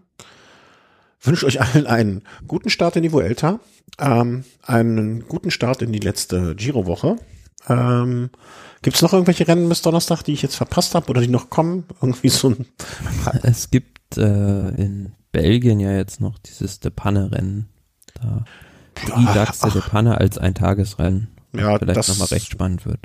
Wünsche 1.22 1.46
euch 1.46 1.62
allen 1.62 1.88
einen 1.88 2.24
guten 2.48 2.70
Start 2.70 2.96
in 2.96 3.04
die 3.04 3.12
Vuelta, 3.12 3.60
ähm, 3.98 4.44
einen 4.62 5.28
guten 5.28 5.52
Start 5.52 5.82
in 5.82 5.92
die 5.92 6.00
letzte 6.00 6.56
Giro-Woche. 6.56 7.16
Ähm, 7.68 8.30
Gibt 8.82 8.98
es 8.98 9.02
noch 9.02 9.14
irgendwelche 9.14 9.48
Rennen 9.48 9.70
bis 9.70 9.82
Donnerstag, 9.82 10.24
die 10.24 10.34
ich 10.34 10.42
jetzt 10.42 10.58
verpasst 10.58 10.96
habe 10.96 11.10
oder 11.10 11.22
die 11.22 11.28
noch 11.28 11.50
kommen? 11.50 11.86
Irgendwie 12.02 12.30
so 12.30 12.50
ein 12.50 12.66
Es 13.42 13.72
gibt 13.72 14.18
äh, 14.18 14.70
in 14.70 15.14
Belgien 15.32 15.80
ja 15.80 15.94
jetzt 15.94 16.20
noch 16.20 16.38
dieses 16.40 16.82
De 16.82 16.92
Panne-Rennen. 16.92 17.70
Da 18.24 18.44
die 18.96 19.12
Ach, 19.14 19.34
Dachse 19.34 19.72
De 19.72 19.82
Panne 19.82 20.18
als 20.18 20.38
ein 20.38 20.54
Tagesrennen. 20.56 21.30
Ja, 21.54 21.78
Vielleicht 21.78 21.98
das- 21.98 22.08
nochmal 22.08 22.28
recht 22.28 22.52
spannend 22.52 22.86
wird. 22.86 23.00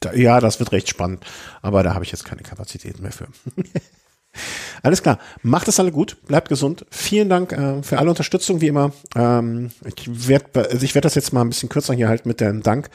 Da, 0.00 0.14
ja, 0.14 0.40
das 0.40 0.58
wird 0.58 0.72
recht 0.72 0.88
spannend, 0.88 1.24
aber 1.60 1.82
da 1.82 1.92
habe 1.94 2.04
ich 2.04 2.10
jetzt 2.10 2.24
keine 2.24 2.42
Kapazitäten 2.42 3.02
mehr 3.02 3.12
für. 3.12 3.26
Alles 4.82 5.02
klar, 5.02 5.18
macht 5.42 5.68
es 5.68 5.80
alle 5.80 5.90
gut, 5.92 6.16
bleibt 6.26 6.48
gesund. 6.48 6.86
Vielen 6.90 7.28
Dank 7.28 7.52
äh, 7.52 7.82
für 7.82 7.98
alle 7.98 8.10
Unterstützung, 8.10 8.60
wie 8.60 8.68
immer. 8.68 8.92
Ähm, 9.16 9.70
ich 9.84 10.28
werde 10.28 10.70
also 10.70 10.84
ich 10.84 10.94
werd 10.94 11.04
das 11.04 11.16
jetzt 11.16 11.32
mal 11.32 11.40
ein 11.42 11.48
bisschen 11.48 11.68
kürzer 11.68 11.94
hier 11.94 12.08
halten 12.08 12.28
mit 12.28 12.40
dem 12.40 12.62
Dank. 12.62 12.88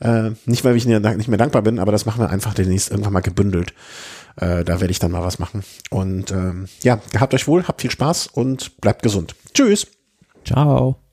Äh, 0.00 0.32
nicht, 0.44 0.62
weil 0.64 0.76
ich 0.76 0.84
nicht 0.86 1.28
mehr 1.28 1.38
dankbar 1.38 1.62
bin, 1.62 1.78
aber 1.78 1.90
das 1.90 2.04
machen 2.06 2.20
wir 2.20 2.30
einfach 2.30 2.54
demnächst 2.54 2.90
irgendwann 2.90 3.14
mal 3.14 3.20
gebündelt. 3.20 3.72
Äh, 4.36 4.62
da 4.64 4.80
werde 4.80 4.90
ich 4.90 4.98
dann 4.98 5.10
mal 5.10 5.22
was 5.24 5.38
machen. 5.38 5.64
Und 5.90 6.30
ähm, 6.30 6.68
ja, 6.82 7.00
gehabt 7.12 7.32
euch 7.34 7.48
wohl, 7.48 7.66
habt 7.66 7.80
viel 7.80 7.90
Spaß 7.90 8.26
und 8.28 8.78
bleibt 8.80 9.02
gesund. 9.02 9.34
Tschüss. 9.54 9.86
Ciao. 10.44 11.03